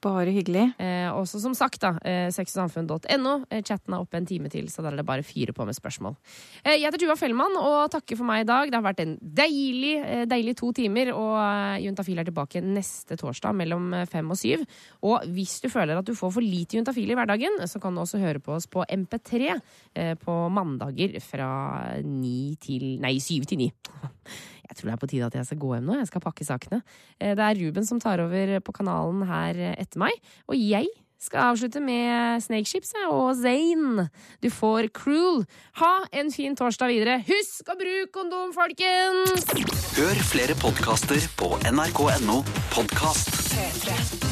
Bare 0.02 0.30
hyggelig. 0.34 0.64
Eh, 0.78 1.06
også 1.10 1.38
som 1.42 1.54
sagt, 1.54 1.80
da, 1.82 1.92
eh, 2.02 2.28
sexogsamfunn.no. 2.34 3.44
Eh, 3.50 3.62
chatten 3.62 3.94
er 3.94 4.00
oppe 4.02 4.16
en 4.18 4.26
time 4.26 4.50
til, 4.50 4.66
så 4.70 4.82
der 4.82 4.92
er 4.92 4.96
det 4.96 5.06
bare 5.06 5.22
fire 5.22 5.52
på 5.52 5.64
med 5.66 5.74
spørsmål. 5.74 6.16
Eh, 6.64 6.78
jeg 6.78 6.86
heter 6.86 6.98
Tuva 6.98 7.14
Fellmann 7.14 7.54
og 7.58 7.90
takker 7.90 8.16
for 8.16 8.26
meg 8.26 8.42
i 8.42 8.48
dag. 8.48 8.70
Det 8.70 8.74
har 8.74 8.82
vært 8.82 9.02
en 9.04 9.16
deilig, 9.22 9.94
eh, 10.04 10.24
deilig 10.26 10.56
to 10.56 10.72
timer, 10.72 11.12
og 11.14 11.34
eh, 11.38 11.86
Juntafil 11.86 12.18
er 12.18 12.24
tilbake 12.24 12.62
neste 12.62 13.16
torsdag 13.16 13.54
mellom 13.54 13.94
fem 14.10 14.28
og 14.28 14.38
syv. 14.38 14.66
Og 15.02 15.22
hvis 15.30 15.60
du 15.62 15.68
føler 15.68 15.98
at 15.98 16.06
du 16.06 16.14
får 16.14 16.32
for 16.32 16.42
lite 16.42 16.78
Juntafil 16.78 17.10
i 17.10 17.14
hverdagen, 17.14 17.62
så 17.66 17.80
kan 17.80 17.94
du 17.94 18.02
også 18.02 18.18
høre 18.18 18.42
på 18.42 18.54
oss 18.54 18.66
på 18.66 18.82
MP3 18.82 19.60
eh, 19.94 20.14
på 20.14 20.48
mandager 20.50 21.20
fra 21.22 22.00
ni 22.02 22.56
til 22.60 22.98
Nei, 22.98 23.18
syv 23.22 23.46
til 23.46 23.58
ni. 23.62 23.72
Jeg 24.68 24.76
tror 24.78 24.90
det 24.90 24.94
er 24.94 25.02
på 25.02 25.08
tide 25.10 25.26
at 25.28 25.36
jeg 25.40 25.48
skal 25.48 25.60
gå 25.64 25.74
hjem 25.74 25.86
nå. 25.88 25.98
Jeg 26.02 26.08
skal 26.10 26.24
pakke 26.24 26.44
sakene. 26.46 26.82
Eh, 27.20 27.34
Det 27.34 27.44
er 27.44 27.60
Ruben 27.64 27.86
som 27.88 28.00
tar 28.00 28.20
over 28.20 28.58
på 28.60 28.72
kanalen 28.76 29.24
her 29.28 29.58
eh, 29.70 29.76
etter 29.80 29.98
meg. 30.04 30.12
Og 30.48 30.56
jeg 30.60 30.86
skal 31.18 31.48
avslutte 31.50 31.80
med 31.82 32.38
Snakeships 32.44 32.92
og 33.08 33.32
Zane. 33.40 34.04
Du 34.44 34.46
får 34.54 34.86
Cruel. 34.94 35.42
Ha 35.80 35.92
en 36.12 36.30
fin 36.30 36.54
torsdag 36.54 36.92
videre. 36.92 37.18
Husk 37.26 37.72
å 37.72 37.78
bruke 37.80 38.12
kondom, 38.14 38.54
folkens! 38.54 39.48
Hør 39.98 40.22
flere 40.30 40.54
podkaster 40.62 41.18
på 41.40 41.56
nrk.no 41.72 42.42
podkast. 42.70 43.34
P3. 43.50 44.27